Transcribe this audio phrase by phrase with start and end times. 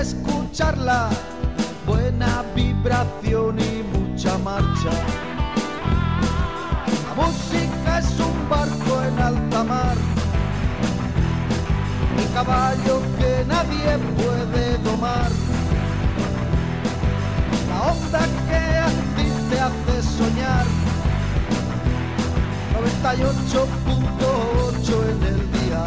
[0.00, 1.10] escucharla,
[1.86, 4.90] buena vibración y mucha marcha.
[7.06, 9.96] La música es un barco en alta mar,
[12.16, 15.30] el caballo que nadie puede domar
[17.68, 20.66] la onda que a ti te hace soñar.
[22.74, 25.82] 98.8 en el día.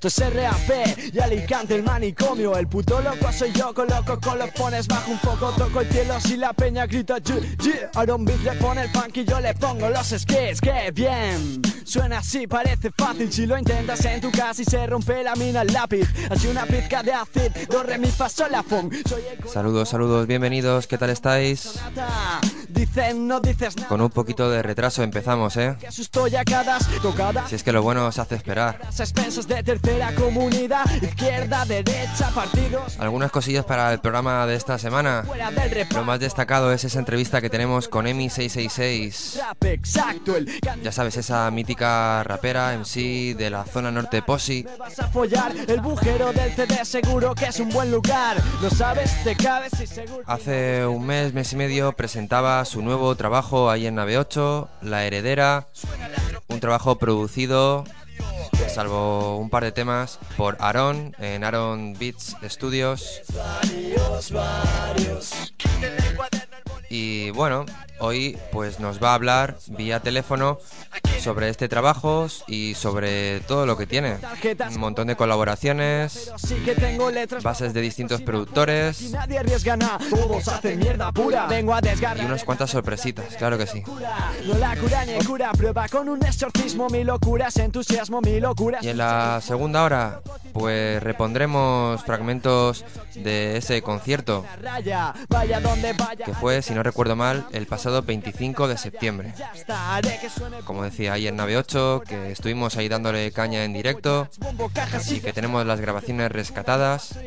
[0.00, 2.56] Esto es RAP y Alicante el manicomio.
[2.56, 6.52] El puto loco soy yo, coloco colofones Bajo un poco, toco el cielo si la
[6.52, 10.06] peña grita G, G Aaron Beat le pone el funk y yo le pongo los
[10.06, 10.60] skis.
[10.60, 11.77] ¡Qué bien!
[11.88, 15.62] Suena así, parece fácil Si lo intentas en tu casa y se rompe la mina
[15.62, 19.22] el lápiz Así una pizca de acid, do, re, mi, fa, sol, la, fon Soy
[19.22, 21.80] el Saludos, saludos, bienvenidos, ¿qué tal estáis?
[23.88, 25.76] Con un poquito de retraso empezamos, ¿eh?
[25.88, 28.80] Si es que lo bueno se hace esperar.
[32.98, 35.24] Algunas cosillas para el programa de esta semana.
[35.94, 39.38] Lo más destacado es esa entrevista que tenemos con Emi666.
[39.38, 44.64] Rap exacto, el can- Ya sabes, esa mítica rapera MC de la zona norte Posi.
[44.64, 48.70] Me vas a follar el bujero del CD seguro que es un buen lugar Lo
[48.70, 53.70] sabes, te cabes y seguro Hace un mes, mes y medio presentaba su nuevo trabajo
[53.70, 55.68] ahí en Nave 8, La Heredera.
[56.48, 57.84] Un trabajo producido,
[58.68, 63.22] salvo un par de temas, por Aaron en Aaron Beats Studios.
[66.90, 67.66] Y bueno,
[68.00, 70.58] hoy pues nos va a hablar vía teléfono
[71.20, 74.16] sobre este trabajo y sobre todo lo que tiene.
[74.70, 76.32] Un montón de colaboraciones,
[77.42, 79.14] bases de distintos productores y
[82.24, 83.82] unas cuantas sorpresitas, claro que sí.
[88.82, 90.20] Y en la segunda hora,
[90.52, 92.84] pues repondremos fragmentos
[93.14, 94.44] de ese concierto
[96.24, 99.34] que fue, si no recuerdo mal, el pasado 25 de septiembre.
[100.64, 104.28] Como decía ahí en Nave 8, que estuvimos ahí dándole caña en directo
[105.10, 107.18] y que tenemos las grabaciones rescatadas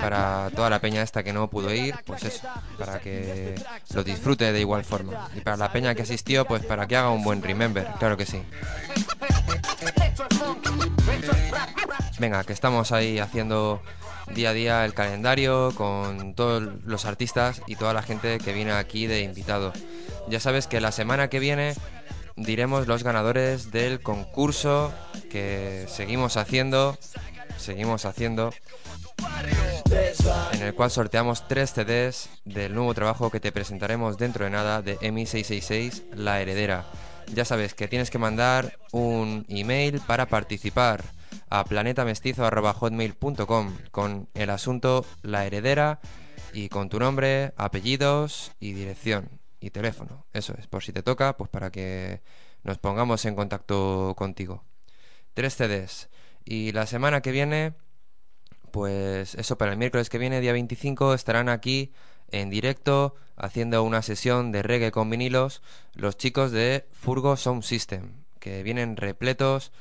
[0.00, 2.46] para toda la peña esta que no pudo ir, pues eso,
[2.78, 3.54] para que
[3.94, 5.28] lo disfrute de igual forma.
[5.36, 8.26] Y para la peña que asistió, pues para que haga un buen remember, claro que
[8.26, 8.42] sí.
[12.18, 13.80] Venga, que estamos ahí haciendo
[14.34, 18.72] día a día el calendario con todos los artistas y toda la gente que viene
[18.72, 19.72] aquí de invitado.
[20.28, 21.74] Ya sabes que la semana que viene
[22.38, 24.92] diremos los ganadores del concurso
[25.30, 26.98] que seguimos haciendo,
[27.56, 28.52] seguimos haciendo,
[30.52, 34.82] en el cual sorteamos tres CDs del nuevo trabajo que te presentaremos dentro de nada
[34.82, 36.86] de EMI666, La Heredera.
[37.34, 41.04] Ya sabes que tienes que mandar un email para participar
[41.50, 46.00] a planetamestizo.hotmail.com con el asunto La Heredera
[46.52, 50.26] y con tu nombre, apellidos y dirección y teléfono.
[50.32, 52.22] Eso es, por si te toca, pues para que
[52.62, 54.64] nos pongamos en contacto contigo.
[55.34, 56.08] Tres CDs.
[56.44, 57.74] Y la semana que viene,
[58.70, 61.92] pues eso, para el miércoles que viene, día 25, estarán aquí
[62.30, 65.62] en directo haciendo una sesión de reggae con vinilos
[65.94, 69.72] los chicos de Furgo Sound System, que vienen repletos,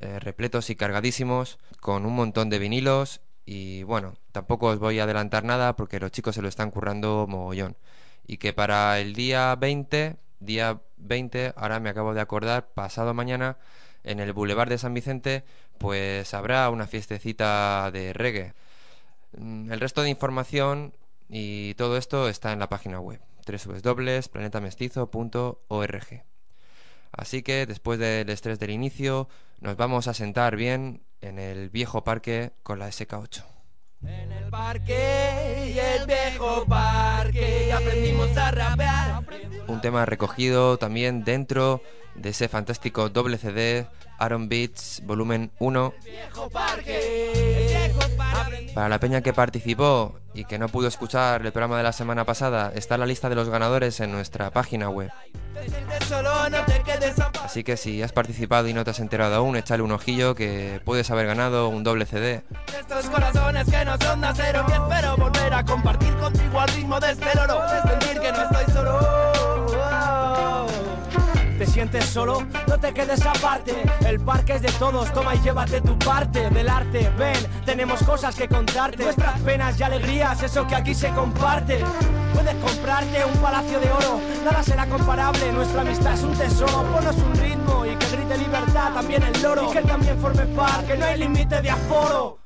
[0.00, 5.04] eh, repletos y cargadísimos, con un montón de vinilos y bueno, tampoco os voy a
[5.04, 7.76] adelantar nada porque los chicos se lo están currando mogollón.
[8.28, 13.56] Y que para el día 20, día 20, ahora me acabo de acordar, pasado mañana,
[14.04, 15.42] en el Boulevard de San Vicente,
[15.78, 18.54] pues habrá una fiestecita de reggae.
[19.36, 20.94] Mm, el resto de información
[21.28, 26.24] y todo esto está en la página web www.planetamestizo.org.
[27.12, 29.28] Así que después del estrés del inicio,
[29.60, 33.57] nos vamos a sentar bien en el viejo parque con la SK8.
[34.02, 39.22] En el parque y el viejo parque aprendimos a rapear.
[39.66, 41.82] Un tema recogido también dentro
[42.20, 43.86] de ese fantástico doble CD
[44.18, 45.94] Aaron Beats volumen 1.
[48.74, 52.24] Para la peña que participó y que no pudo escuchar el programa de la semana
[52.24, 55.10] pasada, está la lista de los ganadores en nuestra página web.
[57.42, 60.80] Así que si has participado y no te has enterado aún, échale un ojillo que
[60.84, 62.42] puedes haber ganado un doble CD.
[62.78, 67.00] Estos corazones que no son de acero, y espero volver a compartir contigo al ritmo
[67.00, 69.18] de este sentir que no estoy solo.
[71.58, 72.46] ¿Te sientes solo?
[72.68, 73.74] No te quedes aparte.
[74.06, 77.10] El parque es de todos, toma y llévate tu parte del arte.
[77.18, 77.34] Ven,
[77.66, 79.02] tenemos cosas que contarte.
[79.02, 81.80] Nuestras penas y alegrías, eso que aquí se comparte.
[82.32, 85.50] Puedes comprarte un palacio de oro, nada será comparable.
[85.52, 86.84] Nuestra amistad es un tesoro.
[86.92, 89.68] Ponos un ritmo y que grite libertad también el loro.
[89.68, 92.38] Y que también forme parte, no hay límite de aforo.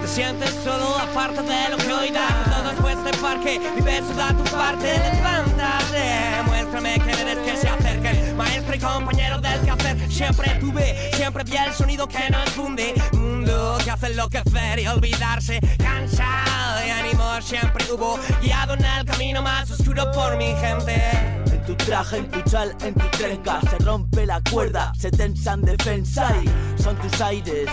[0.00, 4.12] Te sientes solo aparte de lo que hoy da Todo fue este parque, mi beso
[4.14, 4.98] da tu parte.
[4.98, 10.10] Levántate, muéstrame que eres que se acerquen Maestro y compañero del quehacer.
[10.10, 12.94] Siempre tuve, siempre vi el sonido que nos funde.
[13.12, 15.60] Mundo que hace enloquecer y olvidarse.
[15.78, 18.18] Cansado de ánimo siempre hubo.
[18.40, 20.94] Guiado en el camino más oscuro por mi gente.
[21.52, 23.60] En tu traje, en tu chal, en tu trenca.
[23.68, 27.68] Se rompe la cuerda, se tensan defensa y son tus aires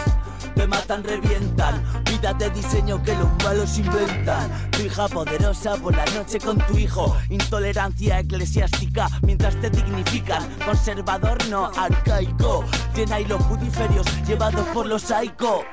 [0.58, 1.84] te matan, revientan.
[2.06, 4.50] Vida de diseño que los malos inventan.
[4.72, 7.16] Tu hija poderosa por la noche con tu hijo.
[7.30, 10.44] Intolerancia eclesiástica mientras te dignifican.
[10.66, 12.66] Conservador no arcaico.
[12.96, 15.64] Llena y los judiferios llevados por los psycho.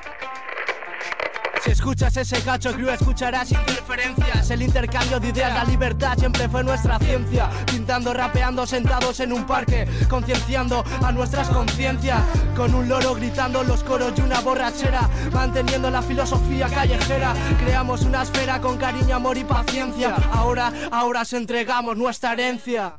[1.65, 6.63] Si escuchas ese cacho crew escucharás interferencias El intercambio de ideas, la libertad siempre fue
[6.63, 7.49] nuestra ciencia.
[7.65, 12.21] Pintando, rapeando, sentados en un parque Concienciando a nuestras conciencias.
[12.55, 17.33] Con un loro gritando los coros y una borrachera Manteniendo la filosofía callejera.
[17.59, 20.15] Creamos una esfera con cariño, amor y paciencia.
[20.31, 22.93] Ahora, ahora os entregamos nuestra herencia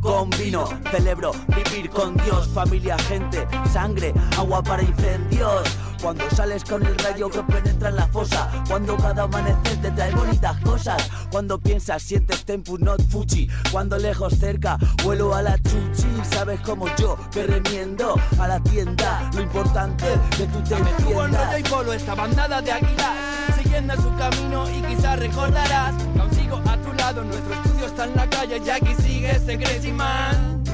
[0.00, 5.62] Con vino, celebro vivir con Dios, familia, gente, sangre, agua para incendios.
[6.00, 10.14] Cuando sales con el rayo que penetra en la fosa, cuando cada amanecer te trae
[10.14, 16.08] bonitas cosas, cuando piensas sientes tempus not fuchi, cuando lejos cerca vuelo a la chuchi,
[16.30, 21.58] sabes como yo que remiendo a la tienda, lo importante que tú te Tu rollo
[21.58, 23.16] y polo esta bandada de águilas
[23.56, 28.04] Siguiendo su camino y quizás recordarás que Aún sigo a tu lado, nuestro estudio está
[28.04, 30.65] en la calle Y aquí sigue ese Crazy Man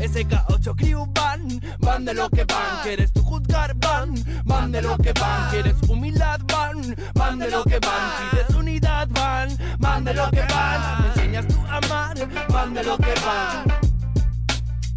[0.00, 3.74] SK8 Crew van, van de lo que van ¿Quieres tú juzgar?
[3.76, 4.14] Van,
[4.44, 6.40] van de lo que van ¿Quieres humildad?
[6.46, 9.08] Van, van de lo que van ¿Quieres unidad?
[9.10, 12.16] Van, van de lo que van ¿Me enseñas tú a amar?
[12.48, 13.89] Van de lo que van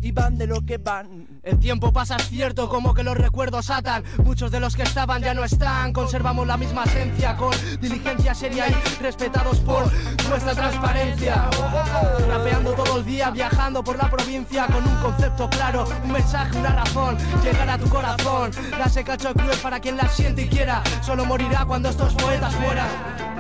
[0.04, 1.28] y van de lo que van.
[1.44, 4.04] El tiempo pasa cierto como que los recuerdos atan.
[4.24, 5.94] Muchos de los que estaban ya no están.
[5.94, 9.90] Conservamos la misma esencia con diligencia seria y respetados por
[10.30, 11.50] nuestra transparencia.
[12.28, 16.74] Rapeando todo el día, viajando por la provincia Con un concepto claro, un mensaje, una
[16.74, 17.18] razón.
[17.44, 20.84] Llegar a tu corazón La secacho cruel para quien la siente y quiera.
[21.02, 23.34] Solo morirá cuando estos poetas mueran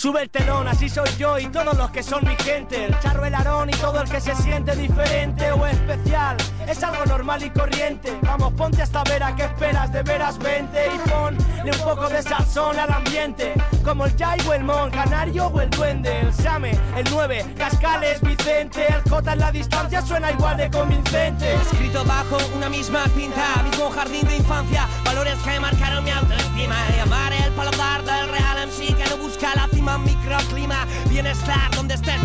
[0.00, 2.86] Sube el telón, así soy yo y todos los que son mi gente.
[2.86, 6.38] El charro, el arón y todo el que se siente diferente o especial.
[6.68, 8.18] Es algo normal y corriente.
[8.22, 12.22] Vamos, ponte hasta ver a qué esperas, de veras vente y ponle un poco de
[12.22, 13.54] sazón al ambiente.
[13.84, 18.20] Como el Jai o el Mon, Canario o el Duende, el Same, el 9, Cascales,
[18.20, 21.54] Vicente, el J en la distancia suena igual de convincente.
[21.54, 26.76] Escrito bajo una misma tinta, mismo jardín de infancia, valores que marcaron mi autoestima.
[26.96, 31.94] Y amar el paladar del real MC que no busca la cima, microclima, bienestar donde
[31.94, 32.22] estés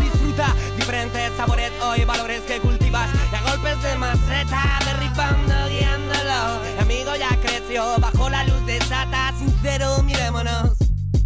[0.76, 6.62] diferentes sabores hoy, valores que cultivas y a golpes de maceta, derribando, guiándolo.
[6.76, 10.72] Mi amigo ya creció bajo la luz de Sata, sincero, mirémonos.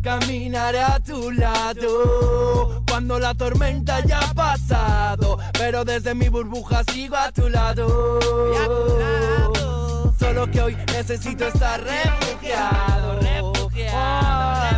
[0.02, 7.18] Caminaré a tu lado cuando la tormenta ya ha pasado, pero desde mi burbuja sigo
[7.18, 8.20] a tu lado.
[8.54, 10.14] Y a tu lado.
[10.20, 14.69] Solo que hoy necesito estar refugiado, Refugiado, Ah,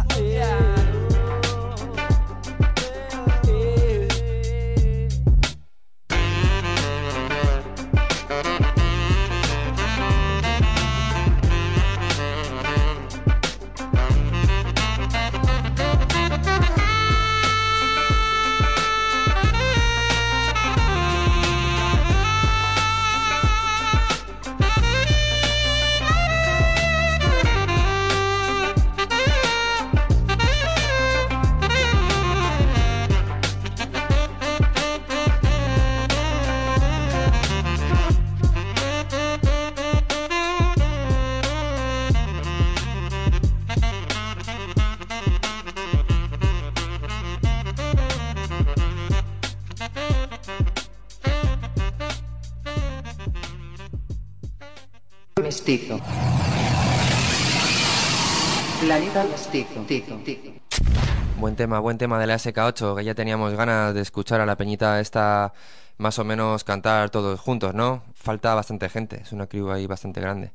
[61.37, 64.55] Buen tema, buen tema de la SK8, que ya teníamos ganas de escuchar a la
[64.55, 65.51] peñita esta
[65.97, 68.01] más o menos cantar todos juntos, ¿no?
[68.13, 70.53] Falta bastante gente, es una crew ahí bastante grande.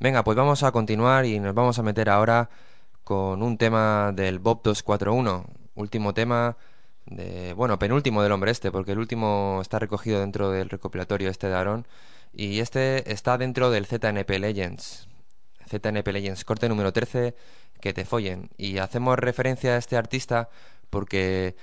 [0.00, 2.50] Venga, pues vamos a continuar y nos vamos a meter ahora
[3.04, 5.44] con un tema del Bob 241,
[5.76, 6.56] último tema
[7.06, 11.46] de, bueno, penúltimo del hombre este, porque el último está recogido dentro del recopilatorio este
[11.46, 11.86] de Aaron
[12.32, 15.11] y este está dentro del ZNP Legends.
[15.78, 17.34] ZNP Legends, corte número 13,
[17.80, 18.50] que te follen.
[18.56, 20.48] Y hacemos referencia a este artista
[20.90, 21.56] porque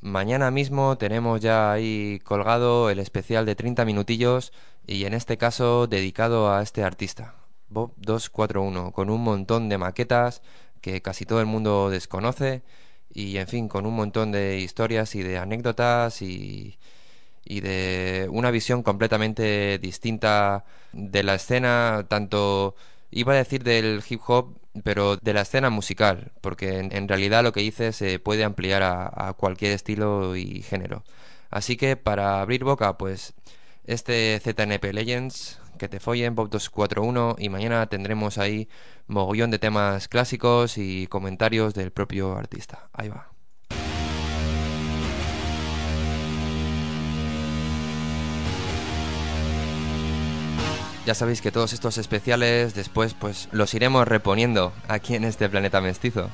[0.00, 4.52] mañana mismo tenemos ya ahí colgado el especial de 30 minutillos
[4.86, 7.34] y en este caso dedicado a este artista,
[7.68, 10.42] Bob 241, con un montón de maquetas
[10.82, 12.62] que casi todo el mundo desconoce
[13.12, 16.78] y en fin, con un montón de historias y de anécdotas y,
[17.44, 22.74] y de una visión completamente distinta de la escena, tanto
[23.14, 27.52] iba a decir del hip hop, pero de la escena musical, porque en, realidad lo
[27.52, 31.04] que hice se puede ampliar a, a cualquier estilo y género.
[31.50, 33.34] Así que para abrir boca, pues
[33.86, 38.68] este ZNP Legends, que te follen, Bob 241, y mañana tendremos ahí
[39.06, 42.88] mogollón de temas clásicos y comentarios del propio artista.
[42.92, 43.33] Ahí va.
[51.06, 55.82] Ya sabéis que todos estos especiales después pues los iremos reponiendo aquí en este planeta
[55.82, 56.30] mestizo.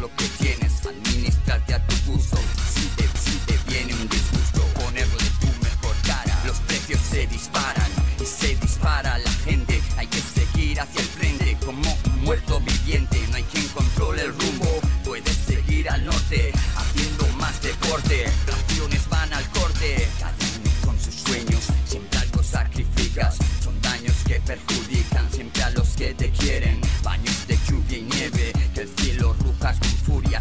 [0.00, 2.38] lo que tienes, administrarte a tu gusto.
[2.72, 6.42] Si te, si te viene un disgusto, ponerle tu mejor cara.
[6.46, 9.80] Los precios se disparan y se dispara la gente.
[9.98, 13.20] Hay que seguir hacia el frente como un muerto viviente.
[13.28, 14.80] No hay quien controle el rumbo.
[15.04, 18.24] Puedes seguir al norte haciendo más deporte.
[18.46, 20.08] Raciones van al corte.
[20.18, 23.36] Cada uno con sus sueños, siempre algo sacrificas.
[23.62, 26.89] Son daños que perjudican siempre a los que te quieren.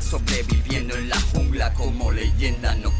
[0.09, 2.91] sobreviviendo en la jungla como leyenda no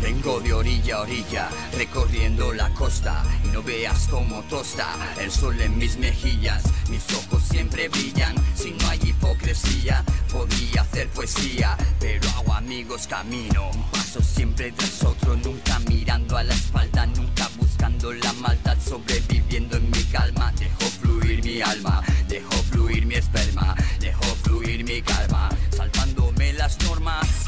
[0.00, 4.86] Vengo de orilla a orilla, recorriendo la costa Y no veas cómo tosta
[5.20, 6.62] el sol en mis mejillas.
[6.88, 13.70] Mis ojos siempre brillan, si no hay hipocresía Podría hacer poesía, pero hago amigos camino
[14.08, 19.90] paso siempre tras otro, nunca mirando a la espalda Nunca buscando la maldad, sobreviviendo en
[19.90, 20.52] mi calma.
[20.58, 27.47] Dejo fluir mi alma, dejo fluir mi esperma Dejo fluir mi calma, saltándome las normas.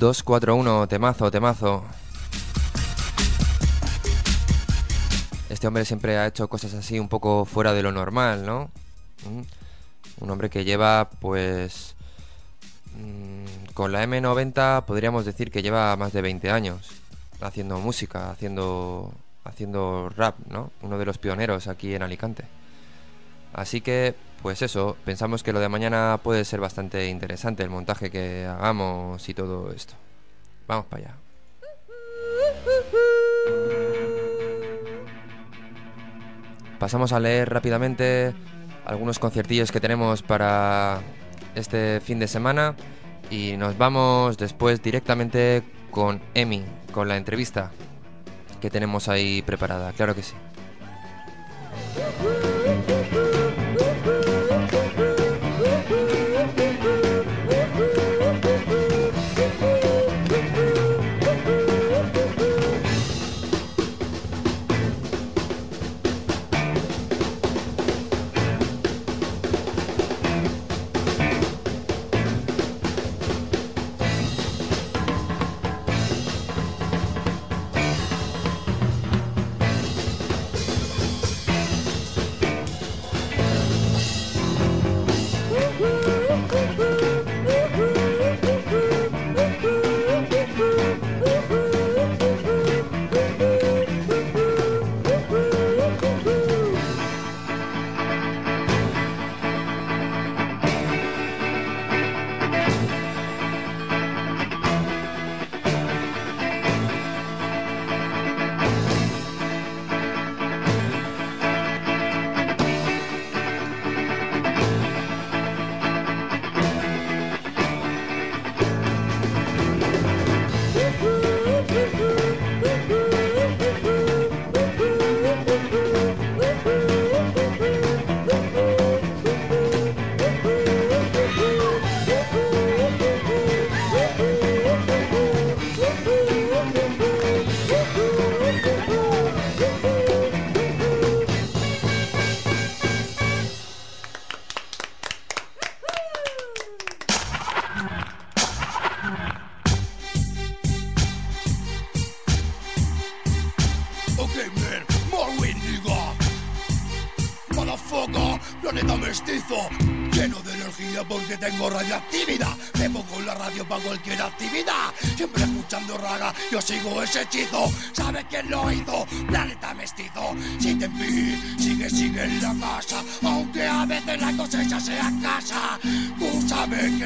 [0.00, 1.84] 241, temazo, temazo.
[5.50, 8.70] Este hombre siempre ha hecho cosas así un poco fuera de lo normal, ¿no?
[9.26, 10.22] Mm.
[10.24, 11.96] Un hombre que lleva, pues...
[12.96, 16.92] mm, Con la M90 podríamos decir que lleva más de 20 años
[17.42, 19.12] haciendo música, haciendo,
[19.44, 20.72] haciendo rap, ¿no?
[20.80, 22.44] Uno de los pioneros aquí en Alicante.
[23.52, 28.10] Así que, pues eso, pensamos que lo de mañana puede ser bastante interesante, el montaje
[28.10, 29.94] que hagamos y todo esto.
[30.66, 31.14] Vamos para allá.
[36.78, 38.32] Pasamos a leer rápidamente
[38.86, 41.00] algunos conciertillos que tenemos para
[41.54, 42.74] este fin de semana
[43.30, 47.70] y nos vamos después directamente con Emi, con la entrevista
[48.60, 50.34] que tenemos ahí preparada, claro que sí.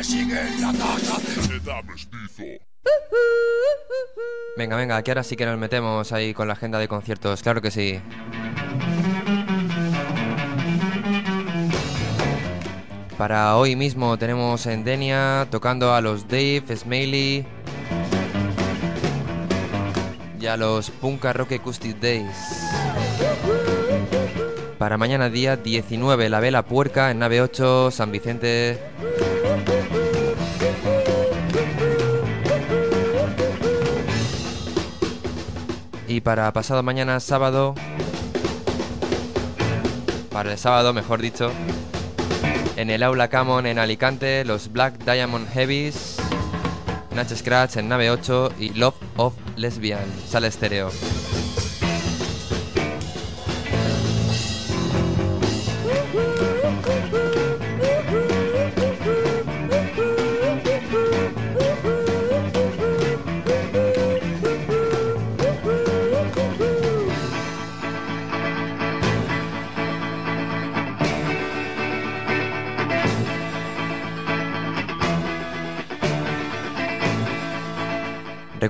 [0.04, 1.18] Sigue la casa.
[1.18, 2.64] Planeta mestizo.
[4.56, 7.60] Venga, venga, que ahora sí que nos metemos ahí con la agenda de conciertos, claro
[7.62, 8.00] que sí.
[13.18, 17.46] Para hoy mismo tenemos en Denia tocando a los Dave, Smaley,
[20.40, 22.64] y a los Punka Rock Acoustic Days.
[24.78, 28.78] Para mañana día 19, la vela puerca en nave 8, San Vicente.
[36.14, 37.74] Y para pasado mañana sábado,
[40.31, 41.50] para el sábado mejor dicho,
[42.77, 46.16] en el aula Camon en Alicante, los Black Diamond Heavies,
[47.14, 50.90] Natch Scratch en nave 8 y Love of Lesbian, sale estéreo.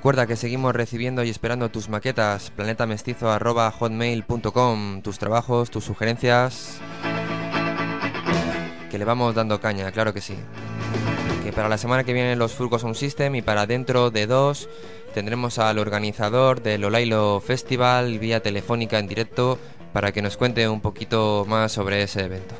[0.04, 6.78] Recuerda que seguimos recibiendo y esperando tus maquetas, planetamestizo.hotmail.com, tus trabajos, tus sugerencias.
[8.90, 10.36] Que le vamos dando caña, claro que sí.
[11.42, 14.68] Que para la semana que viene los Furgos Sound System y para dentro de dos
[15.14, 19.58] tendremos al organizador del Olailo Festival vía telefónica en directo
[19.94, 22.54] para que nos cuente un poquito más sobre ese evento.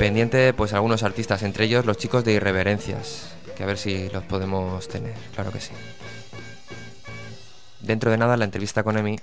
[0.00, 4.24] Pendiente, pues algunos artistas, entre ellos los chicos de Irreverencias, que a ver si los
[4.24, 5.72] podemos tener, claro que sí.
[7.82, 9.18] Dentro de nada, la entrevista con Emi.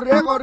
[0.00, 0.34] Riego.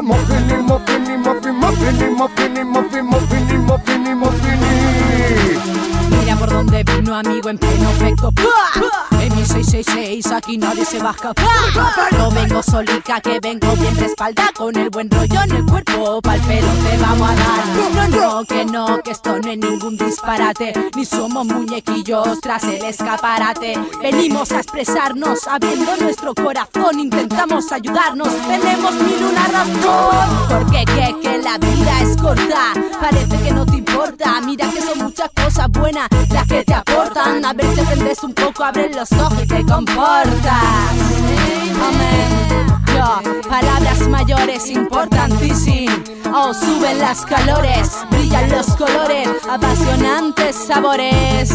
[0.00, 3.39] Ragamuffin, muffin, muffin, muffin, muffin, muffin, muffin, muffin,
[6.40, 8.32] por dónde vino amigo en pleno efecto
[9.20, 14.06] En mi 666 aquí nadie se va a No vengo solica que vengo bien de
[14.06, 15.90] espalda Con el buen rollo en el cuerpo
[16.22, 17.60] Pa'l pelo te vamos a dar.
[17.94, 20.72] No, no, que no, que esto no es ningún disparate.
[20.96, 23.78] Ni somos muñequillos tras el escaparate.
[24.00, 27.00] Venimos a expresarnos abriendo nuestro corazón.
[27.00, 30.48] Intentamos ayudarnos, tenemos mil una razón.
[30.48, 30.84] Porque
[35.20, 37.44] muchas cosas buenas las que te aportan.
[37.44, 40.62] A ver si aprendes un poco, abre los ojos y te comportas.
[41.88, 42.66] Amén.
[42.94, 51.50] Yo, palabras mayores importantísimas Oh, suben las calores, brillan los colores Apasionantes sabores.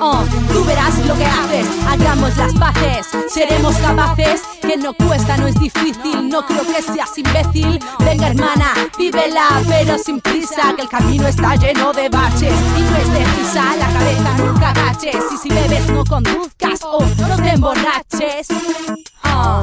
[0.00, 5.46] Oh, tú verás lo que haces, hagamos las paces Seremos capaces, que no cuesta, no
[5.46, 7.80] es difícil No creo que seas imbécil.
[8.00, 12.96] Venga hermana, vívela, pero sin prisa Que el camino está lleno de baches Y no
[12.96, 17.50] es de prisa, la cabeza nunca agaches Y si bebes no conduzcas o no te
[17.50, 18.48] emborraches.
[19.24, 19.60] Oh,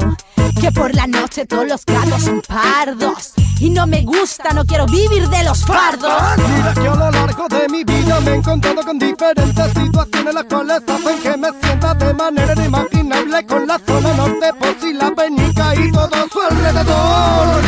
[0.60, 4.86] que por la noche todos los gatos son pardos Y no me gusta, no quiero
[4.86, 8.82] vivir de los fardos Mira que a lo largo de mi vida me he encontrado
[8.82, 14.12] con diferentes situaciones las cuales hacen que me sienta de manera inimaginable con la zona
[14.14, 17.62] norte por si la penica y todo su alrededor.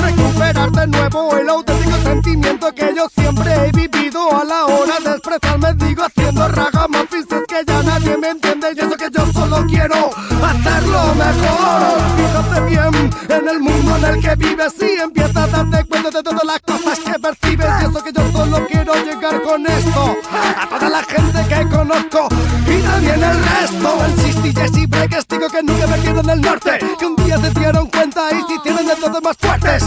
[0.00, 5.10] Recuperar de nuevo el auténtico sentimiento que yo siempre he vivido a la hora de
[5.16, 9.64] expresarme, digo haciendo ragamuffins es que ya nadie me entiende y eso que yo solo
[9.68, 10.10] quiero
[10.42, 12.25] hacerlo mejor.
[12.68, 16.44] Bien en el mundo en el que vives y empieza a darte cuenta de todas
[16.44, 20.88] las cosas que percibes y eso que yo solo quiero llegar con esto a toda
[20.88, 22.28] la gente que conozco
[22.66, 24.04] y también el resto.
[24.04, 27.38] El Sisti, Jesse, Break, digo que nunca me quiero en el norte, que un día
[27.38, 29.84] se dieron cuenta y si tienen de todos más fuertes.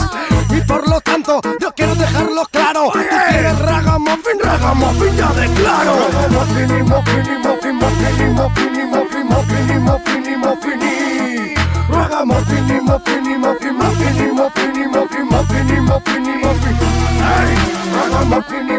[0.50, 2.92] Y por lo tanto, yo quiero dejarlo claro.
[2.94, 5.98] Tú quieres ragamuffin, ragamuffin, ya declaro.
[6.14, 10.82] Ragamuffin, y muffin, y muffin, muffin, y muffin, y muffin, muffin, y muffin, y muffin,
[10.82, 10.99] y Ragamuffin, y muffin,
[12.00, 16.76] y muffin, muffin, y muffin, y muffin, muffin, y muffin, y muffin.
[17.20, 17.56] Hey,
[17.94, 18.79] ragamuffin, y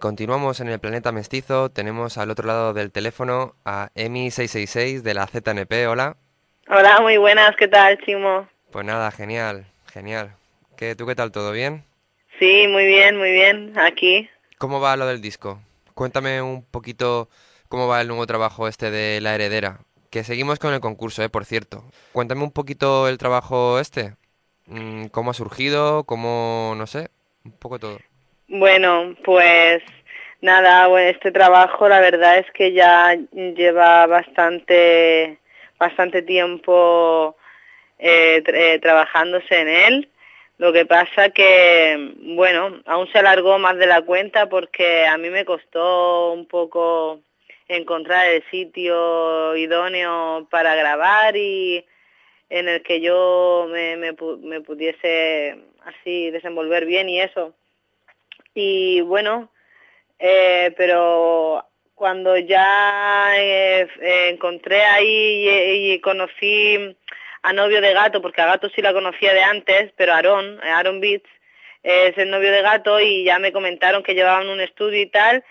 [0.00, 1.70] continuamos en el planeta mestizo.
[1.70, 5.86] Tenemos al otro lado del teléfono a Emi666 de la ZNP.
[5.88, 6.16] Hola.
[6.68, 8.48] Hola, muy buenas, ¿qué tal, Chimo?
[8.72, 10.34] Pues nada, genial, genial.
[10.76, 11.30] ¿Qué, ¿Tú qué tal?
[11.30, 11.84] ¿Todo bien?
[12.38, 14.28] Sí, muy bien, muy bien, aquí.
[14.58, 15.60] ¿Cómo va lo del disco?
[15.94, 17.28] Cuéntame un poquito
[17.68, 19.80] cómo va el nuevo trabajo este de La Heredera.
[20.08, 21.28] Que seguimos con el concurso, ¿eh?
[21.28, 21.84] por cierto.
[22.12, 24.16] Cuéntame un poquito el trabajo este.
[24.66, 26.04] Mm, ¿Cómo ha surgido?
[26.04, 27.10] ¿Cómo, no sé?
[27.44, 27.98] Un poco todo.
[28.52, 29.80] Bueno, pues
[30.40, 35.38] nada, este trabajo la verdad es que ya lleva bastante,
[35.78, 37.36] bastante tiempo
[38.00, 40.08] eh, eh, trabajándose en él.
[40.58, 45.30] Lo que pasa que, bueno, aún se alargó más de la cuenta porque a mí
[45.30, 47.20] me costó un poco
[47.68, 51.86] encontrar el sitio idóneo para grabar y
[52.48, 57.54] en el que yo me, me, me pudiese así desenvolver bien y eso.
[58.54, 59.50] Y bueno,
[60.18, 66.96] eh, pero cuando ya eh, eh, encontré ahí y, conocí
[67.42, 71.00] a novio de gato, porque a gato sí la conocía de antes, pero Aaron, Aaron
[71.00, 71.28] Beats,
[71.82, 75.42] es el novio de gato y ya me comentaron que llevaban un estudio y tal,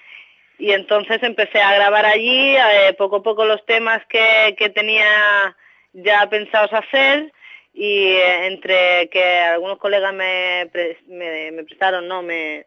[0.60, 2.56] y entonces empecé a grabar allí,
[2.98, 5.56] poco a poco los temas que, que tenía
[5.94, 7.32] ya pensados hacer,
[7.74, 10.70] y entre que algunos colegas me,
[11.08, 12.66] me, me prestaron, no, me,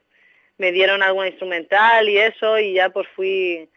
[0.62, 3.68] me dieron algún instrumental y eso y ya pues fui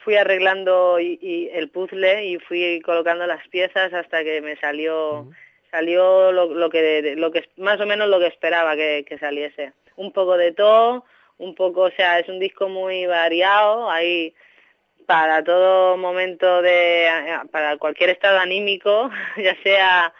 [0.00, 5.30] fui arreglando y, el puzzle y fui colocando las piezas hasta que me salió
[5.70, 9.72] salió lo, lo, que lo que más o menos lo que esperaba que, que saliese.
[9.96, 11.06] Un poco de todo
[11.38, 14.34] un poco o sea es un disco muy variado hay
[15.06, 17.08] para todo momento de
[17.50, 20.12] para cualquier estado anímico ya sea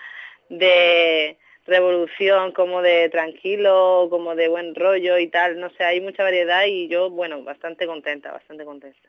[0.49, 6.23] de revolución como de tranquilo, como de buen rollo y tal, no sé, hay mucha
[6.23, 9.09] variedad y yo, bueno, bastante contenta, bastante contenta.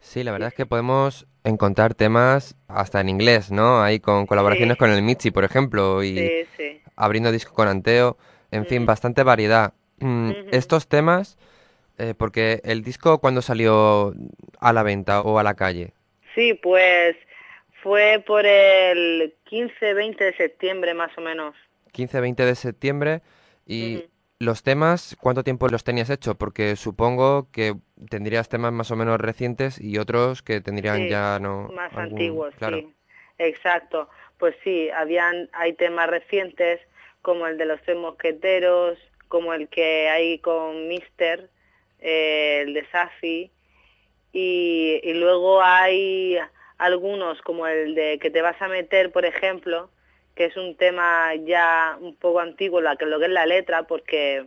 [0.00, 3.82] Sí, la verdad es que podemos encontrar temas hasta en inglés, ¿no?
[3.82, 6.46] Hay con colaboraciones con el Michi, por ejemplo, y
[6.94, 8.18] abriendo disco con Anteo,
[8.50, 9.72] en fin, bastante variedad.
[10.00, 11.38] Mm, estos temas,
[11.98, 14.12] eh, porque el disco, ¿cuándo salió
[14.60, 15.94] a la venta o a la calle?
[16.34, 17.16] Sí, pues
[17.82, 21.54] fue por el 15-20 de septiembre más o menos.
[21.94, 23.22] 15-20 de septiembre.
[23.66, 24.04] Y
[24.38, 26.34] los temas, ¿cuánto tiempo los tenías hecho?
[26.34, 27.76] Porque supongo que
[28.10, 32.92] tendrías temas más o menos recientes y otros que tendrían ya no más antiguos, sí.
[33.38, 34.08] Exacto.
[34.38, 36.80] Pues sí, habían hay temas recientes
[37.22, 41.48] como el de los tres mosqueteros, como el que hay con Mister,
[42.00, 43.50] eh, el de Safi
[44.32, 46.38] y, y luego hay
[46.76, 49.90] algunos como el de que te vas a meter, por ejemplo,
[50.34, 54.44] que es un tema ya un poco antiguo, la lo que es la letra, porque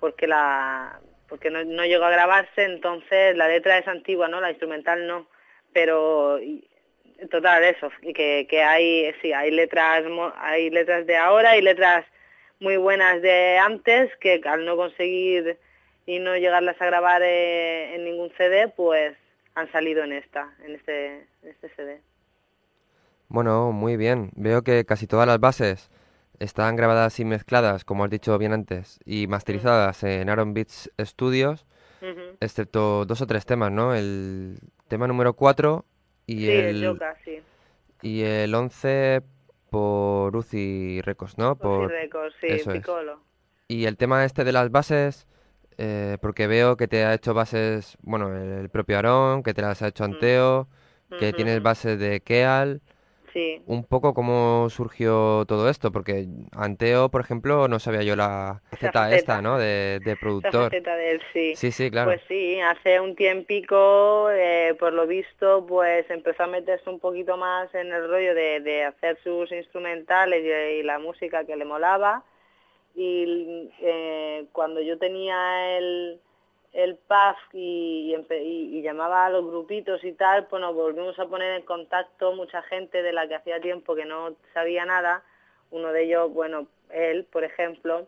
[0.00, 4.40] porque la porque no, no llegó a grabarse, entonces la letra es antigua, ¿no?
[4.40, 5.26] La instrumental no,
[5.72, 6.38] pero
[7.30, 10.04] total eso, que, que hay sí, hay letras
[10.38, 12.04] hay letras de ahora y letras
[12.60, 15.58] muy buenas de antes que al no conseguir
[16.06, 19.16] y no llegarlas a grabar eh, en ningún CD, pues
[19.54, 22.00] han salido en esta, en este, en este CD.
[23.28, 24.30] Bueno, muy bien.
[24.36, 25.90] Veo que casi todas las bases
[26.38, 31.66] están grabadas y mezcladas, como has dicho bien antes, y masterizadas en Aaron Beats Studios,
[32.40, 33.94] excepto dos o tres temas, ¿no?
[33.94, 34.58] El
[34.88, 35.84] tema número 4
[36.26, 36.98] y el,
[38.02, 39.22] y el 11
[39.70, 41.56] por Uzi Records, ¿no?
[41.56, 42.46] Por Records, sí,
[43.68, 45.26] Y el tema este de las bases,
[45.78, 49.82] eh, porque veo que te ha hecho bases, bueno, el propio Aaron, que te las
[49.82, 50.68] ha hecho Anteo,
[51.18, 52.82] que tienes bases de Keal,
[53.66, 59.14] un poco cómo surgió todo esto, porque Anteo, por ejemplo, no sabía yo la faceta
[59.14, 59.58] esta, ¿no?
[59.58, 60.70] De, productor.
[60.70, 61.54] de él, sí.
[61.56, 62.10] Sí, sí, claro.
[62.10, 67.36] Pues sí, hace un tiempico, eh, por lo visto, pues empezó a meterse un poquito
[67.36, 72.22] más en el rollo de, de hacer sus instrumentales y, la música que le molaba.
[72.94, 76.20] Y eh, cuando yo tenía el,
[76.72, 81.52] el PAF y, y, llamaba a los grupitos y tal, pues nos volvimos a poner
[81.54, 85.22] en contacto mucha gente de la que hacía tiempo que no sabía nada,
[85.70, 88.06] uno de ellos, bueno, él, por ejemplo,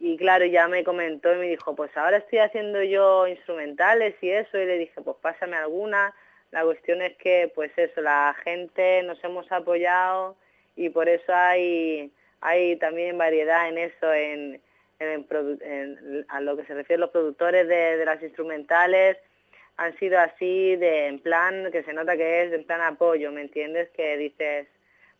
[0.00, 4.30] y claro, ya me comentó y me dijo, pues ahora estoy haciendo yo instrumentales y
[4.30, 6.14] eso, y le dije, pues pásame alguna,
[6.50, 10.36] la cuestión es que, pues eso, la gente nos hemos apoyado
[10.76, 14.60] y por eso hay, hay también variedad en eso, en
[15.00, 19.16] en, a lo que se refiere los productores de, las instrumentales
[19.76, 23.42] han sido así de en plan que se nota que es en plan apoyo me
[23.42, 24.66] entiendes que dices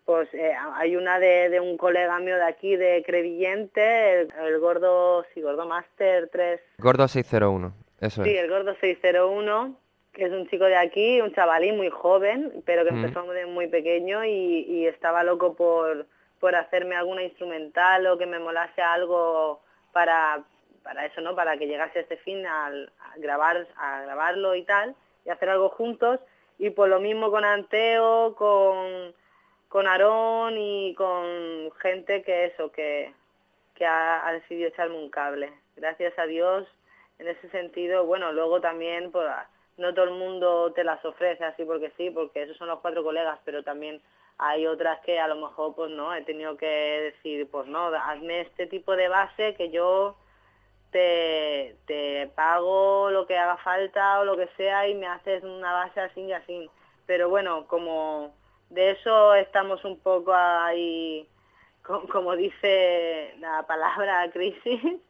[0.04, 5.40] pues eh, hay una de, un colega mío de aquí de Crevillente el, gordo sí
[5.40, 9.76] gordo master 3 gordo 601 eso sí el gordo 601
[10.12, 13.68] que es un chico de aquí un chavalín muy joven pero que empezó de muy
[13.68, 16.06] pequeño y, y estaba loco por
[16.40, 19.60] por hacerme alguna instrumental o que me molase algo
[19.92, 20.42] para,
[20.82, 21.34] para eso, ¿no?
[21.34, 25.68] Para que llegase este fin al, a grabar, a grabarlo y tal, y hacer algo
[25.70, 26.20] juntos.
[26.58, 29.14] y por lo mismo con Anteo, con,
[29.68, 33.12] con Aarón y con gente que eso, que,
[33.74, 35.52] que ha, ha decidido echarme un cable.
[35.76, 36.66] Gracias a Dios,
[37.18, 39.26] en ese sentido, bueno, luego también, pues,
[39.76, 43.04] no todo el mundo te las ofrece así porque sí, porque esos son los cuatro
[43.04, 44.00] colegas, pero también
[44.38, 48.42] hay otras que a lo mejor, pues no, he tenido que decir, pues no, hazme
[48.42, 50.16] este tipo de base que yo
[50.92, 55.72] te, te pago lo que haga falta o lo que sea y me haces una
[55.72, 56.70] base así y así.
[57.06, 58.32] Pero bueno, como
[58.70, 61.28] de eso estamos un poco ahí,
[61.82, 65.00] como dice la palabra crisis,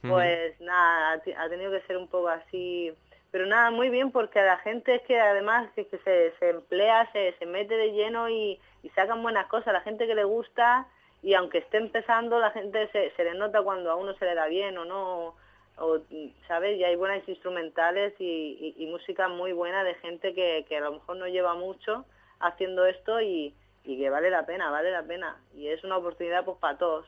[0.00, 2.94] pues nada, ha tenido que ser un poco así.
[3.30, 7.34] Pero nada, muy bien, porque la gente es que además que, se, se emplea, se,
[7.38, 9.72] se mete de lleno y, y sacan buenas cosas.
[9.72, 10.86] La gente que le gusta
[11.22, 14.34] y aunque esté empezando la gente se, se le nota cuando a uno se le
[14.34, 15.34] da bien o no
[15.76, 15.98] o
[16.46, 20.80] sabes y hay buenas instrumentales y, y, música muy buena de gente que, que, a
[20.80, 22.04] lo mejor no lleva mucho
[22.38, 26.44] haciendo esto y, y, que vale la pena vale la pena y es una oportunidad
[26.44, 27.06] pues para todos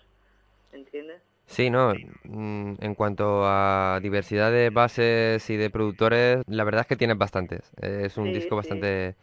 [0.72, 1.20] ¿entiendes?
[1.44, 1.92] Sí, no,
[2.24, 7.18] mm, en cuanto a diversidad de bases y de productores, la verdad es que tienes
[7.18, 7.72] bastantes.
[7.82, 9.16] Es un disco bastante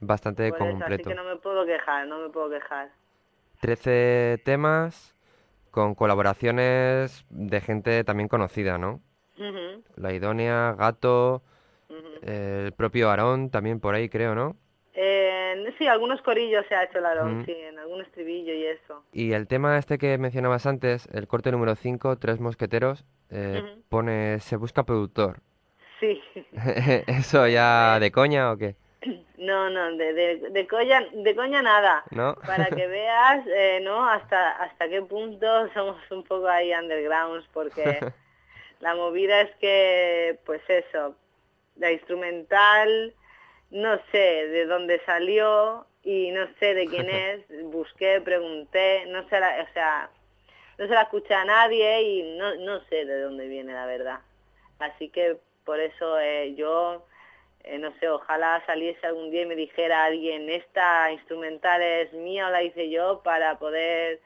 [0.00, 0.94] bastante completo.
[0.94, 2.90] así que no me puedo quejar, no me puedo quejar.
[3.60, 5.14] 13 temas
[5.70, 9.00] con colaboraciones de gente también conocida, ¿no?
[9.96, 11.42] La Idónea, Gato,
[12.22, 14.56] el propio Aarón también por ahí creo, ¿no?
[14.92, 19.02] Eh, sí, algunos corillos se ha hecho el Aarón, sí, en algún estribillo y eso.
[19.12, 24.40] Y el tema este que mencionabas antes, el corte número 5, Tres Mosqueteros, eh, pone
[24.40, 25.40] Se busca productor.
[26.00, 26.20] Sí.
[27.06, 28.76] ¿Eso ya de coña o qué?
[29.38, 32.04] No, no, de, de, de, coña, de coña nada.
[32.46, 34.06] Para que veas, eh, ¿no?
[34.08, 38.00] Hasta, hasta qué punto somos un poco ahí undergrounds, porque
[38.80, 41.16] la movida es que, pues eso,
[41.76, 43.14] la instrumental,
[43.70, 49.40] no sé de dónde salió y no sé de quién es, busqué, pregunté, no sé,
[49.40, 50.10] la, o sea,
[50.78, 54.20] no se la escuché a nadie y no, no sé de dónde viene la verdad.
[54.78, 57.04] Así que por eso eh, yo
[57.64, 62.50] eh, no sé, ojalá saliese algún día y me dijera alguien, esta instrumental es mía
[62.50, 64.20] la hice yo para poder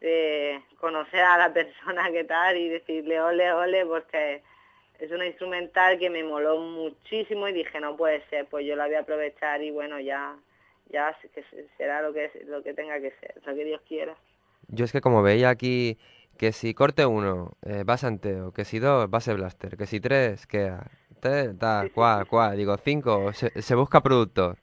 [0.00, 4.42] eh, conocer a la persona que tal y decirle ole, ole, porque
[4.98, 8.86] es una instrumental que me moló muchísimo y dije, no puede ser, pues yo la
[8.86, 10.36] voy a aprovechar y bueno, ya
[10.92, 11.44] ya que
[11.76, 14.16] será lo que lo que tenga que ser, lo que Dios quiera.
[14.68, 15.98] Yo es que como veía aquí
[16.36, 20.46] que si corte uno, eh, base anteo, que si dos, base blaster, que si tres,
[21.20, 22.56] tal, cual, cual.
[22.56, 24.56] Digo, cinco, se, busca productor.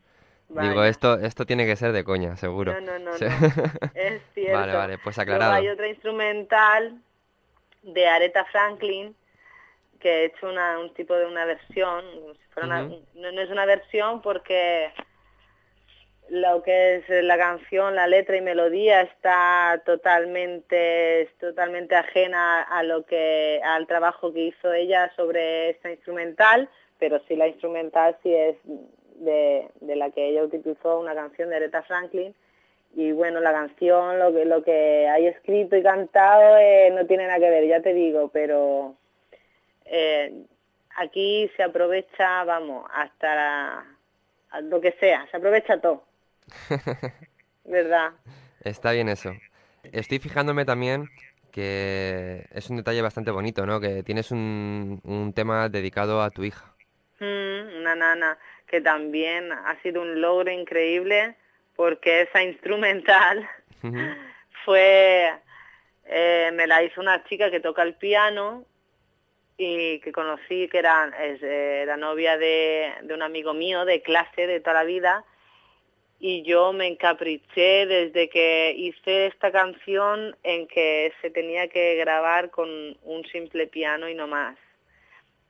[0.50, 2.74] Digo, esto esto tiene que ser de coña, seguro.
[2.80, 4.58] No, no, no, es cierto.
[4.60, 5.54] Vale, vale, pues aclarado.
[5.54, 7.02] hay otra instrumental
[7.84, 9.16] de Aretha Franklin
[10.00, 12.06] que he hecho una, un tipo de una versión,
[12.56, 14.94] no, no, es una versión porque
[16.30, 23.06] lo que es la canción, la letra y melodía está totalmente, totalmente ajena a lo
[23.06, 28.58] que, al trabajo que hizo ella sobre esta instrumental, pero sí la instrumental sí es
[29.16, 32.36] de, de la que ella utilizó una canción de Aretha Franklin
[32.96, 37.28] y bueno, la canción, lo que, lo que hay escrito y cantado eh, no tiene
[37.28, 38.96] nada que ver, ya te digo, pero
[39.86, 40.34] eh,
[40.96, 43.86] aquí se aprovecha, vamos, hasta
[44.64, 46.04] lo que sea, se aprovecha todo.
[47.64, 48.12] ¿Verdad?
[48.62, 49.32] Está bien eso.
[49.84, 51.10] Estoy fijándome también
[51.52, 53.80] que es un detalle bastante bonito, ¿no?
[53.80, 56.72] Que tienes un, un tema dedicado a tu hija.
[57.20, 61.36] Mm, una nana que también ha sido un logro increíble
[61.76, 63.50] porque esa instrumental
[64.66, 65.34] fue,
[66.06, 68.66] eh, me la hizo una chica que toca el piano
[69.58, 74.04] y que conocí que era, es, eh, la novia de, de un amigo mío de
[74.04, 75.26] clase de toda la vida
[76.20, 82.50] y yo me encapriché desde que hice esta canción en que se tenía que grabar
[82.50, 82.70] con
[83.04, 84.58] un simple piano y no más.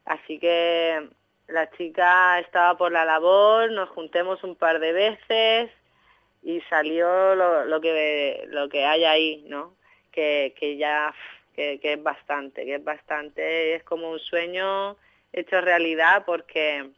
[0.05, 1.07] Así que
[1.47, 5.71] la chica estaba por la labor, nos juntemos un par de veces
[6.43, 9.73] y salió lo, lo que lo que hay ahí, ¿no?
[10.11, 11.13] Que, que ya
[11.55, 14.97] que, que es bastante, que es bastante, es como un sueño
[15.31, 16.89] hecho realidad porque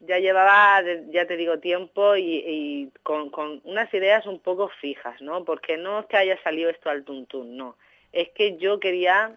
[0.00, 3.30] ya llevaba, ya te digo, tiempo y, con,
[3.64, 5.44] unas ideas un poco fijas, ¿no?
[5.44, 7.76] Porque no es que haya salido esto al tuntún, no.
[8.12, 9.36] Es que yo quería,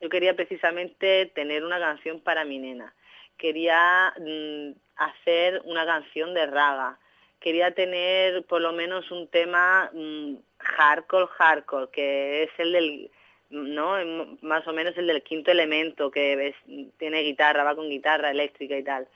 [0.00, 2.94] yo quería precisamente tener una canción para mi nena.
[3.36, 6.98] Quería mm, hacer una canción de raga.
[7.38, 13.10] Quería tener por lo menos un tema mm, hardcore, hardcore, que es el del,
[13.50, 13.96] ¿no?
[14.40, 16.54] Más o menos el del quinto elemento, que
[16.96, 19.06] tiene guitarra, va con guitarra eléctrica y tal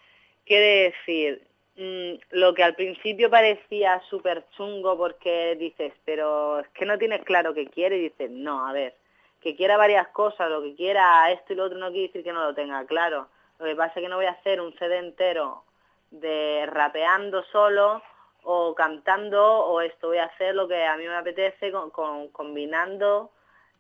[0.45, 6.85] Quiere decir, mm, lo que al principio parecía súper chungo porque dices, pero es que
[6.87, 8.95] no tienes claro qué quiere y dices, no, a ver,
[9.41, 12.33] que quiera varias cosas, lo que quiera esto y lo otro no quiere decir que
[12.33, 13.29] no lo tenga claro.
[13.59, 15.65] Lo que pasa es que no voy a hacer un CD entero
[16.11, 18.03] de rapeando solo
[18.45, 23.31] o cantando o esto, voy a hacer lo que a mí me apetece con, combinando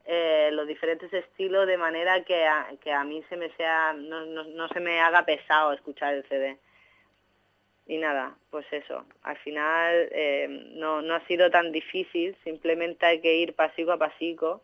[0.06, 4.24] eh, los diferentes estilos de manera que a, que a mí se me sea, no,
[4.24, 6.58] no, se me haga pesado escuchar el CD.
[7.86, 13.20] Y nada, pues eso, al final eh, no, no ha sido tan difícil, simplemente hay
[13.20, 14.62] que ir pasico a pasico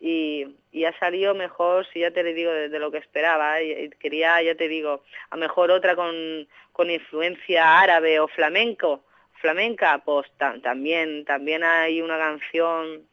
[0.00, 3.62] y, y, ha salido mejor, si ya te le digo, de, lo que esperaba.
[3.62, 9.04] Y, quería, ya te digo, a mejor otra con, con influencia árabe o flamenco,
[9.40, 10.30] flamenca, pues
[10.62, 13.06] también, también hay una canción,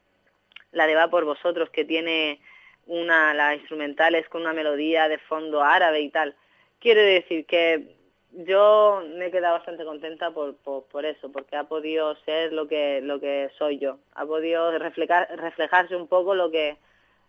[0.72, 2.40] la de Va por vosotros, que tiene
[2.86, 6.34] una, la instrumental es con una melodía de fondo árabe y tal.
[6.80, 7.96] Quiere decir que
[8.32, 13.00] yo me he quedado bastante contenta por, por, eso, porque ha podido ser lo que,
[13.02, 13.98] lo que soy yo.
[14.14, 16.78] Ha podido reflejar, reflejarse un poco lo que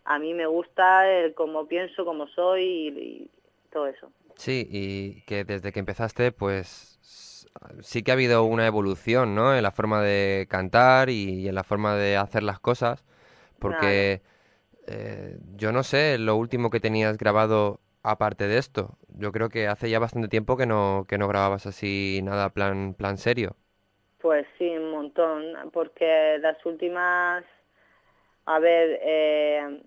[0.05, 3.29] a mí me gusta, el cómo pienso, cómo soy y,
[3.71, 4.11] todo eso.
[4.35, 6.99] Sí, y que desde que empezaste, pues
[7.81, 9.55] sí que ha habido una evolución, ¿no?
[9.55, 13.03] En la forma de cantar y, en la forma de hacer las cosas,
[13.63, 14.21] porque
[14.87, 18.97] eh, yo no sé, lo último que tenías grabado aparte de esto.
[19.17, 22.93] Yo creo que hace ya bastante tiempo que no, que no grababas así nada plan,
[22.93, 23.55] plan serio.
[24.21, 25.43] Pues sí, un montón,
[25.73, 27.43] porque las últimas,
[28.45, 29.81] a ver, eh,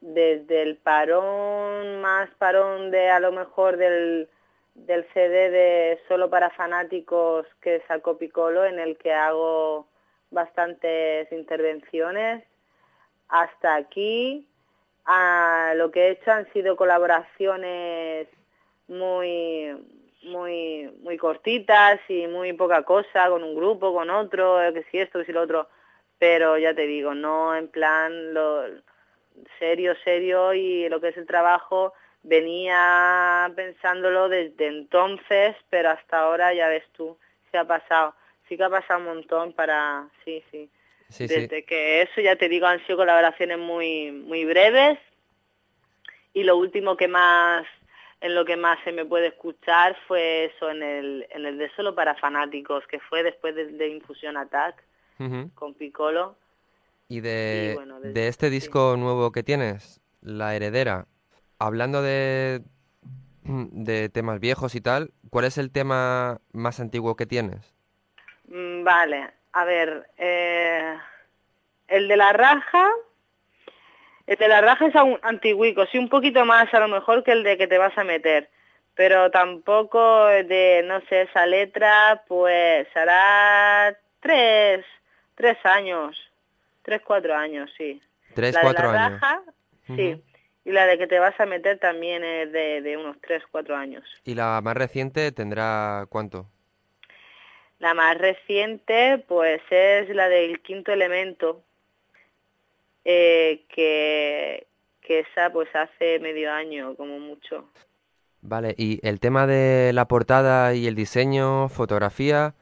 [0.00, 4.28] desde el parón, más parón de a lo mejor del,
[4.74, 9.88] del CD de Solo para Fanáticos que sacó Piccolo, en el que hago
[10.30, 12.44] bastantes intervenciones,
[13.30, 14.46] hasta aquí.
[15.76, 18.28] Lo que he hecho han sido colaboraciones
[18.88, 19.74] muy
[20.22, 25.20] muy muy cortitas y muy poca cosa con un grupo con otro que si esto
[25.20, 25.68] que si lo otro.
[26.18, 28.64] Pero ya te digo no en plan lo
[29.58, 31.94] serio serio y lo que es el trabajo.
[32.22, 37.16] Venía pensándolo desde entonces pero hasta ahora ya ves tú
[37.50, 38.14] se ha pasado.
[38.48, 40.70] Sí que ha pasado un montón para sí sí
[41.18, 44.98] desde que eso, ya te digo, han sido colaboraciones muy, muy breves.
[46.32, 47.66] Y lo último que más,
[48.20, 51.70] en lo que más se me puede escuchar fue eso en el, en el de
[51.70, 54.82] Solo para Fanáticos, que fue después de, Infusion Attack
[55.54, 56.36] con Piccolo.
[57.08, 61.06] Y de, de este disco nuevo que tienes, La Heredera,
[61.58, 62.62] hablando de,
[63.42, 67.74] de temas viejos y tal, ¿cuál es el tema más antiguo que tienes?
[68.48, 70.96] Mm, vale, a ver, eh,
[71.88, 72.90] el de la raja,
[74.26, 77.32] el de la raja es un antiguico, sí un poquito más a lo mejor que
[77.32, 78.48] el de que te vas a meter,
[78.94, 84.84] pero tampoco de, no sé, esa letra, pues hará tres,
[85.34, 86.16] tres años,
[86.82, 88.00] tres, cuatro años, sí.
[88.34, 89.20] Tres, la cuatro de la años.
[89.20, 89.42] Raja,
[89.86, 90.22] sí.
[90.64, 93.74] Y la de que te vas a meter también es de, de unos tres, cuatro
[93.74, 94.04] años.
[94.24, 96.46] ¿Y la más reciente tendrá cuánto?
[97.80, 101.62] La más reciente, pues es la del quinto elemento,
[103.04, 104.66] eh, que,
[105.00, 107.68] que esa pues hace medio año como mucho.
[108.42, 112.54] Vale, y el tema de la portada y el diseño, fotografía,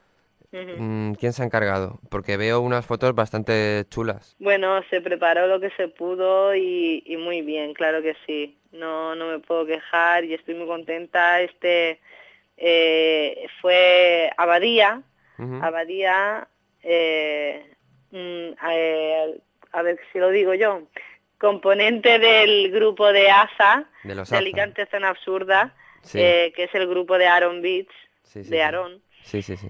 [0.51, 1.99] mm, ¿quién se ha encargado?
[2.09, 4.35] Porque veo unas fotos bastante chulas.
[4.39, 8.57] Bueno, se preparó lo que se pudo y, y muy bien, claro que sí.
[8.71, 11.41] No, no me puedo quejar y estoy muy contenta.
[11.41, 11.99] Este
[12.57, 15.01] eh, fue Abadía,
[15.61, 16.47] Abadía,
[16.83, 17.75] eh,
[18.11, 19.39] mm, eh,
[19.71, 20.83] a ver si lo digo yo,
[21.37, 25.73] componente del grupo de ASA, de, Alicante Zona Absurda,
[26.13, 27.93] eh, que es el grupo de Aaron Beats,
[28.33, 29.01] de Aaron.
[29.23, 29.69] Sí, sí, sí.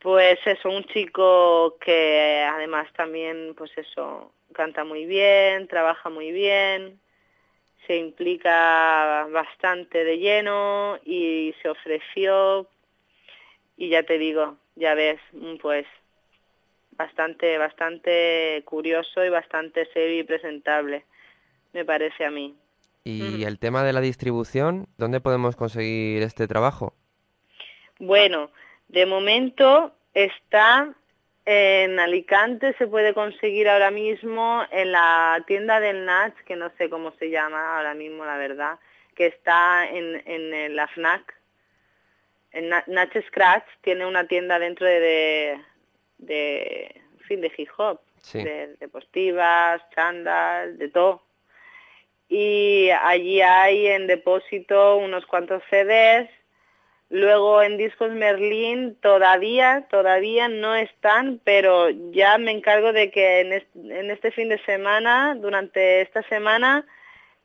[0.00, 6.98] Pues eso, un chico que además también, pues eso, canta muy bien, trabaja muy bien,
[7.86, 12.66] se implica bastante de lleno y se ofreció
[13.76, 15.86] y ya te digo, ya ves, mm, pues
[16.92, 21.04] bastante, bastante curioso y bastante serio y presentable,
[21.72, 22.56] me parece a mí.
[23.04, 24.86] ¿Y el tema de la distribución?
[24.98, 26.94] ¿Dónde podemos conseguir este trabajo?
[27.98, 28.50] Bueno,
[28.88, 30.94] de momento está
[31.46, 36.90] en Alicante, se puede conseguir ahora mismo en la tienda del Natch, que no sé
[36.90, 38.78] cómo se llama ahora mismo, la verdad,
[39.14, 41.39] que está en, en la FNAC,
[42.52, 45.60] en Natch Scratch tiene una tienda dentro de,
[46.18, 48.00] de, fin, de hip hop,
[48.32, 51.22] de deportivas, chandas, de todo.
[52.28, 56.28] Y allí hay en depósito unos cuantos CDs
[57.10, 63.52] Luego en Discos Merlín todavía, todavía no están, pero ya me encargo de que en
[63.52, 66.86] este, en este fin de semana, durante esta semana,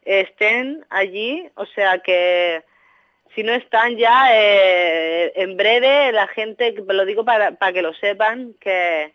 [0.03, 1.49] estén allí.
[1.55, 2.63] O sea que
[3.33, 7.93] si no están ya, eh, en breve la gente, lo digo para, para que lo
[7.93, 9.13] sepan, que,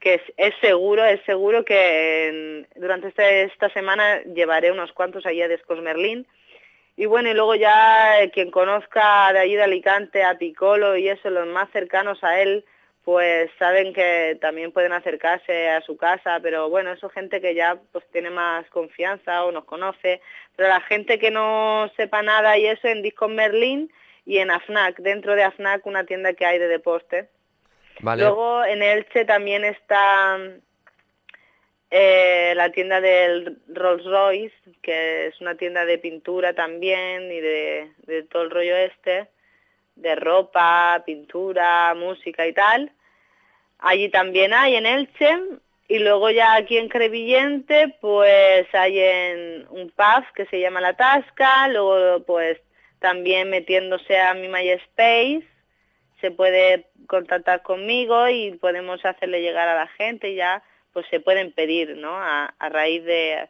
[0.00, 5.80] es, seguro, es seguro que durante este- esta semana llevaré unos cuantos allí a Discos
[5.82, 6.26] Merlín.
[6.96, 11.08] Y bueno, y luego ya eh, quien conozca de allí de Alicante a Piccolo y
[11.08, 12.64] eso, los más cercanos a él,
[13.10, 17.76] pues saben que también pueden acercarse a su casa, pero bueno, eso gente que ya
[17.90, 20.20] pues tiene más confianza o nos conoce,
[20.54, 23.90] pero la gente que no sepa nada y eso en Discos Merlín
[24.24, 27.28] y en AFNAC, dentro de AFNAC una tienda que hay de deporte.
[27.98, 28.22] Vale.
[28.22, 30.38] Luego en Elche también está
[31.90, 37.90] eh, la tienda del Rolls Royce, que es una tienda de pintura también y de,
[38.06, 39.26] de todo el rollo este,
[39.96, 42.92] de ropa, pintura, música y tal.
[43.80, 45.38] Allí también hay en Elche.
[45.88, 50.94] Y luego ya aquí en Crevillente, pues hay en un pub que se llama La
[50.94, 52.60] Tasca, luego pues
[53.00, 55.42] también metiéndose a mi MySpace,
[56.20, 60.62] se puede contactar conmigo y podemos hacerle llegar a la gente y ya
[60.92, 62.14] pues se pueden pedir, ¿no?
[62.14, 63.48] A, a raíz de,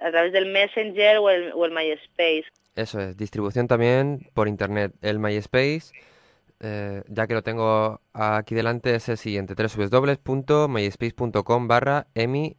[0.00, 2.46] a través del Messenger o el, o el MySpace.
[2.76, 4.92] Eso es, distribución también por internet.
[5.02, 5.92] El MySpace,
[6.64, 12.56] eh, ya que lo tengo aquí delante, es el siguiente, www.myspace.com barra emimc.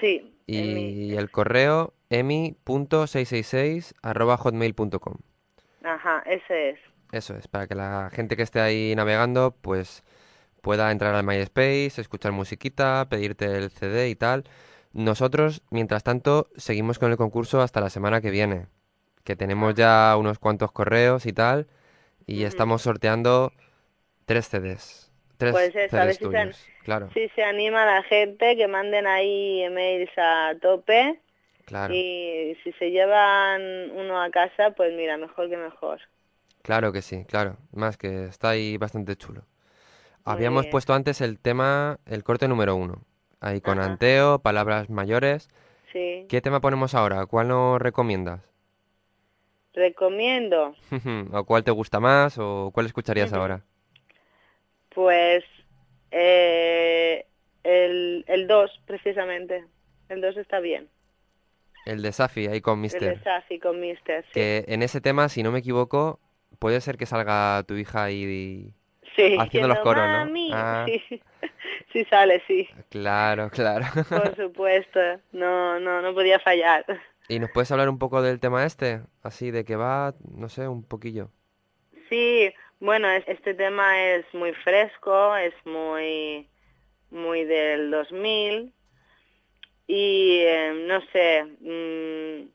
[0.00, 5.14] Sí, Y el correo emi.666 arroba hotmail.com.
[5.84, 6.78] ajá, ese es.
[7.12, 10.02] Eso es, para que la gente que esté ahí navegando, pues
[10.62, 14.44] pueda entrar al MySpace, escuchar musiquita, pedirte el CD y tal.
[14.92, 18.66] Nosotros, mientras tanto, seguimos con el concurso hasta la semana que viene,
[19.24, 21.66] que tenemos ya unos cuantos correos y tal,
[22.26, 23.52] y estamos sorteando
[24.26, 25.12] tres CDs.
[25.36, 29.06] Tres Pues eso, a ver CDs se, claro, si se anima la gente, que manden
[29.06, 31.20] ahí emails a tope
[31.64, 36.00] claro, y si se llevan uno a casa, pues mira, mejor que mejor.
[36.62, 39.46] claro que sí, claro, más que está ahí bastante chulo.
[40.24, 40.70] Habíamos bien.
[40.70, 43.04] puesto antes el tema, el corte número uno,
[43.40, 45.50] ahí con Anteo, palabras mayores.
[45.92, 47.26] Sí, ¿Qué tema ponemos ahora?
[47.26, 48.51] ¿Cuál nos recomiendas?
[49.74, 50.74] Recomiendo,
[51.32, 52.38] ¿O cuál te gusta más?
[52.38, 53.62] ¿O cuál escucharías ahora?
[54.94, 55.44] pues
[56.10, 57.24] eh,
[57.64, 59.64] el, el 2 precisamente.
[60.08, 60.88] El 2 está bien.
[61.86, 63.18] El de Safi, ahí con El Mister.
[63.18, 64.30] de Safi con Mister, sí.
[64.34, 66.20] Que en ese tema, si no me equivoco,
[66.58, 68.72] puede ser que salga tu hija ahí
[69.16, 70.30] Sí, haciendo los coros, ¿no?
[70.52, 71.22] Ah, Sí,
[71.92, 73.84] sí sale, sí, claro, claro.
[74.08, 75.00] por supuesto.
[75.32, 76.84] No, no, no podía fallar.
[77.32, 79.02] ¿Y nos puedes hablar un poco del tema este?
[79.22, 81.30] Así, de que va, no sé, un poquillo.
[82.08, 86.48] Sí, bueno, es- este tema es muy fresco, es muy,
[87.10, 88.74] muy del 2000
[89.86, 92.50] y eh, no sé, mm,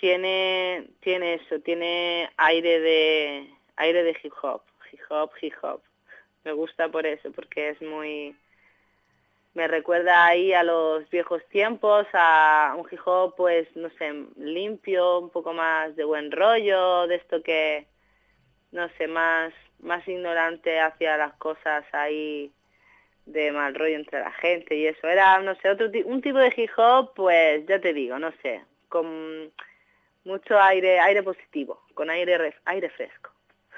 [0.00, 5.82] tiene, tiene eso, tiene aire de, aire de hip hop, hip hop, hip hop.
[6.44, 8.36] Me gusta por eso, porque es muy,
[9.54, 15.20] me recuerda ahí a los viejos tiempos, a un hip hop pues, no sé, limpio,
[15.20, 17.86] un poco más de buen rollo, de esto que,
[18.72, 22.52] no sé, más, más ignorante hacia las cosas ahí
[23.26, 25.08] de mal rollo entre la gente y eso.
[25.08, 28.62] Era, no sé, otro un tipo de hip hop, pues ya te digo, no sé,
[28.88, 29.52] con
[30.24, 33.30] mucho aire, aire positivo, con aire, re- aire fresco.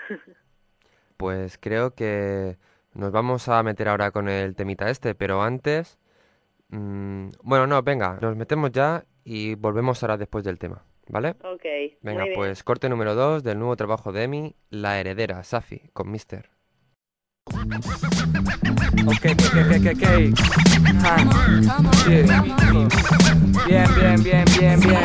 [1.17, 2.57] Pues creo que
[2.97, 5.99] nos vamos a meter ahora con el temita este, pero antes...
[6.69, 11.31] mm, bueno, no, venga, nos metemos ya y volvemos ahora después del tema, ¿vale?
[11.45, 11.65] Ok,
[12.03, 16.56] Venga, pues corte número 2 del nuevo trabajo de Emi, La Heredera, Safi, con Mister.
[19.07, 20.05] Ok, ok, ok, ok, ok.
[23.67, 25.01] Bien, bien, bien, bien, bien.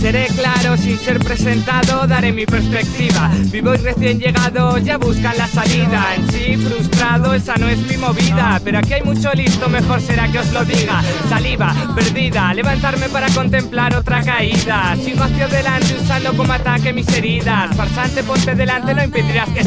[0.00, 3.30] Seré claro sin ser presentado, daré mi perspectiva.
[3.50, 6.14] Vivo y recién llegado, ya buscan la salida.
[6.14, 8.60] En sí, frustrado, esa no es mi movida.
[8.62, 11.02] Pero aquí hay mucho listo, mejor será que os lo diga.
[11.30, 14.94] Saliva, perdida, levantarme para contemplar otra caída.
[15.02, 17.74] Sigo hacia adelante usando como ataque mis heridas.
[17.74, 19.63] Farsante, ponte delante, no impedirás que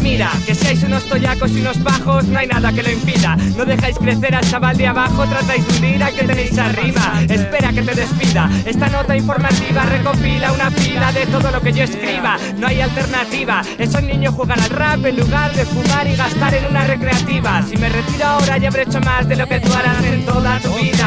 [0.00, 3.36] Mira, que seáis unos toyacos y unos bajos, no hay nada que lo impida.
[3.56, 7.20] No dejáis crecer al chaval de abajo, tratáis de hundir a que tenéis arriba.
[7.28, 8.48] Espera que te despida.
[8.64, 12.38] Esta nota informativa recopila una pila de todo lo que yo escriba.
[12.58, 13.62] No hay alternativa.
[13.78, 17.62] Esos niños juegan al rap en lugar de fumar y gastar en una recreativa.
[17.62, 20.58] Si me retiro ahora ya habré hecho más de lo que tú harás en toda
[20.60, 21.05] tu vida.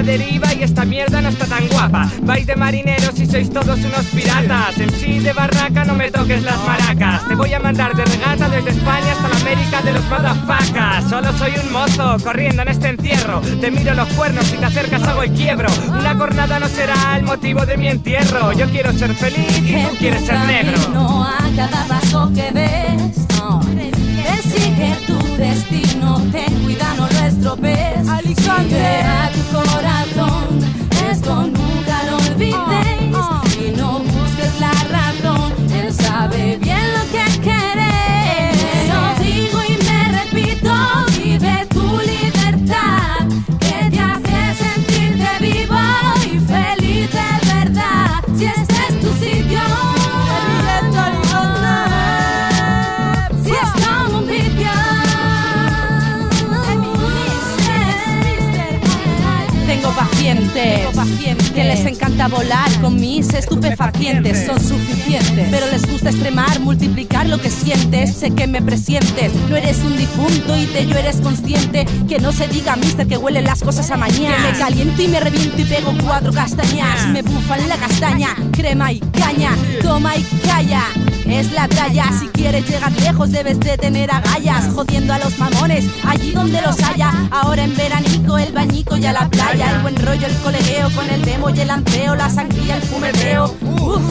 [0.00, 2.10] La deriva y esta mierda no está tan guapa.
[2.22, 4.78] Vais de marineros y sois todos unos piratas.
[4.78, 7.28] En sí de barraca no me toques las maracas.
[7.28, 11.10] Te voy a mandar de regata desde España hasta la América de los motherfuckers.
[11.10, 13.42] Solo soy un mozo corriendo en este encierro.
[13.60, 15.68] Te miro los cuernos y te acercas hago y quiebro.
[15.90, 18.52] Una cornada no será el motivo de mi entierro.
[18.52, 20.78] Yo quiero ser feliz y tú quieres ser negro.
[20.94, 23.18] No a cada paso que ves.
[23.36, 23.60] No.
[23.60, 27.90] Persigue tu destino, ten cuidado, no lo estropees.
[28.40, 29.89] Sigue a tu corazón,
[31.20, 33.60] esto nunca lo olvides.
[33.60, 37.59] Y no busques la razón, él sabe bien lo que quieres.
[60.00, 66.58] Tengo pacientes, que les encanta volar con mis estupefacientes, son suficientes, pero les gusta extremar,
[66.60, 70.96] multiplicar lo que sientes, sé que me presientes, no eres un difunto y de ello
[70.96, 74.58] eres consciente, que no se diga mister que huelen las cosas a mañana, que me
[74.58, 79.54] caliento y me reviento y pego cuatro castañas, me bufan la castaña, crema y caña,
[79.82, 80.82] toma y calla,
[81.32, 85.86] es la talla, si quieres llegar lejos debes de tener agallas, jodiendo a los mamones,
[86.04, 89.96] allí donde los haya, ahora en veranico el bañico y a la playa, el buen
[89.96, 94.02] rollo, el colegueo con el demo y el anteo, la sangría, el fumeteo, Uf,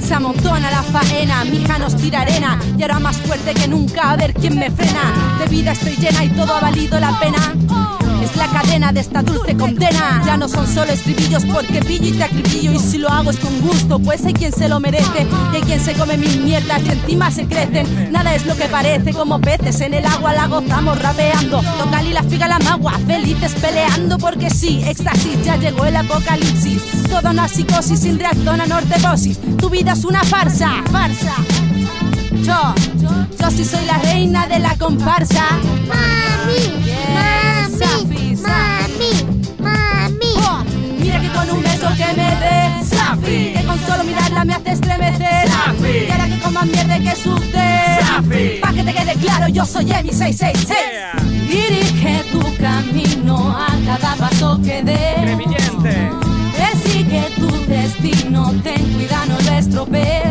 [0.00, 4.10] se amontona la faena, mi hija nos tira arena y ahora más fuerte que nunca
[4.10, 8.03] a ver quién me frena, de vida estoy llena y todo ha valido la pena.
[8.34, 10.20] Es la cadena de esta dulce condena.
[10.26, 12.72] Ya no son solo estribillos porque pillo y te acribillo.
[12.72, 15.24] Y si lo hago es con gusto, pues hay quien se lo merece.
[15.52, 18.10] Y hay quien se come mil mierdas y encima se crecen.
[18.10, 21.62] Nada es lo que parece, como peces en el agua la gozamos rapeando.
[21.78, 26.82] Tocal y la figa la magua, felices peleando porque sí, éxtasis, ya llegó el apocalipsis.
[27.08, 29.38] Toda una psicosis sin reacción a norteposis.
[29.58, 31.36] Tu vida es una farsa, farsa.
[32.42, 32.74] Yo,
[33.40, 35.44] yo sí soy la reina de la comparsa.
[35.86, 39.12] Mami, mami, mami,
[39.58, 40.34] mami.
[40.98, 44.72] Mira que con un beso que me dé Safi, que con solo mirarla me hace
[44.72, 45.48] estremecer.
[45.48, 46.06] Safi.
[46.08, 47.66] Y ahora que coman mierda que suste.
[48.06, 48.60] Safi.
[48.60, 50.78] Pa' que te quede claro, yo soy Emi 666.
[51.48, 55.14] Dirige tu camino a cada paso que des.
[55.22, 56.10] Crevillente.
[56.56, 60.23] Persigue tu destino, ten cuidado, no lo estropees.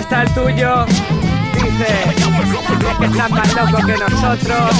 [0.00, 0.86] Está el tuyo?
[1.54, 4.70] Dice, es que estás más loco que nosotros.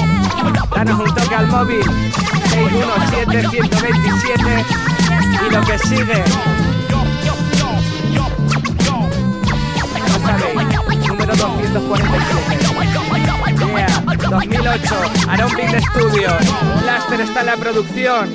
[0.75, 1.83] Danos un toque al móvil.
[2.71, 4.65] 617-127
[5.47, 6.25] y lo que sigue.
[10.25, 12.61] Sabéis, número 247.
[13.71, 13.87] Yeah,
[14.31, 14.95] 2008,
[15.29, 16.31] Aaron Big Studio.
[16.83, 18.35] Blaster está en la producción.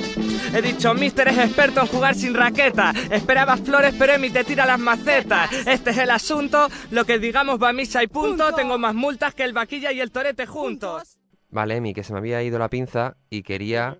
[0.54, 2.92] He dicho, Mister es experto en jugar sin raqueta.
[3.10, 5.50] Esperaba flores, pero Emi te tira las macetas.
[5.66, 6.68] Este es el asunto.
[6.90, 8.52] Lo que digamos va a misa y punto.
[8.52, 11.18] Tengo más multas que el vaquilla y el torete juntos.
[11.50, 13.98] Vale, Emi, que se me había ido la pinza y quería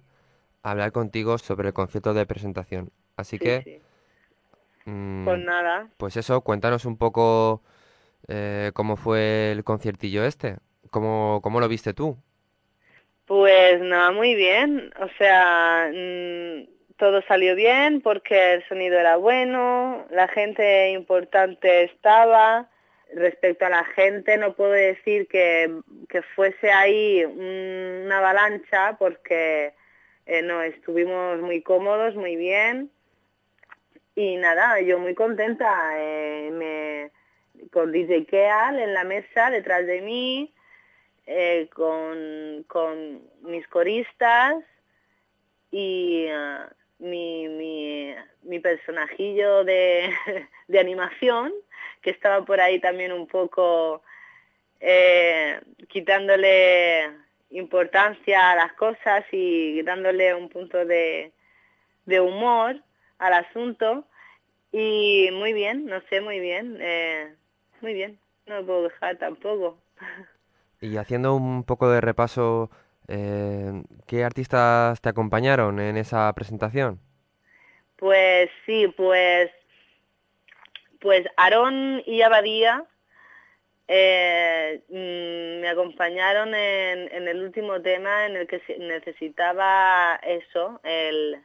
[0.70, 2.92] hablar contigo sobre el concierto de presentación.
[3.16, 3.86] Así Sí, que, sí.
[4.84, 7.62] mm, Pues nada, pues eso, cuéntanos un poco
[8.28, 10.58] eh, cómo fue el conciertillo este.
[10.90, 12.18] ¿Cómo, cómo lo viste tú?
[13.26, 14.92] Pues nada, muy bien.
[15.00, 22.70] O sea, mm, todo salió bien porque el sonido era bueno, la gente importante estaba.
[23.14, 29.74] Respecto a la gente, no puedo decir que, que fuese ahí un- una avalancha porque
[30.26, 32.90] eh, no, estuvimos muy cómodos, muy bien.
[34.16, 35.92] Y nada, yo muy contenta.
[35.96, 37.10] eh, me,
[37.70, 40.52] con DJ Keal en la mesa detrás de mí,
[41.26, 44.56] eh, con, con mis coristas
[45.70, 50.12] y ah, mi, mi, mi personajillo de,
[50.68, 51.52] de animación,
[52.02, 54.02] que estaba por ahí también un poco
[55.88, 57.10] quitándole
[57.50, 61.32] importancia a las cosas y dándole un punto de,
[62.04, 62.82] de humor
[63.18, 64.04] al asunto.
[64.72, 67.34] Y muy bien, no sé, muy bien, eh,
[67.80, 69.78] muy bien, no me puedo dejar tampoco.
[70.78, 72.70] Y haciendo un poco de repaso,
[73.08, 77.00] eh, ¿qué artistas te acompañaron en esa presentación?
[77.96, 79.50] Pues sí, pues
[81.00, 82.84] pues Aarón y Abadía
[83.88, 91.40] eh, mm, me acompañaron en, el último tema en el que necesitaba eso, el,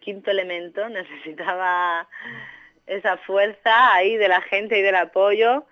[0.00, 2.08] quinto elemento, necesitaba
[2.86, 5.64] esa fuerza ahí de la gente y del apoyo.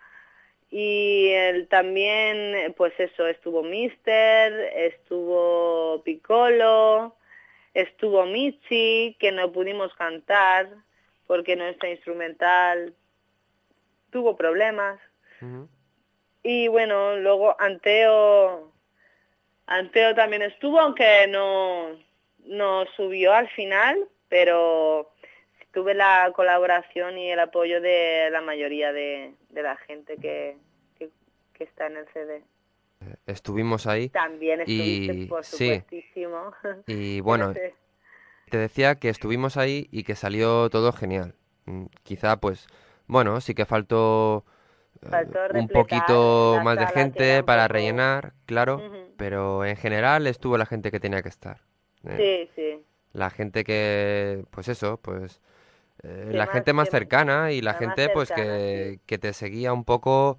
[0.71, 1.31] Y
[1.69, 7.15] también, pues eso, estuvo Mister, estuvo Piccolo,
[7.75, 10.71] estuvo Michi, que no pudimos cantar
[11.27, 12.95] porque nuestra instrumental
[14.11, 14.99] tuvo problemas.
[16.43, 18.73] Y bueno, luego Anteo,
[19.67, 21.99] Anteo también estuvo, aunque no,
[22.45, 25.13] no subió al final, pero
[25.73, 30.57] tuve la colaboración y el apoyo de la mayoría de, la gente que,
[30.99, 31.11] que,
[31.65, 32.43] está en el CD.
[33.27, 34.09] Estuvimos ahí.
[34.09, 36.53] También estuviste, y, por supuestísimo.
[36.87, 37.55] Y bueno,
[38.51, 41.35] te decía que estuvimos ahí y que salió todo genial.
[41.67, 42.67] Mm, quizá, pues,
[43.07, 44.45] bueno, sí que faltó,
[45.55, 48.83] un poquito más de gente para rellenar, claro,
[49.17, 51.61] pero en general estuvo la gente que tenía que estar.
[52.05, 52.85] Eh, sí, sí.
[53.13, 55.41] La gente que, pues eso, pues
[56.03, 60.39] eh, la gente más cercana y la, gente pues que, que, te seguía un poco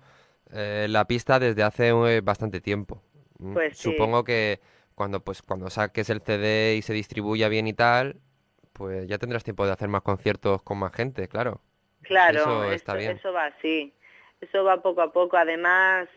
[0.51, 3.01] eh, la pista desde hace bastante tiempo.
[3.53, 4.59] Pues Supongo que
[4.95, 8.17] cuando pues cuando saques el CD y se distribuya bien y tal,
[8.73, 11.61] pues ya tendrás tiempo de hacer más conciertos con más gente, claro.
[12.01, 13.17] Claro, eso, está bien.
[13.17, 13.93] eso va así.
[14.43, 15.37] Eso va poco a poco.
[15.37, 16.07] Además,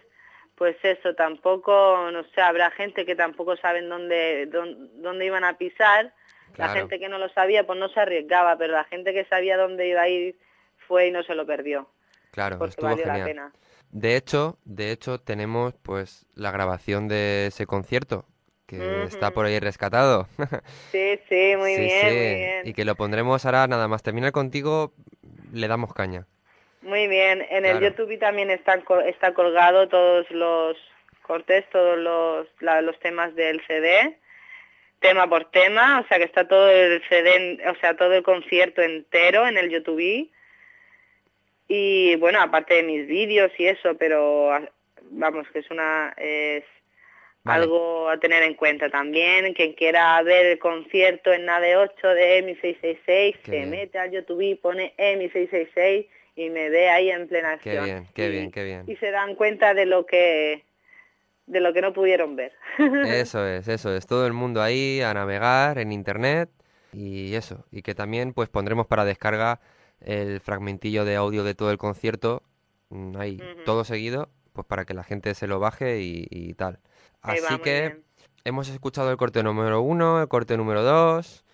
[0.55, 5.59] pues eso, tampoco, no sé, habrá gente que tampoco saben dónde, dónde, dónde iban a
[5.59, 6.13] pisar
[6.57, 9.57] la gente que no lo sabía pues no se arriesgaba, pero la gente que sabía
[9.57, 10.39] dónde iba a ir
[10.87, 11.89] fue y no se lo perdió.
[12.31, 13.19] Claro, estuvo genial.
[13.19, 13.53] La pena.
[13.91, 18.27] De hecho, de hecho tenemos pues la grabación de ese concierto
[18.67, 20.27] que está por ahí rescatado.
[20.91, 22.67] sí, sí, muy, bien, muy bien.
[22.67, 24.93] Y que lo pondremos ahora nada más terminar contigo,
[25.53, 26.27] le damos caña.
[26.87, 30.77] Muy bien, en el YouTube también está, está colgado todos los
[31.23, 34.17] cortes, todos los, los temas del CD
[35.01, 38.83] tema por tema, o sea que está todo el CD, o sea, todo el concierto
[38.83, 40.31] entero en el YouTube.
[41.69, 44.51] Y bueno, aparte de mis vídeos y eso, pero
[45.11, 46.65] vamos, que es una es
[47.45, 49.53] algo a tener en cuenta también.
[49.55, 54.41] Quien quiera ver el concierto en NADE 8 de EMI 666, se mete al YouTube
[54.41, 56.07] y pone EMI 666
[56.37, 57.75] y me ve ahí en plena acción.
[57.75, 58.85] Qué bien, qué bien, qué bien.
[58.87, 60.65] Y se dan cuenta de lo que
[61.47, 62.53] de lo que no pudieron ver.
[63.07, 64.07] Eso es, eso es.
[64.07, 66.51] Todo el mundo ahí a navegar en internet
[66.93, 67.65] y eso.
[67.71, 69.61] Y que también pues pondremos para descarga
[70.01, 72.43] el fragmentillo de audio de todo el concierto
[72.91, 76.81] mm, ahí, todo seguido, pues para que la gente se lo baje y, tal.
[77.23, 78.01] Así que
[78.45, 81.45] hemos escuchado el corte número uno, el corte número dos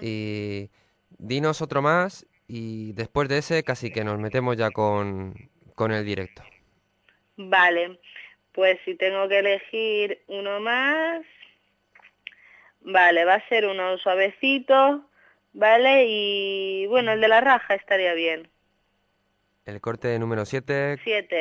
[0.00, 0.70] y
[1.18, 5.34] dinos otro más y después de ese casi que nos metemos ya con,
[5.74, 6.42] con el directo.
[7.36, 7.98] Vale.
[8.52, 11.22] Pues si tengo que elegir uno más,
[12.82, 15.04] vale, va a ser uno suavecito,
[15.52, 16.04] ¿vale?
[16.06, 18.48] Y bueno, el de la raja estaría bien.
[19.64, 21.00] El corte número 7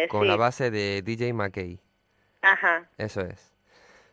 [0.10, 1.80] con la base de DJ McKay.
[2.42, 2.90] Ajá.
[2.98, 3.54] Eso es.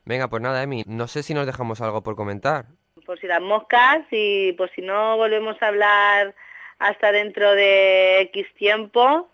[0.05, 2.67] Venga, pues nada, Emi, no sé si nos dejamos algo por comentar.
[3.07, 6.35] Por si las moscas y por si no volvemos a hablar
[6.81, 9.31] hasta dentro de X tiempo,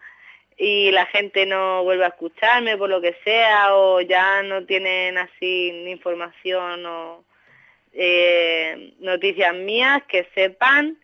[0.56, 5.18] y la gente no vuelve a escucharme por lo que sea o ya no tienen
[5.18, 7.24] así información o
[7.92, 10.98] eh, noticias mías que sepan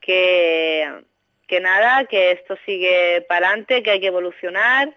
[0.00, 1.02] que,
[1.46, 4.94] que nada, que esto sigue para adelante, que hay que evolucionar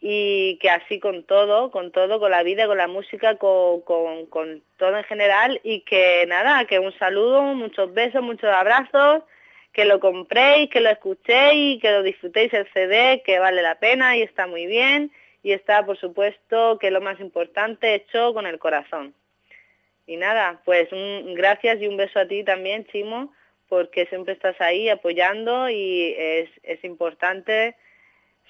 [0.00, 4.26] y que así con todo, con todo, con la vida, con la música, con, con,
[4.26, 9.22] con todo en general y que nada, que un saludo, muchos besos, muchos abrazos
[9.78, 14.16] que lo compréis, que lo escuchéis, que lo disfrutéis el CD, que vale la pena
[14.16, 15.12] y está muy bien
[15.44, 19.14] y está, por supuesto, que lo más importante, hecho con el corazón.
[20.04, 23.32] Y nada, pues un gracias y un beso a ti también, Chimo,
[23.68, 27.76] porque siempre estás ahí apoyando y es, es importante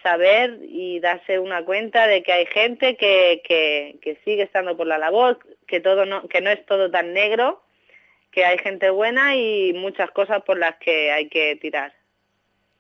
[0.03, 4.87] saber y darse una cuenta de que hay gente que, que, que sigue estando por
[4.87, 7.63] la labor, que todo no, que no es todo tan negro
[8.39, 11.93] que hay gente buena y muchas cosas por las que hay que tirar.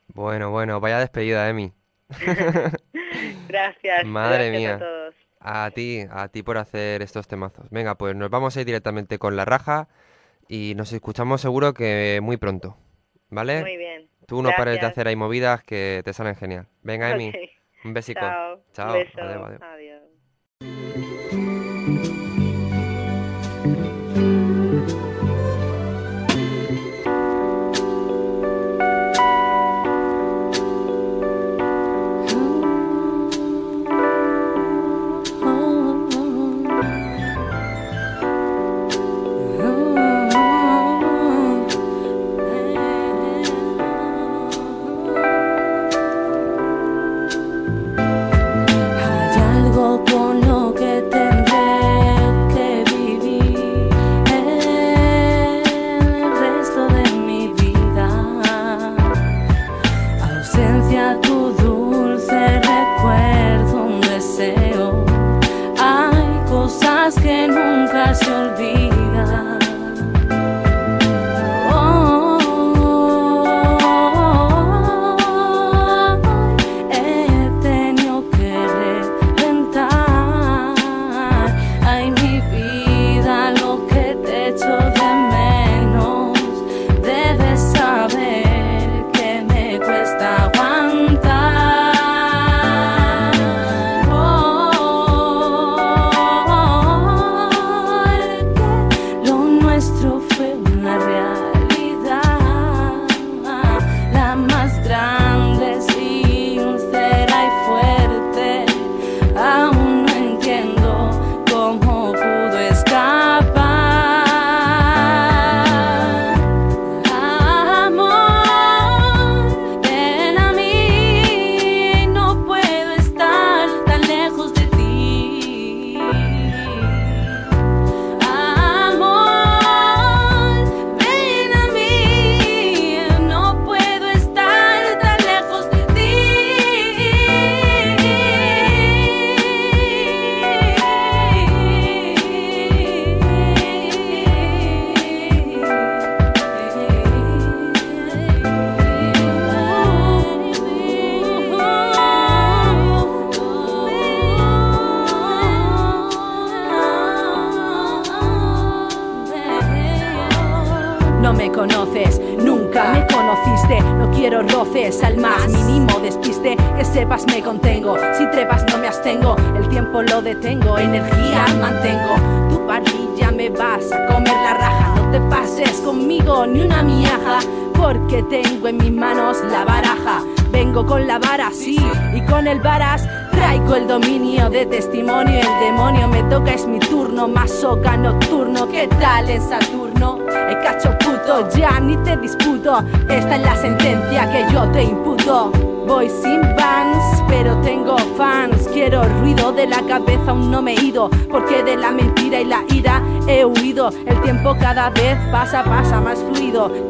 [0.06, 1.72] Bueno, bueno, vaya despedida, Emi.
[3.48, 4.04] gracias.
[4.06, 4.76] Madre mía.
[4.76, 5.14] A, todos.
[5.40, 7.68] a ti, a ti por hacer estos temazos.
[7.70, 9.88] Venga, pues nos vamos a ir directamente con la raja
[10.46, 12.76] y nos escuchamos seguro que muy pronto.
[13.28, 13.60] ¿Vale?
[13.60, 14.08] Muy bien.
[14.28, 16.68] Tú no pares de hacer ahí movidas que te salen genial.
[16.82, 17.32] Venga, Emi.
[17.84, 18.20] Un besico.
[18.20, 18.62] Chao.
[18.72, 18.94] Chao.
[18.94, 20.07] adiós.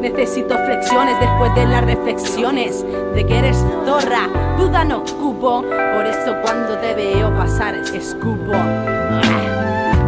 [0.01, 4.29] Necesito flexiones después de las reflexiones de que eres zorra.
[4.57, 8.53] Duda no cupo, por eso cuando te veo pasar escupo.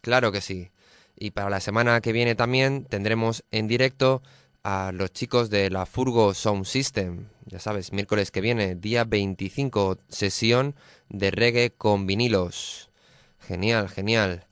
[0.01, 0.69] Claro que sí.
[1.17, 4.21] Y para la semana que viene también tendremos en directo
[4.63, 7.29] a los chicos de la Furgo Sound System.
[7.45, 10.75] Ya sabes, miércoles que viene, día 25, sesión
[11.09, 12.91] de reggae con vinilos.
[13.39, 14.45] Genial, genial.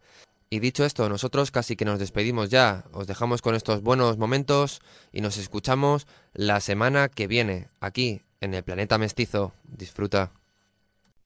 [0.49, 2.85] Y dicho esto, nosotros casi que nos despedimos ya.
[2.91, 4.81] Os dejamos con estos buenos momentos
[5.11, 9.53] y nos escuchamos la semana que viene, aquí, en el planeta mestizo.
[9.63, 10.31] Disfruta.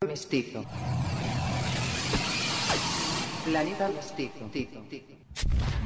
[0.07, 0.64] Mestizo.
[3.45, 4.49] Planeta mestizo.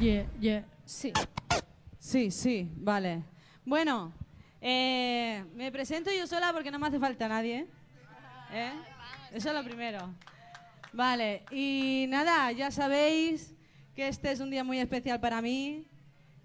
[0.00, 1.12] Yeah, yeah, sí.
[1.98, 3.22] Sí, sí, vale.
[3.64, 4.12] Bueno,
[4.60, 7.66] eh, me presento yo sola porque no me hace falta nadie.
[8.52, 8.72] ¿eh?
[9.32, 10.14] Eso es lo primero.
[10.92, 13.54] Vale, y nada, ya sabéis
[13.94, 15.86] que este es un día muy especial para mí,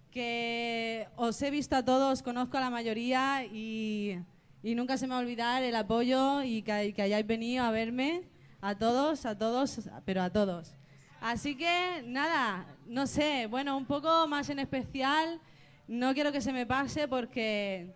[0.10, 4.18] que os he visto a todos, conozco a la mayoría y,
[4.64, 7.72] y nunca se me va a olvidar el apoyo y que, que hayáis venido a
[7.72, 8.24] verme,
[8.62, 10.76] a todos, a todos, pero a todos.
[11.20, 15.40] Así que nada, no sé, bueno, un poco más en especial,
[15.88, 17.94] no quiero que se me pase porque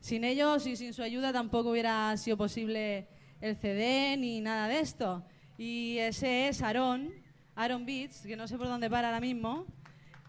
[0.00, 3.08] sin ellos y sin su ayuda tampoco hubiera sido posible
[3.40, 5.24] el CD ni nada de esto.
[5.58, 7.12] Y ese es Aaron,
[7.54, 9.66] Aaron Beats, que no sé por dónde para ahora mismo,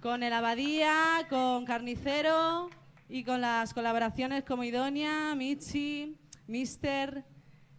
[0.02, 2.70] con el Abadía, con Carnicero
[3.10, 7.24] y con las colaboraciones como Idonia, Michi, Mister,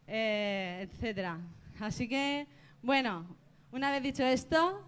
[0.06, 1.38] eh, etcétera.
[1.80, 2.46] Así que,
[2.82, 3.26] bueno,
[3.72, 4.84] una vez dicho esto,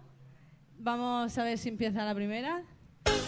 [0.79, 2.63] vamos a ver si empieza la primera.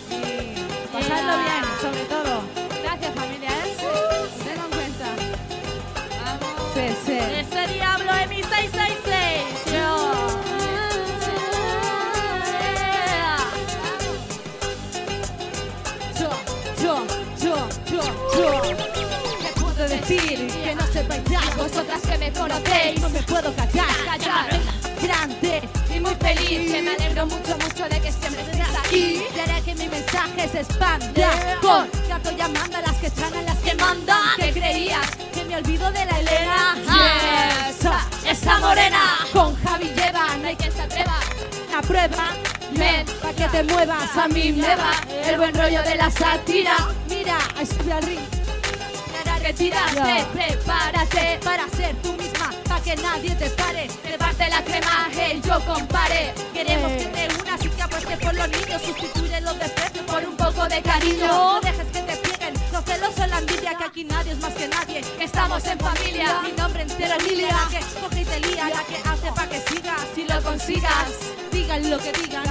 [0.09, 2.41] Y pasadlo bien, sobre todo.
[2.81, 3.75] Gracias, familia, ¿eh?
[4.43, 5.15] Tengo en cuenta.
[6.25, 6.73] Vamos.
[6.73, 7.13] Sí, sí.
[7.13, 9.22] Ese diablo de mi 666.
[21.57, 23.01] Vosotras que me conocéis.
[23.01, 24.49] No me puedo callar, callar.
[25.01, 25.61] Grande
[25.93, 29.23] y muy feliz, que me alegro mucho, mucho de que siempre estés aquí.
[29.35, 31.59] Y haré que mi mensaje se expanda.
[31.61, 34.17] Por gato llamando a las que están en las que mandan.
[34.37, 35.09] ¿Qué creías?
[35.33, 36.77] Que me olvido de la Elena.
[37.69, 39.17] Esa, esa morena.
[39.33, 41.19] Con Javi lleva, no hay que se atreva.
[41.71, 42.29] La prueba,
[42.71, 44.17] Ven, pa' que te muevas.
[44.17, 44.93] a mí me va
[45.25, 46.77] el buen rollo de la sátira.
[47.09, 48.42] Mira, al ring
[49.43, 50.25] que tiraste.
[50.33, 53.89] Prepárate para ser tú misma, para que nadie te pare.
[54.01, 56.33] Preparte la crema, hey, yo compare.
[56.53, 58.81] Queremos que te unas y que apuestes por los niños.
[58.81, 61.27] Sustituye los desprecios por un poco de cariño.
[61.27, 62.32] No dejes que te
[62.83, 65.01] los celos o la envidia, que aquí nadie es más que nadie.
[65.19, 68.83] Estamos en familia, mi nombre entero es Lilia, la que coge y te lía, la
[68.83, 71.07] que hace para que sigas si lo consigas.
[71.51, 72.43] Digan lo que digan,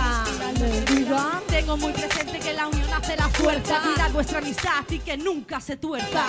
[1.49, 3.81] Tengo muy presente que la unión hace la fuerza.
[3.81, 6.25] Cuida vuestra amistad y que nunca se tuerza.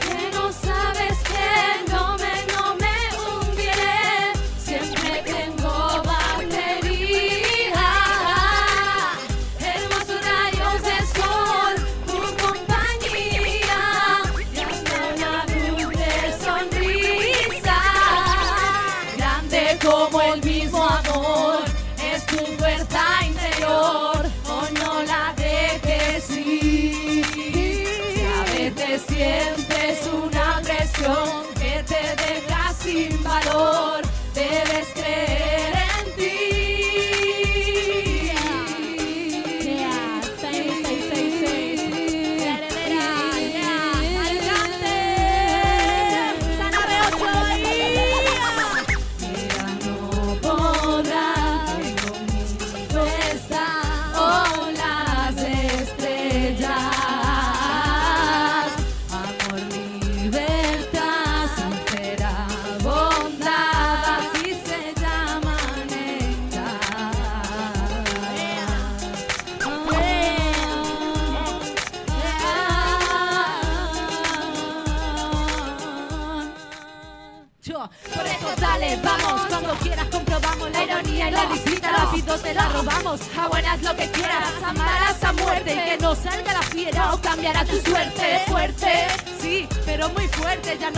[0.00, 2.27] Que no sabes que no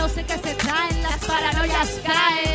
[0.01, 2.50] no sé qué se traen, las paranoias caen.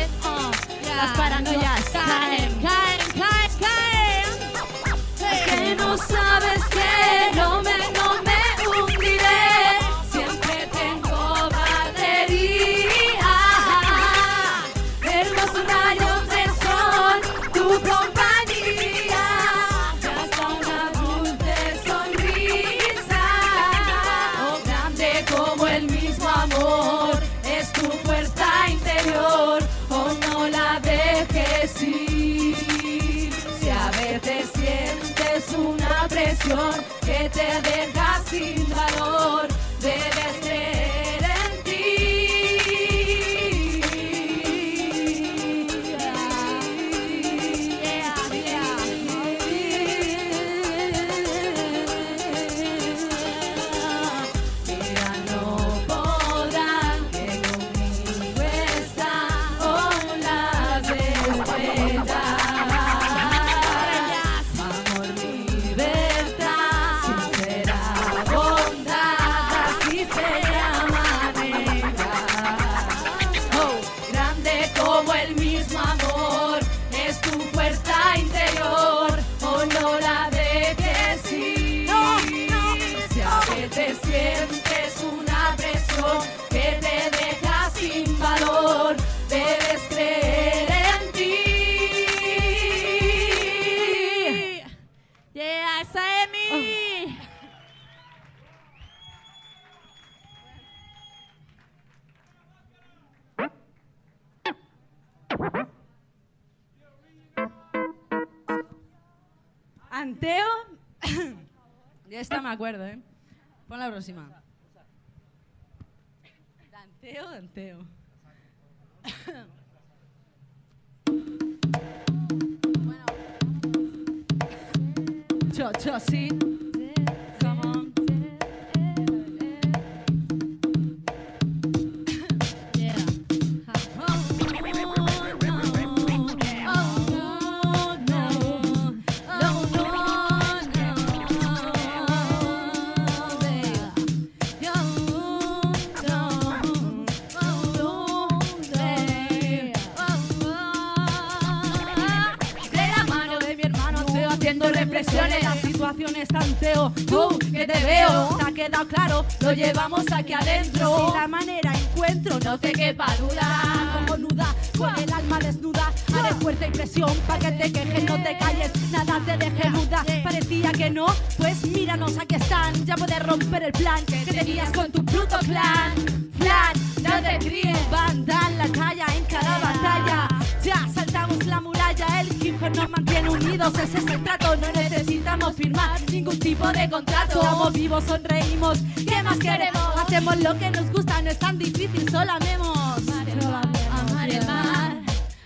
[184.61, 187.41] No necesitamos firmar ningún tipo de contrato.
[187.41, 189.83] Estamos vivos, sonreímos, ¿qué más queremos?
[189.95, 192.77] Hacemos lo que nos gusta, no es tan difícil, solo amemos.
[192.77, 194.97] Amar el mar.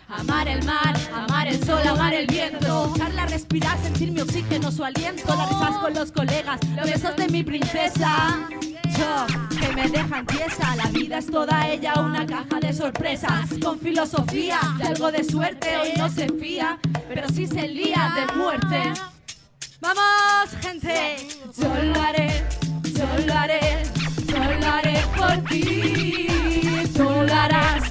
[0.09, 2.91] Amar el mar, amar el sol, amar el viento.
[2.93, 5.33] Dejarla respirar, sentir mi oxígeno, su aliento.
[5.35, 8.47] Las risas con los colegas, los besos de mi princesa.
[9.59, 10.75] Que me dejan tiesa.
[10.75, 13.49] La vida es toda ella una caja de sorpresas.
[13.63, 15.77] Con filosofía y algo de suerte.
[15.77, 18.93] Hoy no se fía, pero sí se lía de muerte.
[19.81, 21.17] ¡Vamos, gente!
[21.57, 22.43] Yo lo haré,
[22.93, 23.83] yo lo haré,
[24.27, 26.27] yo lo haré por ti.
[26.95, 27.90] Tú lo harás,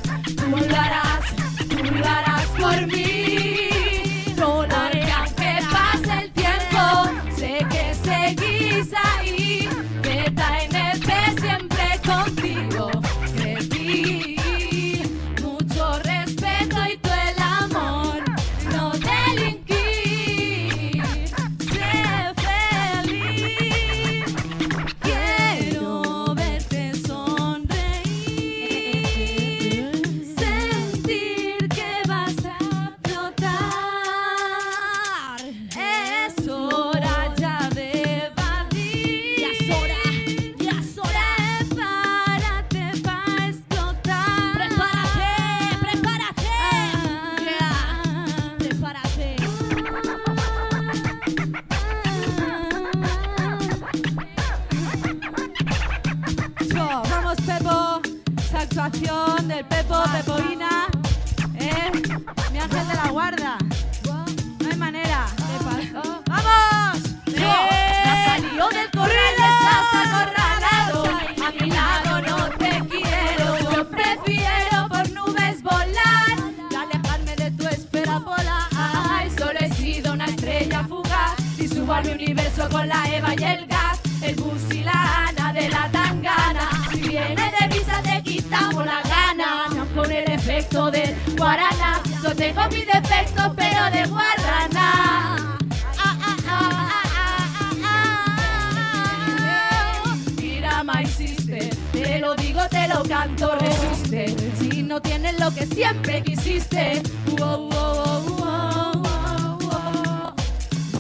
[105.81, 107.03] siempre quisiste,
[107.39, 108.21] Wow,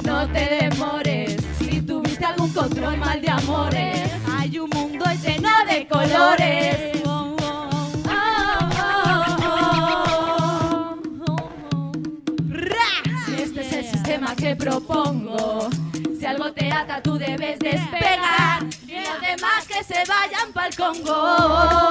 [0.05, 1.37] no te demores.
[1.59, 6.77] Si tuviste algún control mal de amores, hay un mundo lleno de colores.
[13.39, 15.69] Este es el sistema que propongo,
[16.19, 21.90] si algo te ata tú debes despegar y los demás que se vayan pa'l Congo.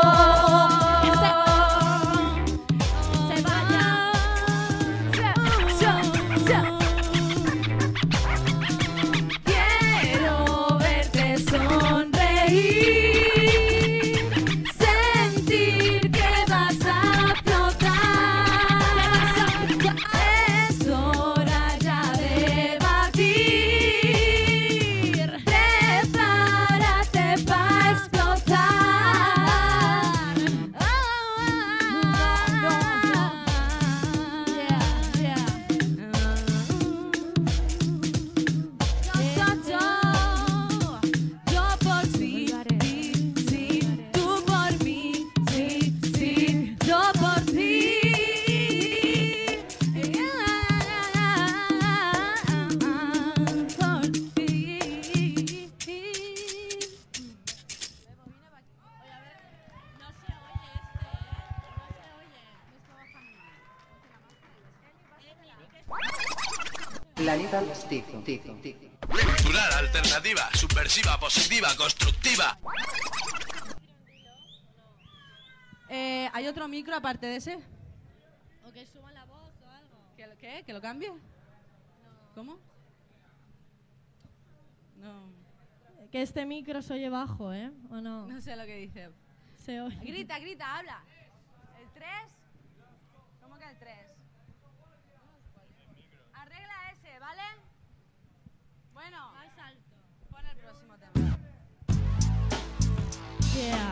[67.29, 68.23] Planeta Mestizo.
[69.07, 72.57] Cultural, alternativa, subversiva, positiva, constructiva.
[75.89, 77.59] Eh, ¿Hay otro micro aparte de ese?
[78.65, 79.97] O que suban la voz o algo.
[80.17, 80.63] ¿Que lo, qué?
[80.65, 81.11] ¿Que lo cambie?
[82.33, 82.57] ¿Cómo?
[84.97, 85.31] No.
[86.11, 87.69] Que este micro se oye bajo, ¿eh?
[87.91, 88.25] ¿O no?
[88.25, 89.11] No sé lo que dice.
[89.63, 89.99] Se oye.
[90.01, 91.03] Grita, grita, habla.
[91.79, 92.09] ¿El 3?
[93.39, 94.08] ¿Cómo que el 3?
[103.55, 103.89] Yeah.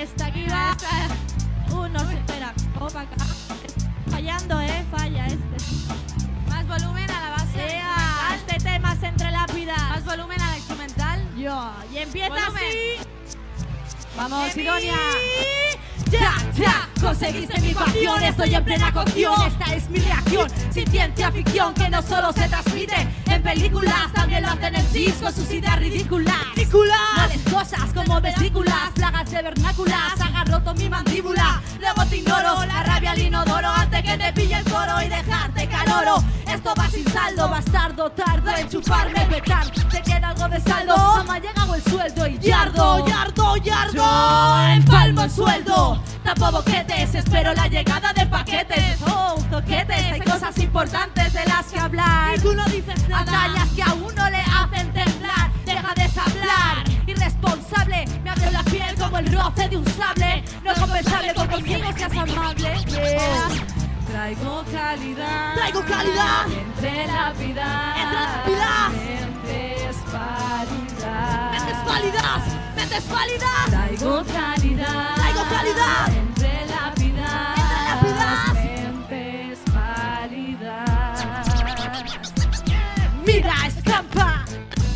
[0.00, 0.76] Esta aquí va.
[1.72, 2.54] Uno, se espera.
[2.80, 3.16] Opa, acá.
[4.10, 4.84] Fallando, ¿eh?
[4.90, 5.56] Falla este.
[6.48, 7.66] Más volumen a la base.
[7.68, 8.36] Yeah.
[8.36, 9.78] Este tema es entre lápidas.
[9.78, 11.34] Más volumen a la instrumental.
[11.36, 11.72] Yo.
[11.92, 12.54] Y empieza Volumen.
[12.56, 13.08] así.
[14.16, 14.64] Vamos, mí
[16.10, 19.34] Ya, ya, conseguiste mi pasión, estoy en plena cocción.
[19.46, 24.42] Esta es mi reacción, sin ciencia ficción que no solo se transmite en películas, también
[24.42, 26.36] lo hacen en cis con sus ideas ridículas.
[26.54, 26.96] ¡Ridículas!
[27.16, 31.60] Males cosas como vesículas, plagas de vernáculas, hagas roto mi mandíbula.
[31.80, 35.68] Luego te ignoro, la rabia al inodoro antes que te pille el coro y dejarte
[35.68, 36.22] caloro.
[36.46, 39.68] Esto va sin saldo, bastardo, tardo, enchufarme, petar.
[39.90, 43.92] Te queda algo de saldo, mamá llegado el sueldo y yardo, yardo, yardo.
[43.92, 48.98] Yo empalmo el sueldo, tapo boquetes, espero la llegada de paquetes.
[49.06, 52.36] Oh, toquetes, hay cosas importantes de las que hablar.
[52.36, 53.24] Y tú no dices nada.
[53.24, 56.84] Batallas que a uno le hacen temblar, deja de hablar.
[57.06, 60.44] Irresponsable, me abre la piel como el roce de un sable.
[60.64, 62.74] No es compensable con conmigo seas amable.
[62.86, 63.76] Yeah.
[64.06, 65.54] Traigo calidad.
[65.54, 66.46] Traigo calidad.
[66.46, 67.94] Entre la vida.
[67.96, 68.88] Entre la vida.
[68.90, 71.52] Mentes pálidas.
[71.52, 72.42] Mentes pálidas.
[72.76, 73.66] Mentes pálidas.
[73.68, 75.14] Traigo calidad.
[75.16, 75.35] Traigo
[76.08, 76.86] Entre la.
[83.24, 84.44] Mira, escampa.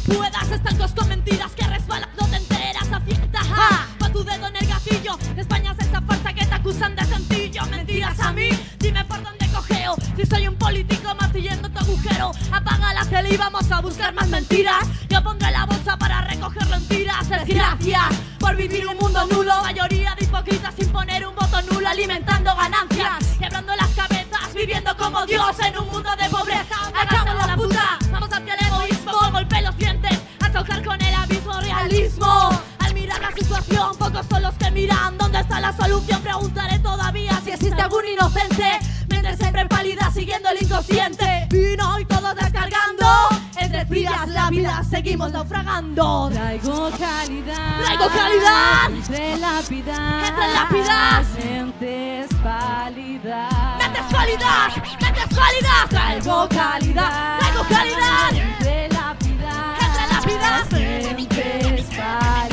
[0.06, 3.40] Puedas estancos con mentiras que resbalan, no te enteras, acierta.
[3.40, 3.88] Ja.
[3.98, 5.18] Pon tu dedo en el gatillo.
[5.36, 7.66] España es esa farsa que te acusan de sencillo.
[7.66, 9.39] Mentiras a mí, dime por dónde
[10.16, 14.28] Si soy un político martillando tu agujero, apaga la tele y vamos a buscar más
[14.28, 14.86] mentiras.
[15.08, 17.28] Yo pondré la bolsa para recogerlo en tiras.
[17.28, 18.08] Desgracias
[18.38, 19.62] por vivir un mundo nulo.
[19.62, 23.36] Mayoría de hipócritas sin poner un voto nulo, alimentando ganancias.
[23.38, 26.76] Quebrando las cabezas, viviendo como Dios en un mundo de pobreza.
[26.94, 29.12] Acabo la puta, vamos hacia el egoísmo.
[29.32, 32.69] Golpe los dientes, a chocar con el abismo realismo.
[33.40, 35.16] La situación, pocos son los que miran.
[35.16, 36.20] ¿Dónde está la solución?
[36.22, 38.78] Preguntaré todavía si existe algún inocente.
[39.08, 41.46] Mente siempre pálida, siguiendo el inconsciente.
[41.50, 43.06] Vino y todo descargando.
[43.56, 46.28] Entre frías lápidas seguimos naufragando.
[46.30, 47.82] Traigo calidad.
[47.82, 48.90] Traigo calidad.
[48.90, 50.28] Entre lápidas.
[50.28, 51.26] Entre lápidas.
[51.42, 53.78] Mentes pálidas.
[53.78, 54.76] ¡Mentes pálidas!
[55.00, 55.88] ¡Mentes pálidas!
[55.88, 57.38] Traigo calidad.
[57.38, 58.32] Traigo calidad.
[58.32, 59.82] Entre lápidas.
[59.82, 60.72] Entre lápidas.
[60.72, 62.49] Mentes pálidas.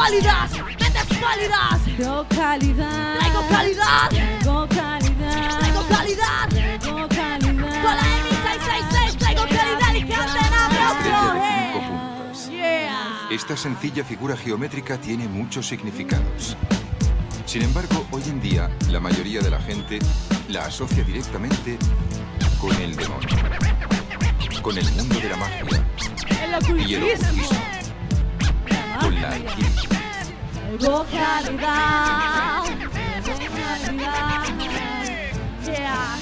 [0.00, 0.50] ¡Mentes pálidas!
[0.80, 1.80] ¡Mentes pálidas!
[1.84, 3.18] Traigo calidad.
[3.18, 4.08] Traigo calidad.
[4.08, 5.58] Traigo calidad.
[5.58, 6.48] Traigo calidad.
[6.48, 7.82] Traigo calidad.
[7.82, 10.04] Con la EMI 666 traigo calidad y.
[12.50, 13.28] Yeah.
[13.30, 16.56] Esta sencilla figura geométrica tiene muchos significados.
[17.44, 19.98] Sin embargo, hoy en día, la mayoría de la gente
[20.48, 21.78] la asocia directamente
[22.58, 23.28] con el demonio,
[24.62, 25.64] con el mundo de la magia
[26.42, 27.79] El y el ocultismo.
[29.00, 30.00] Ocultismo, con la alquimia.
[30.78, 32.62] Traigo calidad.
[33.22, 33.44] Traigo
[33.84, 34.44] calidad.
[35.64, 36.16] Yeah.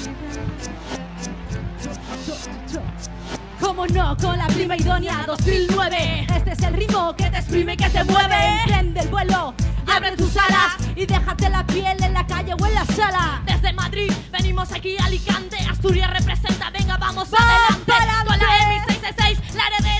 [3.60, 7.76] Como no, con la prima idónea 2009 Este es el ritmo que te exprime y
[7.76, 9.55] que te mueve Prende el vuelo,
[9.86, 13.72] abre tus alas Y déjate la piel en la calle o en la sala Desde
[13.72, 17.92] Madrid venimos aquí a Alicante Asturias representa, venga vamos adelante
[18.26, 19.97] Con la EMI 666, la heredera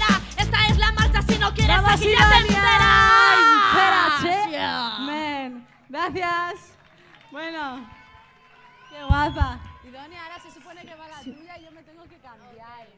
[1.49, 3.39] no quieres Vamos, aquí ya te enteras
[3.69, 4.51] Espérate.
[4.51, 4.99] Yeah.
[5.01, 6.75] Men, gracias.
[7.31, 7.89] Bueno,
[8.91, 9.61] qué guapa.
[9.85, 12.89] Idonia, ahora se supone que va la tuya y yo me tengo que cambiar.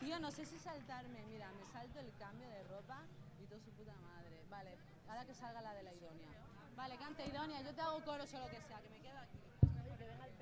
[0.00, 1.22] Tío, no sé si saltarme.
[1.30, 2.98] Mira, me salto el cambio de ropa
[3.42, 4.42] y todo su puta madre.
[4.50, 4.76] Vale,
[5.08, 6.28] ahora que salga la de la Idonia.
[6.76, 9.38] Vale, canta Idonia, yo te hago coros o lo que sea, que me quedo aquí.
[9.98, 10.32] Que venga el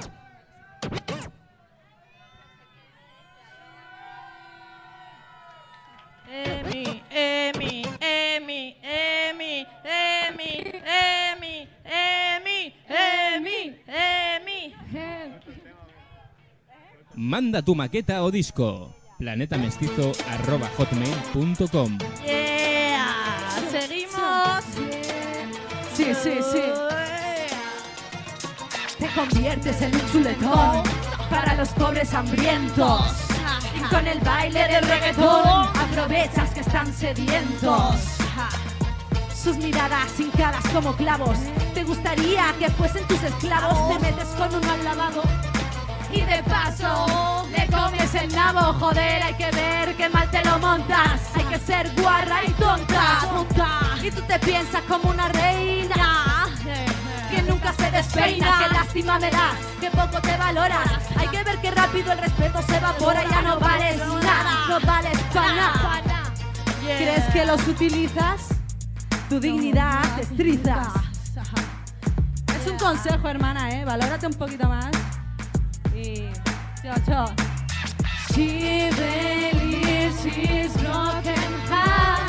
[0.00, 0.17] Pepo.
[6.30, 14.74] Emi, Emi, Emi, Emi, Emi, Emi, Emi, Emi, Emi.
[17.14, 18.94] Manda tu maqueta o disco.
[19.18, 24.64] planetamestizo.hotmail.com Yeah, seguimos.
[25.94, 26.62] Sí, sí, sí.
[28.98, 30.82] Te conviertes en un chuletón
[31.30, 33.27] para los pobres hambrientos.
[33.78, 37.94] Y con el baile del reggaetón aprovechas que están sedientos.
[39.32, 41.38] Sus miradas hincadas como clavos.
[41.74, 43.88] Te gustaría que fuesen tus esclavos.
[43.88, 45.22] Te metes con uno al lavado.
[46.12, 50.58] Y de paso le comes el nabo, joder, hay que ver qué mal te lo
[50.58, 51.20] montas.
[51.34, 53.80] Hay que ser guarra y tonta, tonta.
[54.02, 56.48] Y tú te piensas como una reina
[57.38, 58.58] que nunca se despeina.
[58.58, 60.88] Qué lástima me das, que poco te valoras.
[61.16, 63.24] Hay que ver qué rápido el respeto se evapora.
[63.28, 66.02] Ya no vales nada, no vales para nada.
[66.82, 68.48] ¿Crees que los utilizas?
[69.28, 70.88] Tu dignidad destrizas.
[72.60, 73.84] Es un consejo, hermana, ¿eh?
[73.84, 74.90] Valórate un poquito más.
[75.94, 76.28] Y...
[76.82, 77.26] Chao, chao.
[78.34, 82.28] She believes she's broken heart.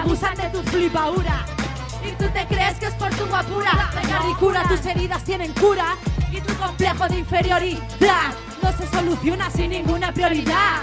[0.00, 1.44] Abusan de tu flipaura.
[2.06, 3.90] Y tú te crees que es por tu guapura.
[3.94, 5.96] Venga, ricura, tus heridas tienen cura.
[6.32, 8.32] Y tu complejo de inferioridad
[8.62, 10.80] no se soluciona sin ninguna prioridad.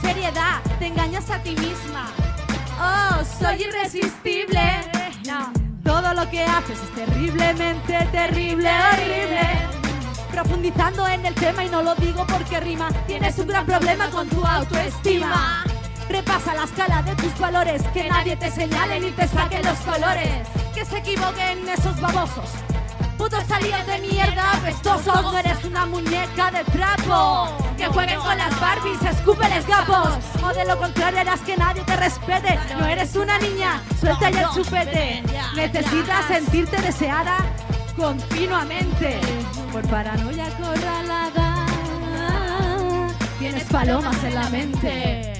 [0.00, 2.10] Seriedad, te engañas a ti misma.
[2.80, 4.60] Oh, soy irresistible.
[5.26, 5.52] No,
[5.84, 9.40] todo lo que haces es terriblemente terrible, horrible.
[10.30, 14.28] Profundizando en el tema y no lo digo porque rima, tienes un gran problema con
[14.28, 15.64] tu autoestima.
[16.08, 20.46] Repasa la escala de tus valores, que nadie te señale ni te saque los colores.
[20.74, 22.50] Que se equivoquen esos babosos.
[23.18, 27.48] Putos salidos de mierda, apestosos, no eres una muñeca de trapo.
[27.76, 30.18] Que jueguen con las Barbies, escúpeles gapos.
[30.44, 32.58] O de lo contrario harás que nadie te respete.
[32.78, 35.22] No eres una niña, suelta ya el chupete.
[35.54, 37.38] Necesitas sentirte deseada
[37.96, 39.18] continuamente.
[39.72, 41.66] Por paranoia acorralada,
[43.38, 45.35] tienes palomas en la mente.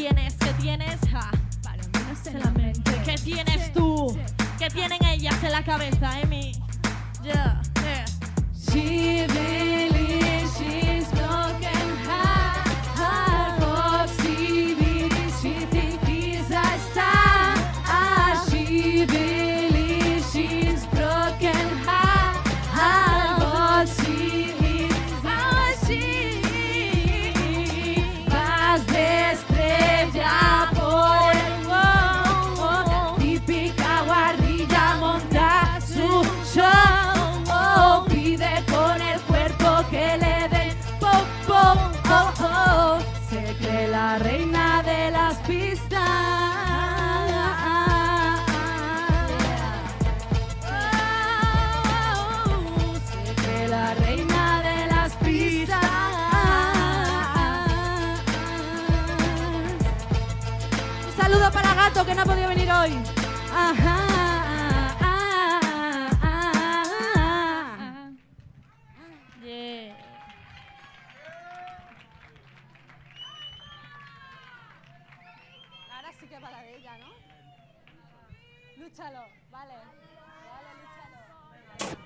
[0.00, 0.34] ¿Qué tienes?
[0.36, 0.98] ¿Qué tienes?
[1.12, 1.30] Ja,
[1.62, 3.02] palomitas en la mente.
[3.04, 4.18] ¿Qué tienes tú?
[4.58, 6.52] ¿Qué tienen ellas en la cabeza, Emi?
[7.22, 7.60] Yeah,
[8.72, 9.89] yeah.
[62.04, 62.98] Que no ha podido venir hoy.
[63.52, 64.06] Ajá.
[69.42, 69.96] Yeah.
[75.92, 77.08] Ahora sí que para ella, ¿no?
[78.78, 79.20] Lúchalo,
[79.50, 79.74] vale.
[80.50, 81.98] Vale, lúchalo.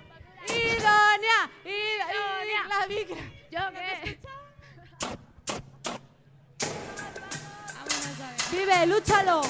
[0.49, 3.11] Ironia, Ironia, la Vic.
[3.51, 3.61] ¿Yo
[4.03, 4.45] escuchas?
[8.51, 9.43] Vive, lúchalo.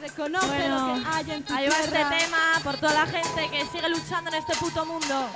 [0.00, 3.50] Reconoce Bueno, lo que hay en tu ahí va este tema por toda la gente
[3.50, 5.28] que sigue luchando en este puto mundo.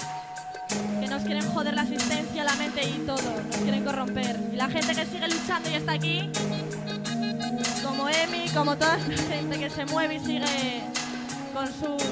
[1.00, 3.42] Que nos quieren joder la existencia, la mente y todo.
[3.46, 4.40] Nos quieren corromper.
[4.52, 6.30] Y la gente que sigue luchando y está aquí,
[7.84, 10.82] como Emi, como toda esta gente que se mueve y sigue
[11.52, 12.02] con sus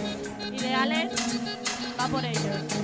[0.52, 1.10] ideales,
[1.98, 2.82] va por ellos.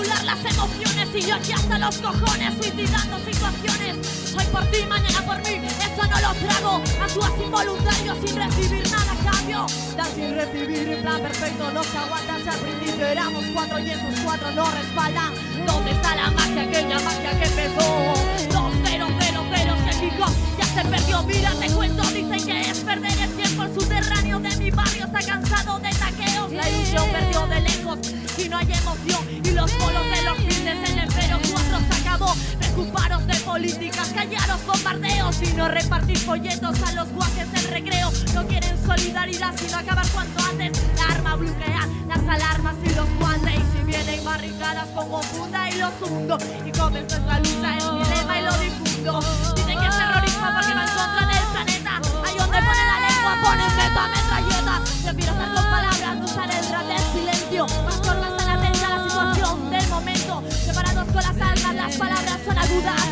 [0.00, 4.34] Anular las emociones Y yo aquí hasta los cojones, suicidando situaciones.
[4.36, 6.82] Hoy por ti, mañana por mí, eso no lo trago.
[7.02, 9.66] Actúas involuntario sin recibir nada a cambio.
[9.96, 13.90] Das sin recibir, en plan perfecto No se aguantan, si al principio éramos cuatro Y
[13.90, 15.34] esos cuatro no respaldan.
[15.66, 18.14] ¿Dónde está la magia, aquella magia que empezó?
[18.52, 23.18] Dos cero, cero, cero, se fijó se perdió, mira, te cuento Dicen que es perder
[23.18, 27.60] el tiempo El subterráneo de mi barrio está cansado de taqueos La ilusión perdió de
[27.60, 27.98] lejos
[28.38, 31.50] y no hay emoción Y los polos de los fines en el 04
[31.90, 37.64] se acabó Preocuparos de políticas, callaros bombardeos Y no repartir folletos a los guajes del
[37.64, 43.08] recreo No quieren solidaridad sino acabar cuanto antes La arma bloquea las alarmas y los
[43.18, 47.92] guantes Y si vienen barricadas pongo funda y los hundo Y comes nuestra lucha es
[47.92, 51.92] mi lema y lo difundo Dicen que es terrorismo porque no encuentran el planeta.
[52.22, 54.82] Ahí donde ponen la lengua ponen meta metralleta.
[55.04, 57.66] Prefiero hacer con palabras, usar el rap del silencio.
[57.86, 60.42] Más formas tan atenta a la situación del momento.
[60.50, 63.02] Separados con las almas, las palabras son agudas.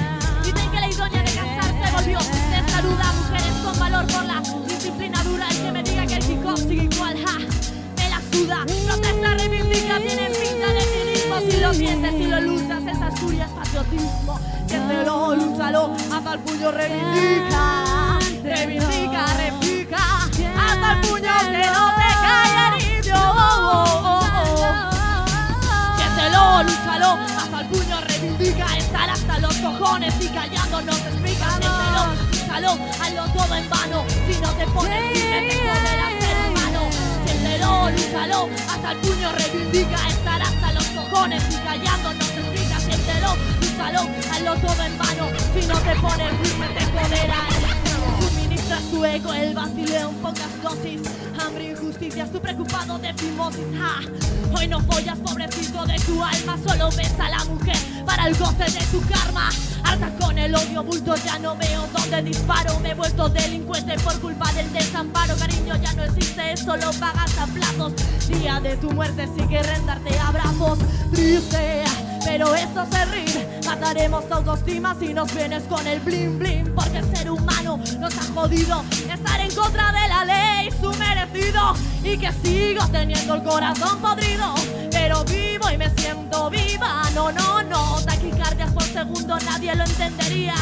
[0.44, 5.48] Dicen que la idónea de casarse volvió testaruda Mujeres con valor por la disciplina dura.
[5.48, 7.38] El que me diga que el hip hop sigue igual, ja,
[7.96, 8.58] me la suda.
[8.84, 11.40] Protesta, reivindica, tienen pinta de cinismo.
[11.50, 14.38] Si lo sientes, si lo luchas, es es patriotismo
[14.68, 19.96] Siéntelo, lúchalo, hasta el puño reivindica Reivindica, repica
[20.26, 24.22] Hasta el puño que no te cae herido oh, oh.
[25.96, 31.48] Siéntelo, lúchalo, hasta el puño reivindica Estar hasta los cojones y callando no te explica
[31.48, 32.70] Siéntelo, lúchalo,
[33.00, 36.80] hazlo todo en vano Si no te pones firme te joderás ser humano
[37.24, 42.37] Siéntelo, lúchalo, hasta el puño reivindica Estar hasta los cojones y callando no te
[43.90, 47.78] lúchalo, hazlo todo en vano Si no te pones firme te joderás
[48.20, 51.00] Suministras tu ego el vacileo en pocas dosis.
[51.40, 53.64] Hambre, injusticias, tú preocupado de fimosis.
[53.78, 54.00] Ja.
[54.56, 56.58] Hoy no follas, pobrecito de tu alma.
[56.66, 59.50] Solo ves a la mujer para el goce de tu karma.
[59.84, 62.78] Harta con el odio, bulto, ya no veo dónde disparo.
[62.80, 65.36] Me he vuelto delincuente por culpa del desamparo.
[65.36, 67.92] Cariño, ya no existe, solo pagas a plazos.
[68.28, 70.78] Día de tu muerte, sigue rendarte abrazos.
[71.12, 71.84] Triste,
[72.24, 73.60] pero esto se ríe.
[73.66, 76.74] Mataremos tu autoestima si nos vienes con el bling bling.
[76.74, 78.84] Porque el ser humano nos ha jodido.
[79.12, 81.74] Estar en contra de la ley, su merecido.
[82.02, 84.54] Y que sigo teniendo el corazón podrido.
[84.90, 87.02] Pero vivo y me siento viva.
[87.14, 88.00] No, no, no.
[88.04, 90.54] Taquicardias por segundo nadie lo entendería.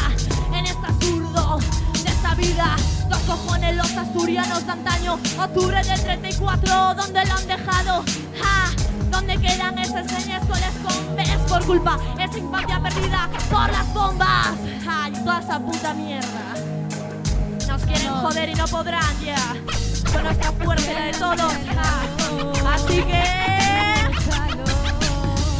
[0.53, 1.59] En este absurdo
[2.03, 2.75] de esta vida.
[3.09, 5.13] Dos cojones los asturianos de antaño.
[5.39, 8.03] Octubre del 34, ¿dónde lo han dejado?
[8.41, 8.69] ¡Ja!
[9.09, 11.29] ¿Dónde quedan esas señas con escombes?
[11.49, 14.49] Por culpa, esa infancia perdida por las bombas.
[14.87, 16.53] ¡Ay, toda esa puta mierda!
[17.67, 19.55] Nos quieren joder y no podrán, ya.
[20.11, 21.53] Con nuestra fuerza la de todos.
[21.73, 22.73] ja.
[22.73, 23.66] Así que.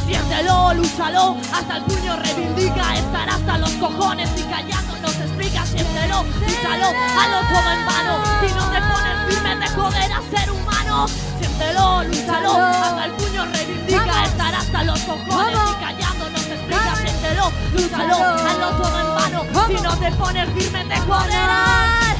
[0.08, 6.22] Siéntelo, lúchalo, hasta el puño reivindica, estar hasta los cojones y callando nos explica, siéntelo,
[6.22, 6.86] lúchalo,
[7.20, 11.06] hazlo todo en vano, si no te pones firme te joder a ser humano,
[11.38, 17.52] siéntelo, lúchalo, hasta el puño reivindica, estar hasta los cojones y callando nos explica, siéntelo,
[17.74, 22.16] lúchalo, hazlo todo en vano, si no te pones firme te joderás,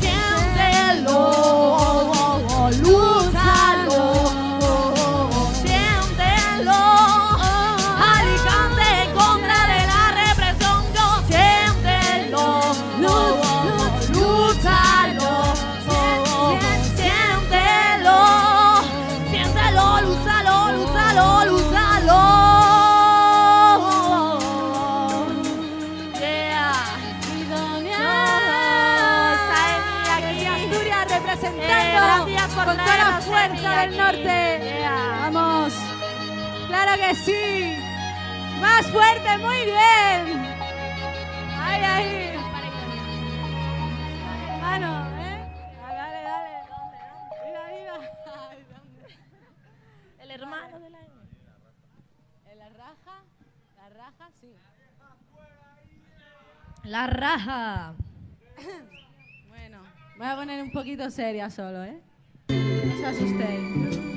[0.00, 1.12] siéntelo,
[2.82, 3.77] lúchalo.
[33.80, 34.60] Del norte.
[34.80, 35.30] Yeah.
[35.30, 35.72] Vamos.
[36.66, 37.76] Claro que sí.
[38.60, 40.56] Más fuerte, muy bien.
[41.56, 42.34] Ay, ay.
[44.48, 45.38] Hermano, ¿eh?
[45.80, 46.56] Dale, dale, dale.
[47.66, 49.06] Ay, ¿dónde?
[50.18, 50.98] El hermano de la
[52.50, 53.22] ¿En la raja?
[53.76, 54.30] ¿La raja?
[54.40, 54.56] Sí.
[56.82, 57.94] La raja.
[59.48, 59.82] Bueno,
[60.16, 62.02] voy a poner un poquito seria solo, ¿eh?
[62.48, 63.58] No se asustéis.
[63.76, 64.08] Mestizo.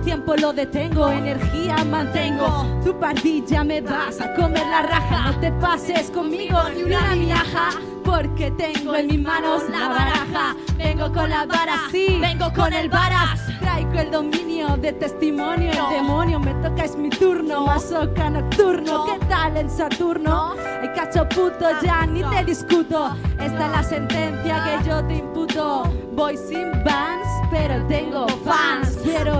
[0.00, 2.66] El tiempo lo detengo, energía mantengo.
[2.82, 7.70] Tu pardilla me vas a comer la raja, no te pases conmigo ni una migaja.
[8.02, 10.56] Porque tengo en mis manos la baraja.
[10.78, 13.40] Vengo con la vara, sí, vengo con el varas.
[13.60, 15.70] Traigo el dominio de testimonio.
[15.70, 17.66] El demonio me toca, es mi turno.
[17.66, 20.54] Masoca nocturno, ¿qué tal en Saturno?
[20.82, 23.14] El cacho puto, ya ni te discuto.
[23.38, 25.82] Esta es la sentencia que yo te imputo.
[26.12, 28.79] Voy sin vans, pero tengo fans.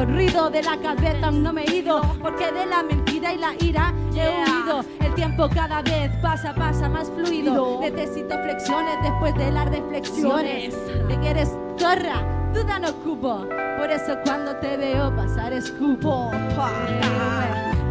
[0.00, 2.00] De la cabeza, no me he ido.
[2.22, 4.82] Porque de la mentira y la ira he huido.
[4.98, 7.80] El tiempo cada vez pasa, pasa más fluido.
[7.82, 10.74] Necesito flexiones después de las reflexiones.
[11.06, 12.24] De que eres torra,
[12.54, 13.46] duda no cupo.
[13.78, 16.30] Por eso cuando te veo pasar escupo.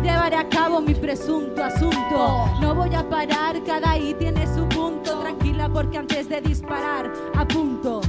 [0.02, 2.49] Llevaré a cabo mi presunto asunto.
[2.60, 5.19] No voy a parar, cada I tiene su punto.
[5.19, 8.02] Tranquila porque antes de disparar, apunto.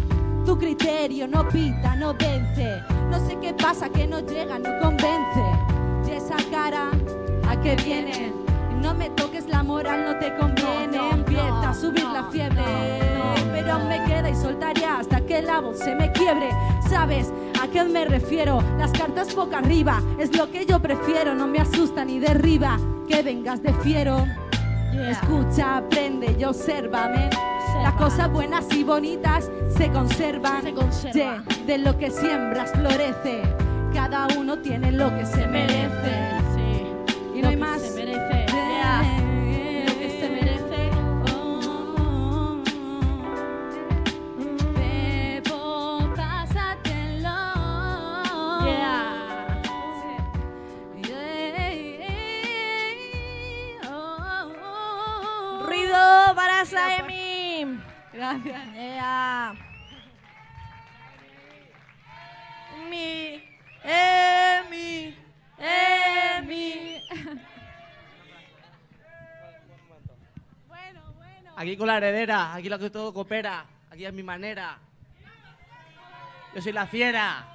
[0.47, 2.83] Tu criterio no pita, no vence.
[3.11, 5.45] No sé qué pasa, que no llega, no convence.
[6.07, 6.91] Y esa cara,
[7.49, 8.33] ¿a qué viene?
[8.81, 11.11] No me toques la moral, no te conviene.
[11.11, 12.63] Empieza a subir la fiebre.
[13.53, 16.51] Pero aún me queda y soltaré hasta que la voz se me quiebre.
[16.89, 18.63] ¿Sabes a qué me refiero?
[18.79, 21.35] Las cartas boca arriba es lo que yo prefiero.
[21.35, 22.79] No me asusta ni derriba
[23.09, 24.25] que vengas de fiero.
[24.93, 27.29] Escucha, aprende y obsérvame.
[27.83, 30.63] Las cosas buenas y bonitas se conservan.
[31.13, 33.43] Yeah, de lo que siembras florece.
[33.95, 36.40] Cada uno tiene lo que se merece.
[58.31, 58.75] Gracias.
[58.75, 59.55] Yeah.
[62.89, 63.43] Mi,
[63.83, 65.17] Emi,
[65.59, 67.03] Emi.
[71.57, 74.79] Aquí con la heredera, aquí lo que todo coopera, aquí es mi manera.
[76.55, 77.47] Yo soy la fiera.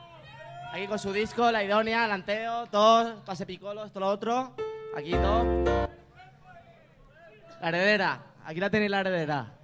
[0.74, 4.54] Aquí con su disco, la idónea, el anteo, todo, pase picolo, esto lo otro.
[4.98, 5.88] Aquí todo.
[7.62, 9.55] La heredera, aquí la tenéis la heredera.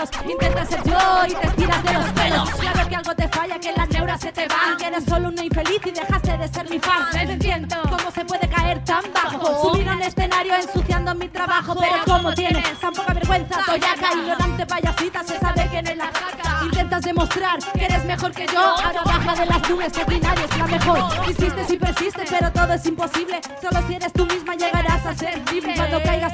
[0.00, 2.50] los celos Intentas ser yo y te tiras de los pelos.
[2.50, 4.76] Claro que algo te falla, que las neuras se te van.
[4.78, 7.06] Que eres solo una infeliz y dejaste de ser mi fan.
[7.12, 11.76] No entiendo cómo se puede caer tan bajo Subir a un escenario ensuciando mi trabajo.
[11.78, 16.64] Pero como tienes tan poca vergüenza, toyaca Ignorante payasita, se sabe quién es la caca.
[16.64, 18.60] Intentas demostrar que eres mejor que yo.
[18.60, 21.28] Ahora baja de las nubes, que nadie es la mejor.
[21.28, 23.40] Insistes y persistes, pero todo es imposible.
[23.60, 23.94] Solo si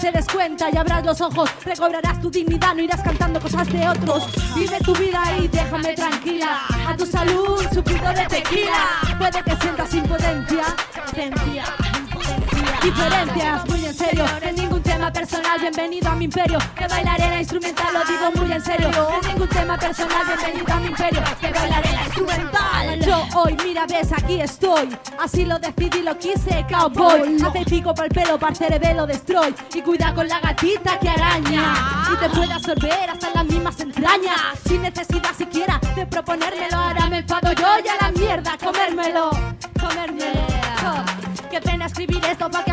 [0.07, 3.89] Te des cuenta y abras los ojos Recobrarás tu dignidad, no irás cantando cosas de
[3.89, 4.29] otros.
[4.55, 6.61] Vive tu vida y déjame tranquila.
[6.87, 9.01] A tu salud, suplido de tequila.
[9.19, 10.63] Puede que sientas impotencia
[11.07, 11.65] Potencia
[12.85, 14.25] Diferencias, muy en serio,
[15.47, 19.29] personal, bienvenido a mi imperio, que bailaré la instrumental, lo digo muy en serio, en
[19.29, 23.01] ningún tema personal, bienvenido a mi imperio, que bailaré la instrumental.
[23.01, 28.07] Yo hoy, mira, ves, aquí estoy, así lo decidí, lo quise, cowboy, hace pico para
[28.07, 31.75] el pelo, para el cerebelo, destroy, y cuida con la gatita que araña,
[32.13, 37.19] y te puede absorber hasta las mismas entrañas, sin necesidad siquiera de proponérmelo, ahora me
[37.19, 39.31] enfado yo y a la mierda, comérmelo,
[39.81, 40.41] comérmelo.
[41.51, 42.73] Qué pena escribir esto para que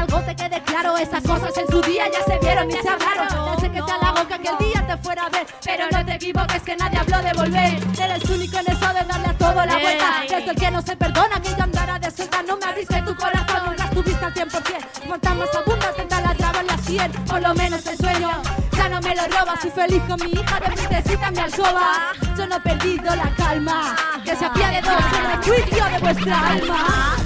[1.04, 3.28] Esas cosas en su día ya se vieron y se hablaron.
[3.28, 6.14] Ya sé que te halago que aquel día te fuera a ver, pero no te
[6.14, 8.02] equivoques que nadie habló de volver.
[8.02, 10.24] Eres único en eso de darle a todo la vuelta.
[10.24, 12.42] Eres el que no se perdona que yo andara de suelta.
[12.44, 15.06] No me abriste tu corazón, nunca estuviste al 100%.
[15.06, 18.30] Montamos abundas, tenta la traba en la 100, por lo menos el sueño.
[18.72, 19.60] Ya no me lo roba.
[19.62, 22.14] Soy feliz con mi hija que necesita mi alcoba.
[22.38, 23.94] Yo no he perdido la calma.
[24.24, 27.18] Que se apiade dos en el juicio de vuestra alma.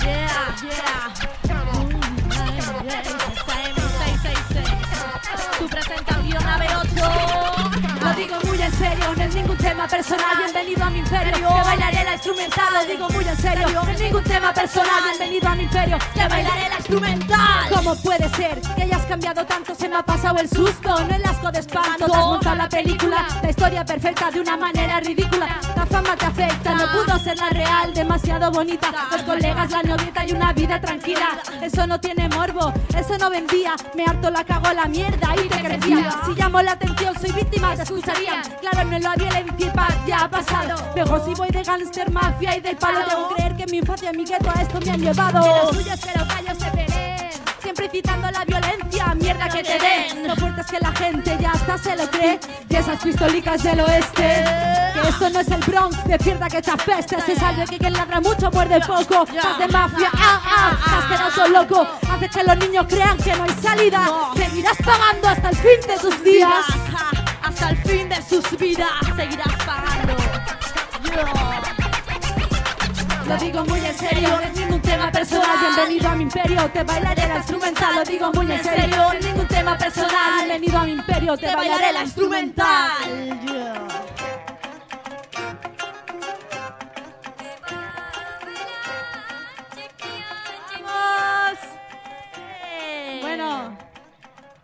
[0.00, 1.15] Yeah, yeah.
[8.02, 9.45] Lo digo muy en serio, no es ningún
[9.76, 10.36] tema personal.
[10.38, 11.32] Bienvenido a mi imperio.
[11.34, 12.88] Que bailaré la instrumental.
[12.88, 15.02] Digo muy en serio, no ningún tema personal.
[15.04, 15.98] Bienvenido a mi imperio.
[16.14, 17.68] Que bailaré la instrumental.
[17.74, 19.74] ¿Cómo puede ser que hayas cambiado tanto?
[19.74, 22.06] Se me ha pasado el susto, no el asco de espanto.
[22.06, 25.60] Te has montado la película, la historia perfecta de una manera ridícula.
[25.76, 28.90] La fama te afecta, no pudo ser la real, demasiado bonita.
[29.12, 31.38] Los colegas, la novieta y una vida tranquila.
[31.60, 33.74] Eso no tiene morbo, eso no vendía.
[33.94, 36.10] Me harto la cago a la mierda y te crecía.
[36.24, 38.42] Si llamo la atención, soy víctima, te escucharían.
[38.60, 39.65] Claro, no lo había violencia
[40.06, 40.76] ya ha pasado.
[40.94, 44.16] Pero si voy de gangster, mafia y del palo, debo creer que mi infancia y
[44.16, 45.42] mi gueto a esto me han llevado.
[45.42, 47.06] Que lo suyo es que los gallos se peleen
[47.60, 50.28] Siempre citando la violencia, mierda que te den.
[50.28, 52.38] Lo fuerte es que la gente ya hasta se lo cree.
[52.68, 54.44] Y esas pistolicas del oeste.
[54.94, 57.20] Que esto no es el Bronx, despierta que te apeste.
[57.22, 59.26] Se sabe que quien ladra mucho muerde poco.
[59.26, 61.86] Más de mafia, ah, ah, asqueroso loco.
[62.08, 64.08] Hace que los niños crean que no hay salida.
[64.36, 66.64] Seguirás pagando hasta el fin de tus días.
[67.56, 70.14] Hasta el fin de sus vidas seguirás pagando.
[73.26, 75.56] Lo digo muy en serio, no es ningún tema personal.
[75.58, 77.94] Bienvenido a mi imperio, te bailaré la instrumental.
[77.94, 80.44] Lo digo muy en serio, no es ningún tema personal.
[80.44, 82.92] Bienvenido a mi imperio, te bailaré la instrumental.
[90.84, 91.58] Vamos.
[93.22, 93.78] Bueno,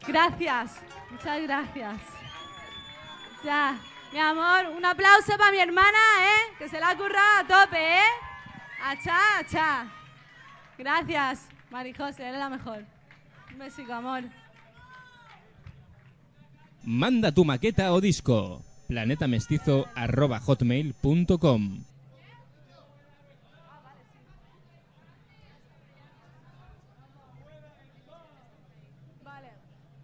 [0.07, 0.73] gracias,
[1.11, 2.12] muchas gracias.
[3.45, 3.79] Ya,
[4.13, 6.55] mi amor, un aplauso para mi hermana, ¿eh?
[6.59, 8.03] Que se la ha currado a tope, ¿eh?
[8.83, 9.91] Achá, achá.
[10.79, 12.85] Gracias, Marijose, eres la mejor.
[13.53, 14.23] Un besico, amor.
[16.85, 18.63] Manda tu maqueta o disco.
[18.89, 21.85] planetamestizo@hotmail.com.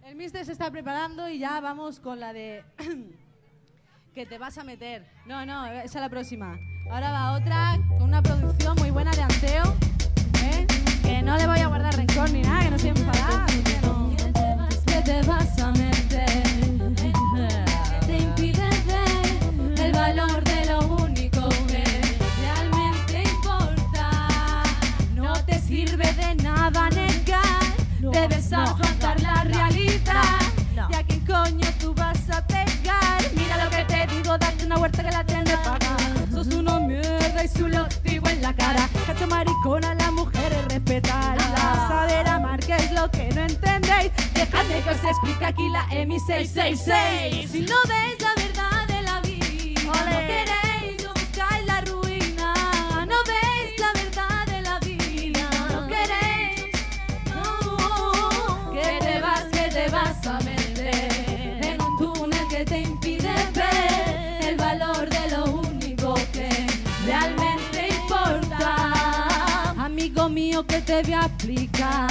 [0.03, 2.63] El mister se está preparando y ya vamos con la de
[4.13, 5.05] que te vas a meter.
[5.25, 6.59] No, no, esa es la próxima.
[6.89, 9.75] Ahora va otra con una producción muy buena de Anteo,
[10.43, 10.65] ¿eh?
[11.03, 13.45] que no le voy a guardar rencor ni nada, que no estoy enfadada.
[13.45, 14.15] Que no.
[14.85, 16.43] que te vas a meter.
[18.05, 21.83] Te impide ver el valor de lo único que
[22.41, 24.63] realmente importa.
[25.13, 27.63] No te sirve de nada negar.
[27.99, 30.39] Debes afrontar la realidad.
[30.89, 32.78] ¿Y a quién coño tú vas a pegar?
[34.69, 35.97] Una vuelta que la tienes paga.
[36.31, 38.87] Sos una mierda y su lo digo en la cara.
[39.07, 41.87] Cacho maricona, las mujeres respetarla.
[41.89, 44.11] Saber amar, que es lo que no entendéis.
[44.35, 47.47] Dejadme que os explique aquí la EMI666.
[47.47, 50.68] Si no veis la verdad de la vida, no queréis,
[70.67, 72.09] Que te voy a explicar.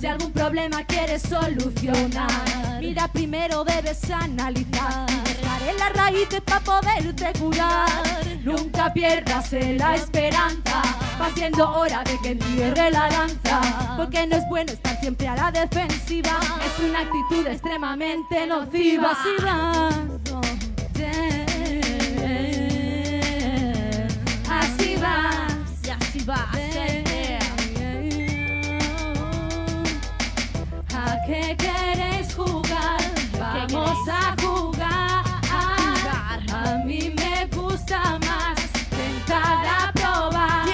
[0.00, 5.06] Si algún problema quieres solucionar, mira primero debes analizar.
[5.22, 7.88] Buscaré las raíces para poderte curar.
[8.42, 10.82] Nunca pierdas la esperanza.
[11.20, 13.60] Va siendo hora de que entierre la lanza.
[13.98, 16.40] Porque no es bueno estar siempre a la defensiva.
[16.64, 19.16] Es una actitud extremadamente nociva.
[19.22, 19.94] Si vas,
[24.48, 26.69] así vas, y así vas.
[31.30, 33.00] ¿A qué queréis jugar?
[33.38, 35.22] Vamos a jugar.
[36.52, 38.56] A mí me gusta más
[38.90, 40.66] tentar a probar.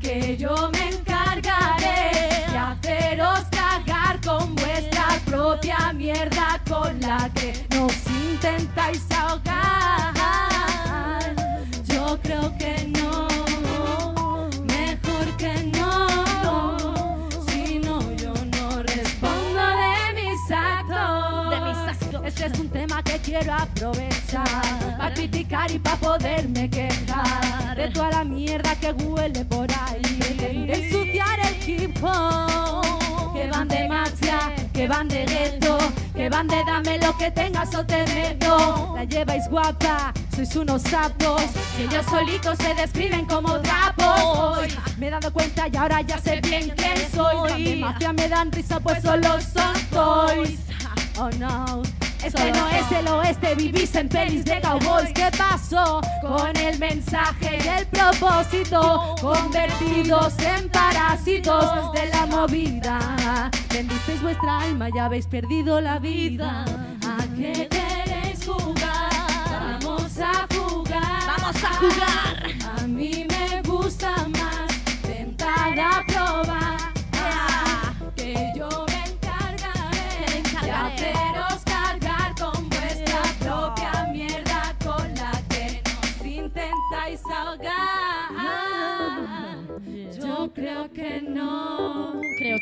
[0.00, 7.92] Que yo me encargaré de haceros cagar con vuestra propia mierda con la que nos
[8.06, 9.67] intentáis ahogar.
[23.38, 29.68] Quiero aprovechar para criticar y para poderme quejar de toda la mierda que huele por
[29.70, 30.68] ahí.
[30.68, 33.32] Ensuciar el hip hop.
[33.34, 35.78] Que van de mafia, que van de gueto,
[36.14, 38.94] que van de dame lo que tengas o te meto.
[38.96, 41.42] La lleváis guapa, sois unos sapos.
[41.76, 44.66] Que ellos solitos se describen como trapos.
[44.98, 47.62] Me he dado cuenta y ahora ya sé bien quién soy.
[47.62, 50.58] De mafia me dan risa, pues solo son toys.
[51.16, 51.97] Oh no.
[52.24, 55.12] Este no es el oeste, vivís en pelis de cowboys.
[55.14, 59.14] ¿Qué pasó con el mensaje y el propósito?
[59.20, 63.50] Convertidos en parásitos de la movida.
[63.72, 66.64] Vendisteis vuestra alma y habéis perdido la vida.
[67.06, 69.78] ¿A qué queréis jugar?
[69.80, 71.26] Vamos a jugar.
[71.26, 72.78] Vamos a jugar.
[72.78, 73.37] A mí me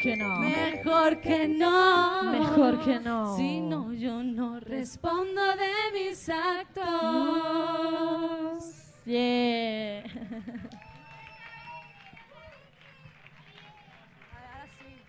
[0.06, 0.38] que no.
[0.38, 2.22] Mejor que no.
[2.30, 3.36] Mejor que no.
[3.36, 6.84] Si no, yo no respondo de mis actos.
[9.04, 10.04] Yeah.
[14.32, 15.02] Ahora sí.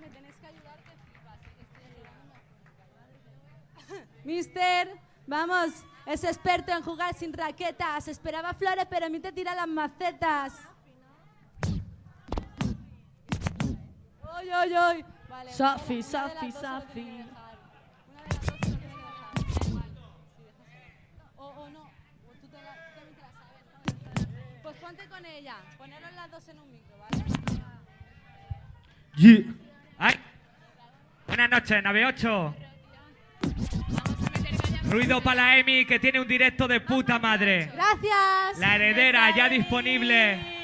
[0.00, 1.38] Me tenéis que ayudar que flipas,
[4.24, 8.08] Mister, vamos, es experto en jugar sin raquetas.
[8.08, 10.69] Esperaba flores, pero a mí te tira las macetas.
[14.40, 15.04] Oy, oy, oy.
[15.28, 17.24] Vale, Safi, una de Safi, las dos lo Safi.
[24.62, 25.56] Pues ponte con ella.
[25.76, 27.24] Poneros las dos en un micro, ¿vale?
[29.98, 30.14] ¡Ay!
[31.26, 32.54] Buenas noches, nave 8.
[34.84, 37.70] Ruido para la Emi que tiene un directo de puta madre.
[37.74, 38.58] Gracias.
[38.58, 40.59] La heredera ya disponible.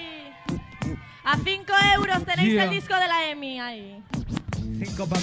[1.27, 2.65] A 5 euros tenéis Yeah.
[2.65, 4.03] el disco de la EMI ahí.
[4.78, 5.19] Cinco pa-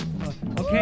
[0.62, 0.74] Ok.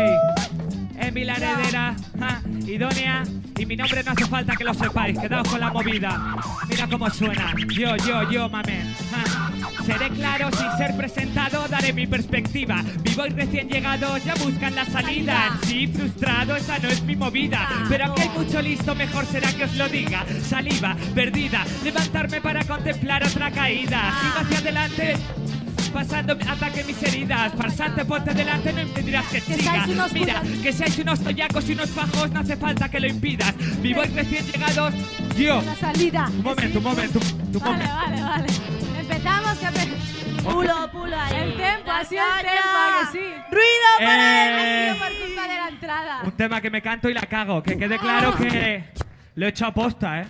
[1.02, 3.24] Emi la heredera, ja, idónea.
[3.58, 5.18] Y mi nombre no hace falta que lo sepáis.
[5.20, 6.38] Quedaos con la movida.
[6.70, 7.54] Mira cómo suena.
[7.70, 8.96] Yo, yo, yo, mamen.
[9.12, 9.52] ja.
[9.86, 12.84] Seré claro sin ser presentado, daré mi perspectiva.
[13.04, 15.58] Vivo y recién llegado, ya buscan la salida.
[15.64, 17.68] Sí, frustrado, esa no es mi movida.
[17.90, 20.24] Pero aquí hay mucho listo, mejor será que os lo diga.
[20.44, 24.14] Saliva, perdida, levantarme para contemplar otra caída.
[24.22, 25.16] Sigo hacia adelante.
[25.94, 31.20] Pasando ataque mis heridas Farsante, ponte delante, no impedirás que, siga Mira, que seáis unos
[31.20, 34.94] toyacos y unos fajos No hace falta que lo impidas Vivo y recién llegados
[35.38, 36.28] Yo La salida.
[36.30, 38.48] Un momento, un momento, un Vale, momento vale, vale.
[39.00, 39.68] Empezamos, que
[40.44, 41.36] Pulo, pulo ahí.
[41.38, 42.98] El tempo, sido el tempo, ya.
[42.98, 43.26] ¿a que sí.
[43.52, 44.96] ¡Ruido para Eh.
[44.98, 46.22] por culpa de la entrada.
[46.24, 48.84] Un tema que me canto y la cago Que quede claro que
[49.36, 50.26] lo he hecho a posta, ¿eh?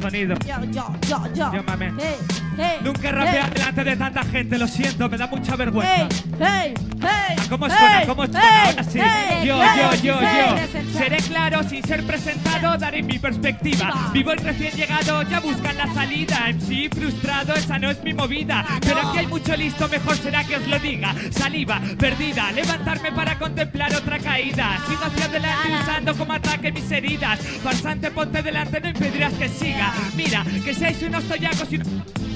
[0.00, 1.52] Sonido Yo, yo, yo, yo.
[1.52, 1.92] Yo, mame.
[1.98, 2.16] Hey,
[2.56, 6.08] hey, Nunca rapeado hey, delante de tanta gente, lo siento, me da mucha vergüenza Hey,
[6.40, 7.36] hey, hey.
[7.48, 8.06] ¿Cómo suena?
[8.06, 8.64] ¿Cómo suena?
[8.64, 8.98] Ahora sí.
[9.44, 10.98] Yo, yo, yo, yo.
[10.98, 14.10] Seré claro sin ser presentado, daré mi perspectiva.
[14.12, 16.48] Vivo y recién llegado, ya buscan la salida.
[16.48, 18.64] MC frustrado, esa no es mi movida.
[18.80, 21.14] Pero aquí hay mucho listo, mejor será que os lo diga.
[21.30, 24.78] Saliva, perdida, levantarme para contemplar otra caída.
[24.88, 27.38] Sigo hacia adelante usando como ataque mis heridas.
[27.62, 29.92] Farsante, ponte delante, no impedirás que siga.
[30.14, 31.84] Mira, que seáis unos toyacos y no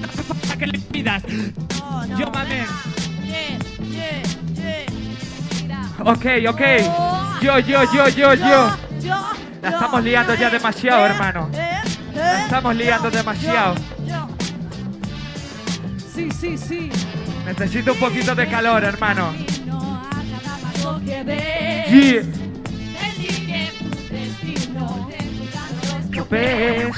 [0.08, 1.22] hace falta que le pidas.
[2.18, 2.66] Yo, mamen.
[3.24, 3.58] Yeah,
[3.90, 4.22] yeah,
[5.66, 5.88] yeah.
[6.00, 7.42] Ok, ok.
[7.42, 8.76] Yo, yo, yo, yo, yo.
[9.00, 9.30] Yo,
[9.62, 11.50] La estamos liando ya demasiado, hermano.
[11.54, 11.80] eh,
[12.14, 13.74] La estamos liando demasiado.
[16.14, 16.90] Sí, sí, sí.
[17.46, 19.32] Necesito un poquito de calor, hermano.
[21.90, 22.22] Yeah.
[26.30, 26.92] De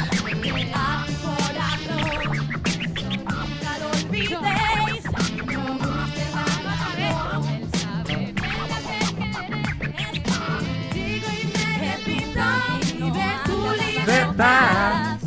[14.06, 15.18] verdad.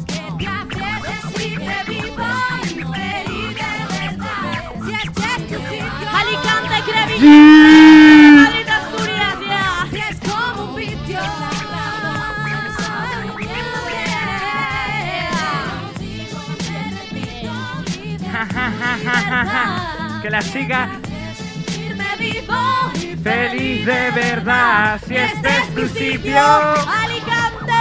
[6.13, 8.24] Alicante, Crevillent.
[20.25, 20.89] Que la siga
[23.23, 24.99] feliz de verdad.
[25.07, 26.41] Si este es tu sitio.
[26.41, 27.73] Alicante.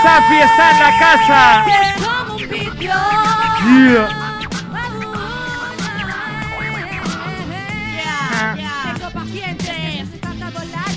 [0.00, 1.64] Safi está en la casa.
[1.64, 2.94] Si es como un vicio.
[3.66, 4.08] Yeah.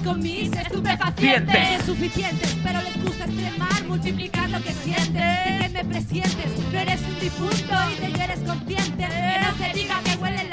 [0.04, 1.86] Con mis estupefacientes.
[1.86, 5.14] Suficientes, pero les gusta extremar, multiplicar lo que sientes.
[5.14, 9.08] De que me presientes, no eres un difunto y de ello eres consciente.
[9.08, 10.48] Que no se diga que huele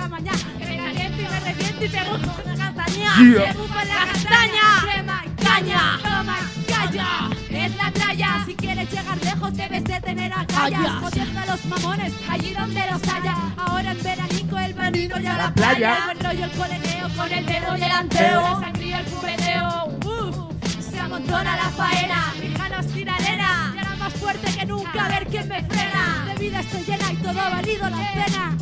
[0.00, 3.10] la mañana, que me caliento y me reviento y te busco una castaña.
[3.18, 3.52] Yeah.
[3.52, 7.30] Te busco la castaña, crema y caña, toma y calla.
[7.50, 10.92] Es la playa, si quieres llegar lejos debes de tener agallas.
[11.02, 13.36] Jodiendo a los mamones, allí donde los haya.
[13.58, 15.96] Ahora en veranico el veranito y a la, La playa.
[15.96, 18.40] El buen rollo, el coleneo con el dedo y el anteo.
[18.40, 19.98] La sangría, el fumeteo.
[20.06, 22.32] Uf, se amontona la faena.
[22.70, 23.72] Nos tira arena.
[23.74, 26.24] Y ahora más fuerte que nunca, a ver quién me frena.
[26.26, 28.56] De vida estoy llena y todo ha valido la pena.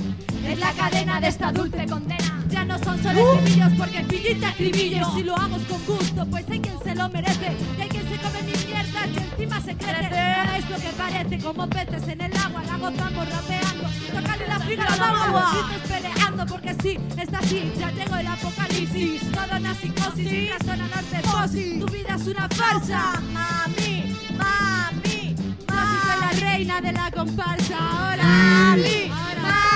[0.47, 2.45] Es la cadena de esta dulce condena.
[2.49, 5.11] Ya no son solo estribillos porque pillita acribillo.
[5.15, 7.57] Si lo hago con gusto, pues hay quien se lo merece.
[7.77, 10.11] Y hay quien se come mi mierda y encima se crece.
[10.47, 12.63] No es lo que parece, como peces en el agua.
[12.65, 13.89] La gozamos rapeando.
[14.13, 15.53] Tocale la fibra al agua.
[15.53, 17.73] Dices peleando porque sí, está así.
[17.79, 19.31] Ya tengo el apocalipsis.
[19.31, 20.29] Todo una psicosis.
[20.29, 20.49] Sí.
[20.49, 21.81] Razón a norte posis.
[21.81, 23.21] Tu vida es una farsa.
[23.33, 25.35] Mami, mami.
[25.37, 27.77] Yo sí soy la reina de la comparsa.
[27.79, 29.68] Ahora, mami, mami.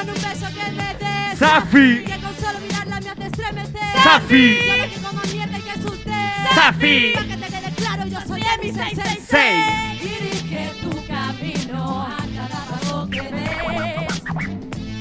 [0.00, 1.38] Con un beso que me des.
[1.38, 2.04] Safi.
[2.04, 4.02] Que con solo mirarla me hace estremecer.
[4.02, 4.56] Safi.
[4.66, 6.12] Solo que como mierda y que asuste.
[6.54, 7.12] Safi.
[7.14, 9.26] Para que te quede claro, yo soy de mi 666.
[9.28, 10.00] Seis.
[10.00, 13.50] Dirige tu camino a cada paso que des.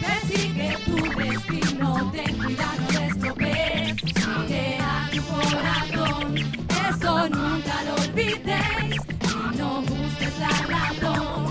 [0.02, 3.96] Persigue tu destino, ten cuidado, no estropees.
[4.00, 6.36] Sigue a tu corazón,
[6.90, 8.96] eso nunca lo olvides.
[9.24, 11.49] Y no busques la razón,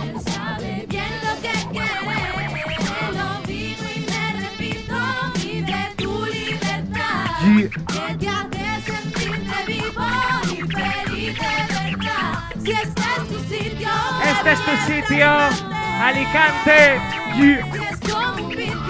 [12.72, 13.88] este es tu sitio,
[14.24, 15.28] Este es tu sitio,
[16.00, 17.00] Alicante.
[17.36, 18.87] Yeah.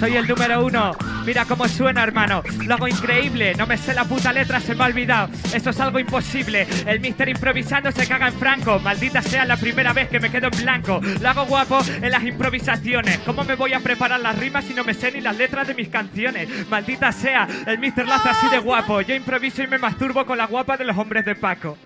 [0.00, 0.92] Soy el número uno.
[1.26, 2.42] Mira cómo suena, hermano.
[2.64, 3.54] Lo hago increíble.
[3.54, 5.28] No me sé la puta letra, se me ha olvidado.
[5.52, 6.66] Esto es algo imposible.
[6.86, 8.78] El mister improvisando se caga en franco.
[8.78, 11.02] Maldita sea la primera vez que me quedo en blanco.
[11.20, 13.18] Lo hago guapo en las improvisaciones.
[13.18, 15.74] ¿Cómo me voy a preparar las rimas si no me sé ni las letras de
[15.74, 16.66] mis canciones?
[16.70, 19.02] Maldita sea, el mister lo hace así de guapo.
[19.02, 21.76] Yo improviso y me masturbo con la guapa de los hombres de Paco.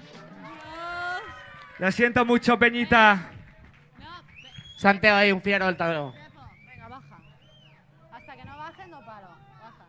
[1.81, 3.31] Lo siento mucho, Peñita.
[4.77, 6.15] Santeo ahí, un fiero del tablero.
[6.67, 7.19] Venga, baja.
[8.13, 9.29] Hasta que no bajes, no paro.
[9.61, 9.87] Baja.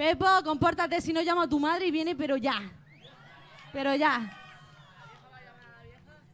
[0.00, 2.58] Pepo, compórtate si no llamo a tu madre y viene, pero ya.
[3.70, 4.34] Pero ya.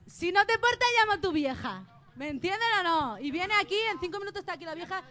[0.07, 1.83] Si no te portas, llamo a tu vieja.
[2.15, 3.19] ¿Me entienden o no?
[3.19, 5.03] Y viene aquí, en cinco minutos está aquí la vieja.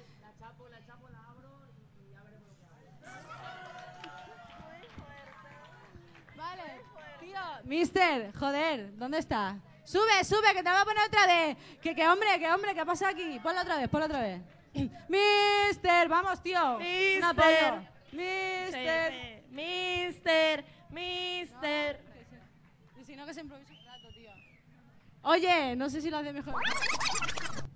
[6.37, 6.63] Vale,
[7.19, 9.57] tío, mister, joder, ¿dónde está?
[9.83, 11.57] Sube, sube, que te va a poner otra vez.
[11.81, 13.37] Que, que hombre, que hombre, ¿qué pasa aquí?
[13.43, 14.41] Ponlo otra vez, ponlo otra vez.
[15.09, 16.77] Mister, vamos, tío.
[16.77, 17.94] Un apoyo.
[18.15, 19.43] Mister.
[19.51, 21.99] Mister, mister.
[22.99, 24.31] Y si no, que se improvisa un rato, tío.
[25.23, 26.55] Oye, no sé si lo hace mejor.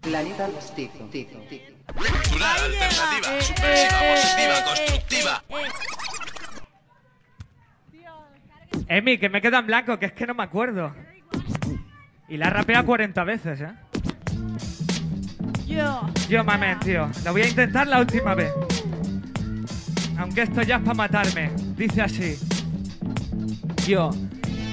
[0.01, 1.05] Planeta Mestizo.
[1.11, 1.73] tizo, tizo.
[1.93, 5.43] Cultural, alternativa, subversiva, positiva, constructiva.
[8.87, 10.95] Emi, que me queda en blanco, que es que no me acuerdo.
[12.27, 13.73] Y la he rapeado 40 veces, ¿eh?
[15.67, 16.09] Yo.
[16.27, 17.09] Yo, mamen, tío.
[17.23, 18.51] Lo voy a intentar la última vez.
[20.19, 21.49] Aunque esto ya es para matarme.
[21.77, 22.37] Dice así.
[23.87, 24.11] Yo.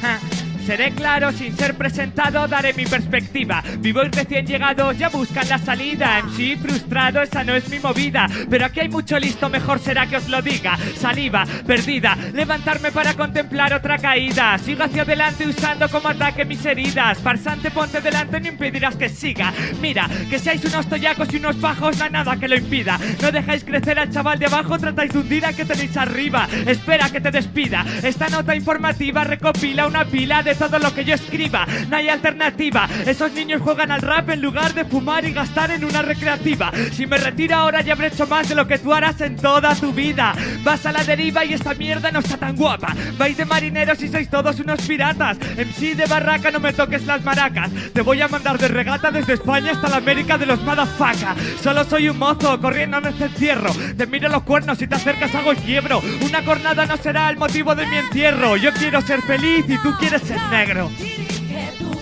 [0.01, 0.19] Ja.
[0.67, 3.63] Seré claro, sin ser presentado, daré mi perspectiva.
[3.79, 6.21] Vivo y recién llegados ya buscan la salida.
[6.25, 8.27] MC frustrado, esa no es mi movida.
[8.51, 10.77] Pero aquí hay mucho listo, mejor será que os lo diga.
[10.99, 14.59] Saliva, perdida, levantarme para contemplar otra caída.
[14.59, 17.19] Sigo hacia adelante usando como ataque mis heridas.
[17.19, 19.53] Farsante, ponte delante, no impedirás que siga.
[19.81, 22.99] Mira, que seáis unos toyacos y unos bajos, no nada que lo impida.
[23.23, 26.49] No dejáis crecer al chaval de abajo, tratáis de hundir a que tenéis arriba.
[26.67, 27.87] Espera que te despida.
[28.03, 31.67] Esta nota informativa recopila una pila de todo lo que yo escriba.
[31.89, 32.89] No hay alternativa.
[33.07, 36.71] Esos niños juegan al rap en lugar de fumar y gastar en una recreativa.
[36.93, 39.75] Si me retiro ahora ya habré hecho más de lo que tú harás en toda
[39.75, 40.35] tu vida.
[40.63, 42.95] Vas a la deriva y esta mierda no está tan guapa.
[43.19, 45.39] Vais de marineros y sois todos unos piratas.
[45.39, 47.71] MC de barraca, no me toques las maracas.
[47.93, 51.35] Te voy a mandar de regata desde España hasta la América de los motherfucker.
[51.63, 53.73] Solo soy un mozo corriendo en este encierro.
[53.97, 56.03] Te miro los cuernos y te acercas hago quiebro.
[56.23, 58.57] Una cornada no será el motivo de mi entierro.
[58.57, 60.91] Yo quiero ser feliz y tú quieres ser negro.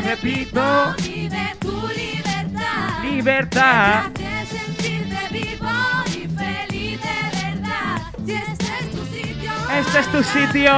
[0.07, 0.95] repito.
[1.03, 3.03] Vive tu libertad.
[3.03, 4.11] Libertad.
[4.49, 5.86] Sentirte vivo
[9.73, 10.73] Este es tu sitio.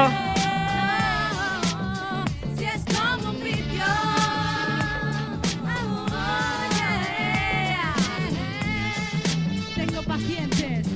[9.75, 10.87] Tengo pacientes.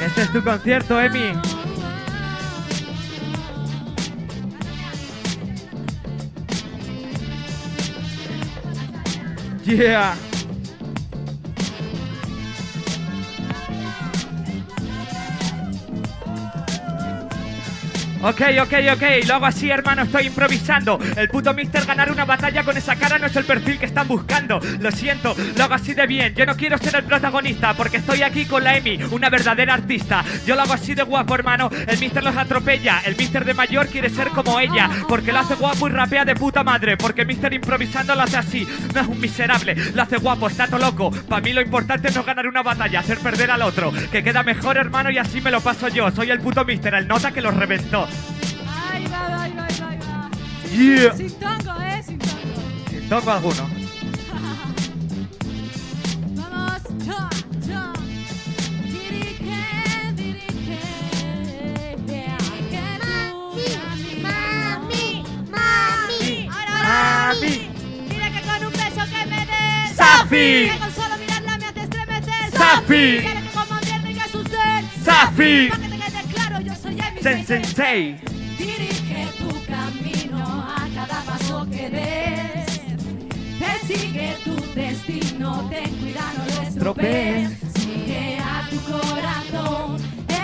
[0.00, 1.32] Este es tu concierto, Emi.
[9.64, 10.27] Yeah.
[18.20, 20.98] Ok, ok, ok, lo hago así, hermano, estoy improvisando.
[21.16, 24.08] El puto Mister ganar una batalla con esa cara no es el perfil que están
[24.08, 24.60] buscando.
[24.80, 26.34] Lo siento, lo hago así de bien.
[26.34, 30.24] Yo no quiero ser el protagonista porque estoy aquí con la Emi, una verdadera artista.
[30.44, 31.70] Yo lo hago así de guapo, hermano.
[31.86, 33.02] El Mister los atropella.
[33.04, 36.34] El Mister de mayor quiere ser como ella porque lo hace guapo y rapea de
[36.34, 36.96] puta madre.
[36.96, 38.66] Porque Mister improvisando lo hace así.
[38.94, 41.10] No es un miserable, lo hace guapo, está todo loco.
[41.28, 43.92] Para mí lo importante es no ganar una batalla, hacer perder al otro.
[44.10, 46.10] Que queda mejor, hermano, y así me lo paso yo.
[46.10, 48.07] Soy el puto Mister, el nota que los reventó.
[49.28, 50.30] Ahí va, ahí va, ahí va, ahí va.
[50.70, 51.16] Yeah.
[51.16, 52.62] Sin tongo, eh, sin tongo.
[52.90, 53.68] Si toco alguno.
[56.36, 56.82] Vamos.
[58.84, 59.60] Dirige,
[60.14, 60.80] dirige.
[64.22, 66.72] Mami, mami, Ahora,
[67.34, 67.54] Mami.
[68.08, 69.96] Mira que con un beso que me des.
[69.96, 70.70] Safi.
[70.70, 72.50] Que con solo mirarla me hace estremecer.
[72.52, 73.20] Safi.
[73.20, 74.84] Que como viernes que sucede.
[75.04, 75.68] Safi.
[75.70, 78.27] Pa' que te quede claro, yo soy Emi Sen Sensei.
[84.78, 87.50] Destino, ten cuidado, no lo estropees.
[87.74, 89.96] Sigue a tu corazón,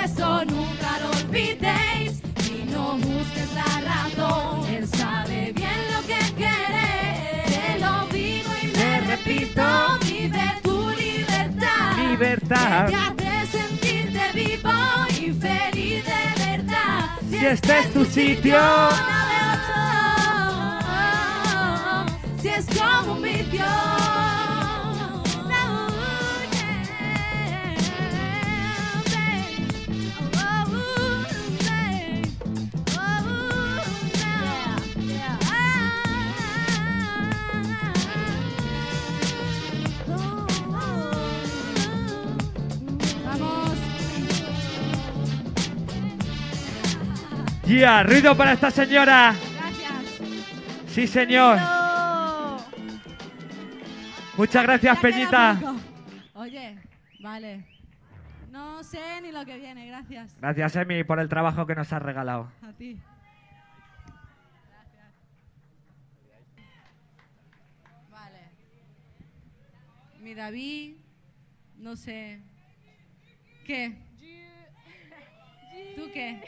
[0.03, 2.21] eso nunca lo olvidéis.
[2.51, 7.47] Y no busques la razón, él sabe bien lo que quieres.
[7.55, 9.63] Te lo digo y le repito,
[10.03, 12.11] vive tu libertad.
[12.11, 12.87] Libertad.
[12.87, 14.73] Que te hace sentirte vivo
[15.11, 17.01] y feliz de verdad.
[17.31, 18.59] Si este es tu sitio.
[18.59, 19.54] Si
[22.57, 23.15] es como.
[47.67, 49.35] Yeah, ruido para esta señora.
[49.35, 50.95] Gracias.
[50.95, 51.59] Sí, señor.
[54.37, 55.57] Muchas gracias, Peñita.
[56.35, 56.77] Oye,
[57.21, 57.65] vale.
[58.51, 60.37] No sé ni lo que viene, gracias.
[60.41, 62.51] Gracias, Emi, por el trabajo que nos has regalado.
[62.63, 62.99] A ti.
[68.11, 68.41] Vale.
[70.21, 70.97] Mi David,
[71.79, 72.41] no sé.
[73.65, 73.97] ¿Qué?
[75.95, 76.43] ¿Tú qué?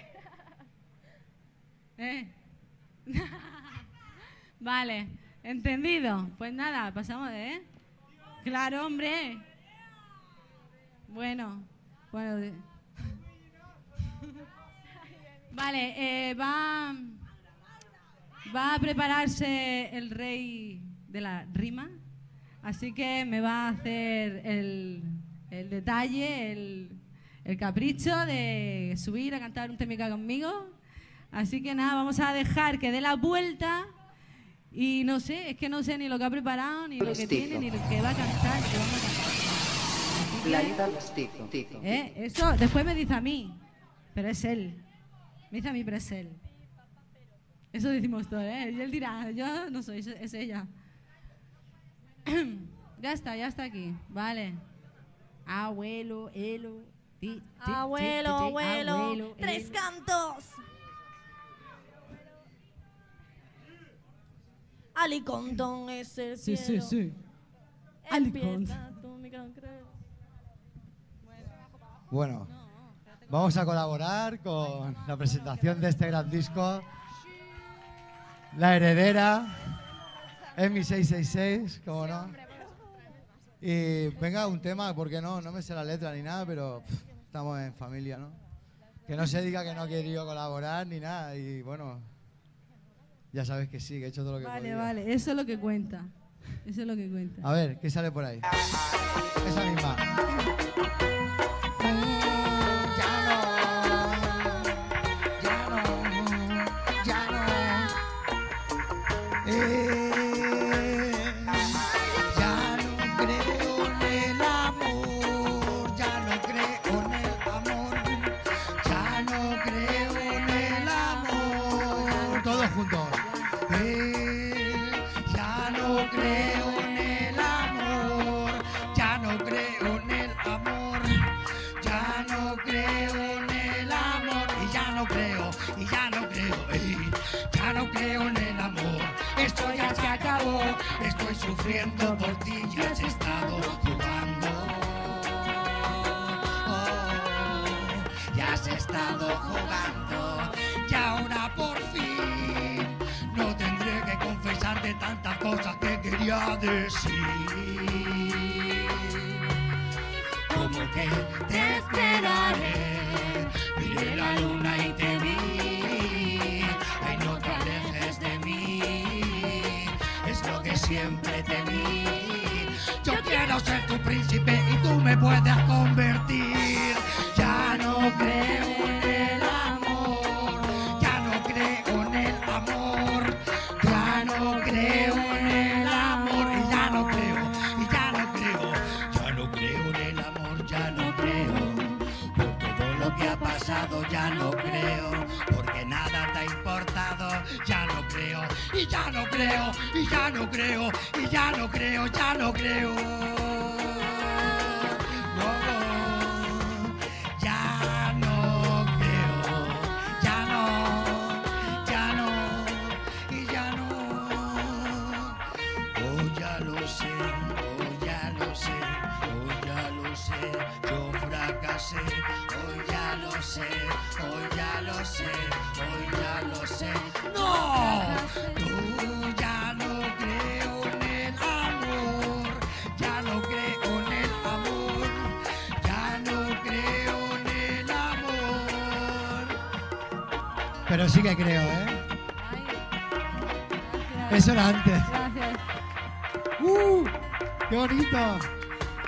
[1.99, 2.27] ¿Eh?
[4.61, 5.07] vale,
[5.45, 6.29] entendido.
[6.37, 7.76] Pues nada, pasamos de, ¿eh?
[8.47, 9.39] Claro, hombre.
[11.09, 11.65] Bueno,
[12.13, 12.55] bueno.
[15.51, 16.95] Vale, eh, va,
[18.55, 21.91] va a prepararse el rey de la rima,
[22.63, 25.03] así que me va a hacer el,
[25.51, 27.01] el detalle, el,
[27.43, 30.71] el capricho de subir a cantar un temica conmigo.
[31.33, 33.89] Así que nada, vamos a dejar que dé la vuelta
[34.79, 37.27] y no sé, es que no sé ni lo que ha preparado, ni lo que
[37.27, 38.61] tiene, ni lo que va a cantar.
[38.61, 40.93] ni vamos a cantar.
[40.93, 41.45] Mestizo.
[41.51, 41.81] tizo.
[41.83, 42.13] ¿Eh?
[42.17, 43.59] Eso después me dice a mí,
[44.15, 44.85] pero es él.
[45.51, 46.31] Me dice a mí, pero es él.
[47.73, 48.71] Eso decimos todos, ¿eh?
[48.77, 50.67] Y él dirá, yo no soy, es- ella.
[53.01, 53.95] ya está, ya está aquí.
[54.11, 54.55] Vale.
[55.47, 56.83] Abuelo, elo.
[57.21, 59.73] ti, ti, ti, Abuelo, ti, ti, abuelo, abuelo, tres elo.
[59.73, 60.45] cantos.
[64.97, 66.83] Alicontón es el Sí, sí, cielo.
[66.83, 67.13] sí.
[69.03, 69.87] Tu mi concreto.
[72.11, 72.47] Bueno,
[73.29, 76.83] vamos a colaborar con la presentación de este gran disco.
[78.57, 79.47] La heredera,
[80.57, 82.31] EMI 666, como no.
[83.61, 87.03] Y venga, un tema, porque no, no me sé la letra ni nada, pero pff,
[87.27, 88.31] estamos en familia, ¿no?
[89.07, 91.35] Que no se diga que no he querido colaborar ni nada.
[91.37, 92.01] Y bueno,
[93.33, 95.45] ya sabes que sí, que he hecho todo lo que Vale, vale, eso es lo
[95.45, 96.05] que cuenta.
[96.65, 97.43] Eso es lo que cuenta.
[97.49, 98.41] A ver, ¿qué sale por ahí?
[99.47, 99.97] Esa misma.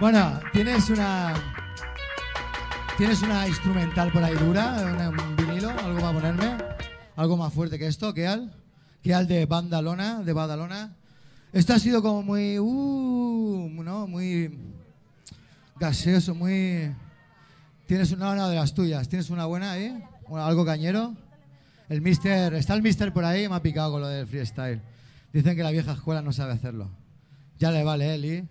[0.00, 1.34] Bueno, tienes una.
[2.96, 4.76] ¿Tienes una instrumental por ahí dura?
[5.10, 5.70] ¿Un vinilo?
[5.70, 6.56] ¿Algo para ponerme?
[7.16, 8.14] ¿Algo más fuerte que esto?
[8.14, 8.52] ¿Qué al?
[9.02, 9.38] ¿Qué al de?
[9.38, 10.94] De Badalona.
[11.52, 12.60] Esto ha sido como muy.
[12.60, 14.06] Uh, ¿no?
[14.06, 14.56] Muy.
[15.80, 16.94] gaseoso, muy.
[17.86, 19.08] ¿Tienes una, de las tuyas?
[19.08, 20.00] ¿Tienes una buena ahí?
[20.28, 21.16] ¿O ¿Algo cañero?
[21.88, 22.54] El mister.
[22.54, 24.80] Está el mister por ahí me ha picado con lo del freestyle.
[25.32, 26.88] Dicen que la vieja escuela no sabe hacerlo.
[27.58, 28.48] Ya le vale, ¿eh, Lee?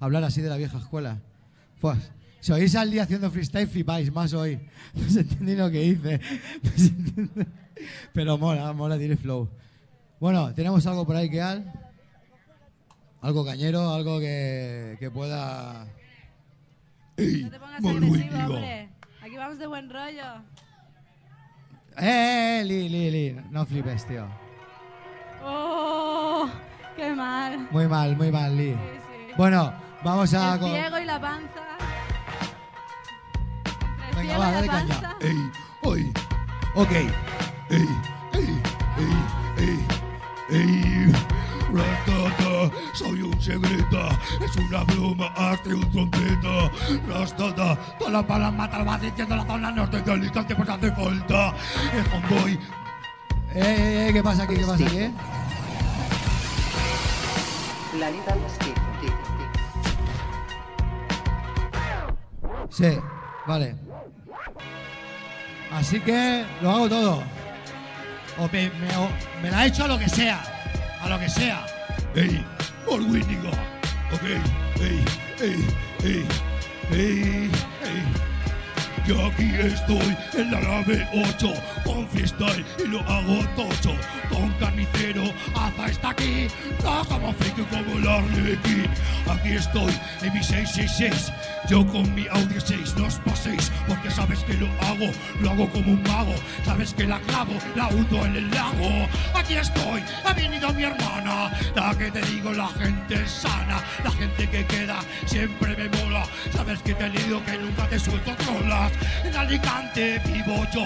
[0.00, 1.18] Hablar así de la vieja escuela.
[1.80, 1.98] Pues,
[2.40, 4.60] si oís al día haciendo freestyle, flipáis más hoy.
[4.94, 6.20] No se entiende lo que hice.
[7.16, 7.44] No.
[8.12, 9.48] Pero mola, mola, tiene flow.
[10.18, 11.72] Bueno, tenemos algo por ahí que al.
[13.20, 15.86] Algo cañero, algo que, que pueda.
[17.16, 18.88] No te pongas agresivo, hombre.
[19.22, 20.42] Aquí vamos de buen rollo.
[21.98, 23.40] ¡Eh, eh, Lee, Lee, Lee!
[23.50, 24.26] No flipes, tío.
[25.44, 26.48] ¡Oh!
[26.96, 27.68] ¡Qué mal!
[27.70, 28.76] Muy mal, muy mal, Lee.
[29.36, 29.72] Bueno,
[30.02, 30.54] vamos a.
[30.54, 31.60] El con- ciego y la panza.
[34.10, 35.00] El Venga, va, y la dale panza.
[35.00, 35.16] caña.
[35.20, 35.50] Ey,
[35.82, 36.12] hoy.
[36.74, 36.90] Ok.
[36.92, 37.08] Ey,
[37.70, 37.88] ey,
[38.98, 39.16] ey,
[39.58, 39.86] ey,
[40.50, 41.12] ey.
[41.70, 44.08] Ratata, soy un secreta,
[44.42, 46.70] es una broma, hazte un trompeta.
[47.06, 51.52] Rastata, todas las balas matan, vas diciendo la zona norte de Alicante, pues hace falta.
[51.92, 52.52] El convoy,
[53.54, 54.54] Eh, eh, eh, ¿qué pasa aquí?
[54.56, 55.14] ¿Qué pasa aquí?
[57.92, 58.74] Planeta Mestizo.
[62.78, 63.00] Sí,
[63.44, 63.74] vale.
[65.72, 67.22] Así que lo hago todo.
[68.38, 68.70] O me,
[69.42, 70.40] me- la he hecho a lo que sea.
[71.02, 71.66] A lo que sea.
[72.14, 72.44] ey,
[72.86, 73.50] por Winniga.
[74.12, 74.22] Ok,
[74.80, 75.04] ey,
[75.40, 75.66] ey,
[76.04, 76.26] ey,
[76.92, 77.50] ey,
[77.82, 78.27] ey.
[79.08, 83.96] Yo aquí estoy en la nave 8 con freestyle y lo hago tocho.
[84.28, 86.46] Con carnicero, Aza está aquí,
[86.84, 88.86] no como friki como el Arlequín.
[89.26, 91.32] Aquí estoy en mi 666,
[91.70, 95.10] yo con mi Audi 6, no os paséis, porque sabes que lo hago,
[95.40, 96.34] lo hago como un mago.
[96.66, 99.08] Sabes que la clavo, la hundo en el lago.
[99.34, 104.46] Aquí estoy, ha venido mi hermana, la que te digo, la gente sana, la gente
[104.50, 106.26] que queda siempre me mola.
[106.52, 108.97] Sabes que te he que nunca te suelto trolas.
[109.24, 110.84] En Alicante vivo yo.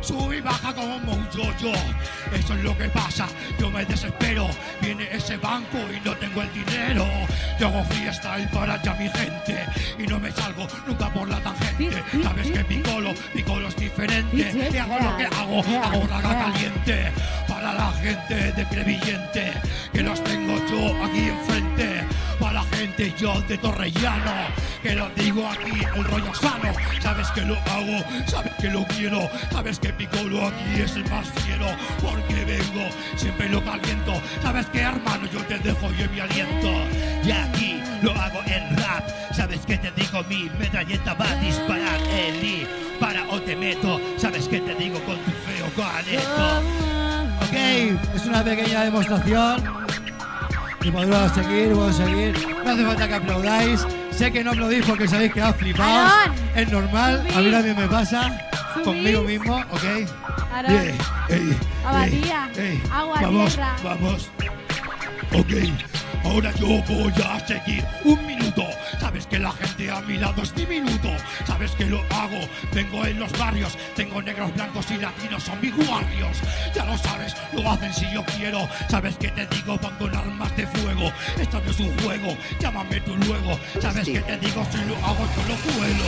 [0.00, 1.72] Sube y baja como un yo
[2.32, 3.26] Eso es lo que pasa,
[3.58, 4.48] yo me desespero.
[4.80, 7.06] Viene ese banco y no tengo el dinero.
[7.58, 9.66] Yo hago freestyle para ya mi gente.
[9.98, 12.02] Y no me salgo nunca por la tangente.
[12.22, 14.70] Sabes que Piccolo, Piccolo es diferente.
[14.72, 17.12] Y hago lo que hago, hago raga caliente
[17.48, 19.52] Para la gente de Crevillente.
[19.92, 22.04] Que los tengo yo aquí enfrente.
[22.38, 24.32] Para la gente yo de Torrellano.
[24.82, 26.72] Que lo digo aquí, el rollo sano.
[27.00, 29.28] Sabes que lo hago, sabes que lo quiero.
[29.50, 31.66] Sabes que Piccolo aquí es el más fiero
[32.02, 36.70] Porque vengo, siempre lo caliento Sabes que hermano yo te dejo yo mi aliento.
[37.24, 39.04] Y aquí lo hago en rap.
[39.32, 42.66] Sabes que te digo mi metralleta va a disparar Eli
[43.00, 44.00] Para o te meto.
[44.16, 46.62] Sabes que te digo con tu feo caneto
[47.42, 47.54] Ok,
[48.14, 49.87] es una pequeña demostración
[50.82, 52.34] Y podemos seguir, podemos seguir.
[52.64, 53.86] No hace falta que aplaudáis.
[54.10, 56.32] Sé que no aplaudís porque sabéis que ha flipado.
[56.54, 58.38] Es normal, a mí también me pasa.
[58.84, 59.84] Conmigo mismo, ¿ok?
[60.52, 60.72] Aarón.
[60.72, 60.94] Ey,
[61.28, 62.50] ey, Abadía.
[62.56, 63.76] ey, Agua, vamos, tierra.
[63.84, 64.30] vamos.
[65.34, 65.52] Ok,
[66.24, 68.64] ahora yo voy a seguir un minuto.
[68.98, 71.10] Sabes que la gente a mi lado es diminuto.
[71.46, 72.40] Sabes que lo hago,
[72.72, 73.76] vengo en los barrios.
[73.94, 76.38] Tengo negros, blancos y latinos, son mis guardios.
[76.74, 78.66] Ya lo sabes, lo hacen si yo quiero.
[78.88, 81.12] Sabes que te digo, van con armas de fuego.
[81.38, 83.58] Esto no es un juego, llámame tú luego.
[83.80, 86.04] Sabes que te digo, si lo hago, yo lo vuelo.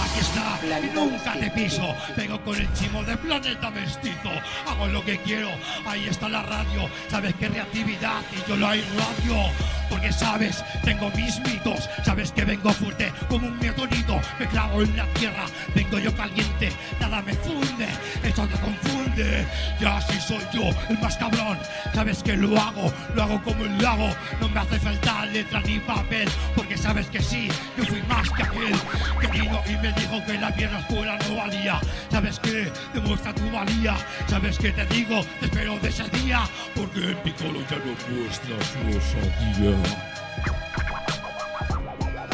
[0.00, 0.58] Aquí está,
[0.94, 1.94] nunca te piso.
[2.16, 4.30] Vengo con el chimo de planeta mestizo.
[4.66, 5.50] Hago lo que quiero,
[5.86, 6.88] ahí está la radio.
[7.08, 9.50] Sabes que reactividad y yo lo hay radio.
[9.88, 11.90] Porque sabes, tengo mis mitos.
[12.04, 14.20] Sabes que vengo fuerte como un meteorito.
[14.38, 16.70] Me clavo en la tierra, vengo yo caliente.
[17.00, 17.88] Nada me funde,
[18.22, 19.46] eso te confunde.
[19.80, 21.58] Ya así soy yo, el más cabrón.
[21.92, 24.10] Sabes que lo hago, lo hago como el lago.
[24.40, 26.28] No me hace falta letra ni papel.
[26.54, 28.74] Porque sabes que sí, yo fui más que aquel
[29.20, 31.80] que vino y me dijo que la pierna escuela no valía.
[32.10, 33.96] Sabes que demuestra tu valía.
[34.28, 36.42] Sabes que te digo, te espero de ese día.
[36.76, 38.49] Porque en Piccolo ya no osadía.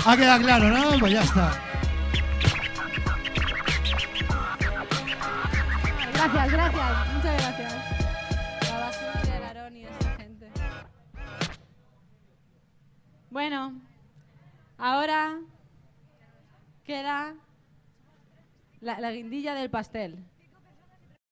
[0.05, 0.99] Ha quedado claro, ¿no?
[0.99, 1.53] Pues ya está.
[6.15, 7.15] Gracias, gracias.
[7.15, 7.75] Muchas gracias.
[8.71, 10.51] La basura, el Aarón y esta gente.
[13.31, 13.75] Bueno,
[14.79, 15.39] ahora
[16.85, 17.35] queda
[18.81, 20.25] la guindilla del pastel.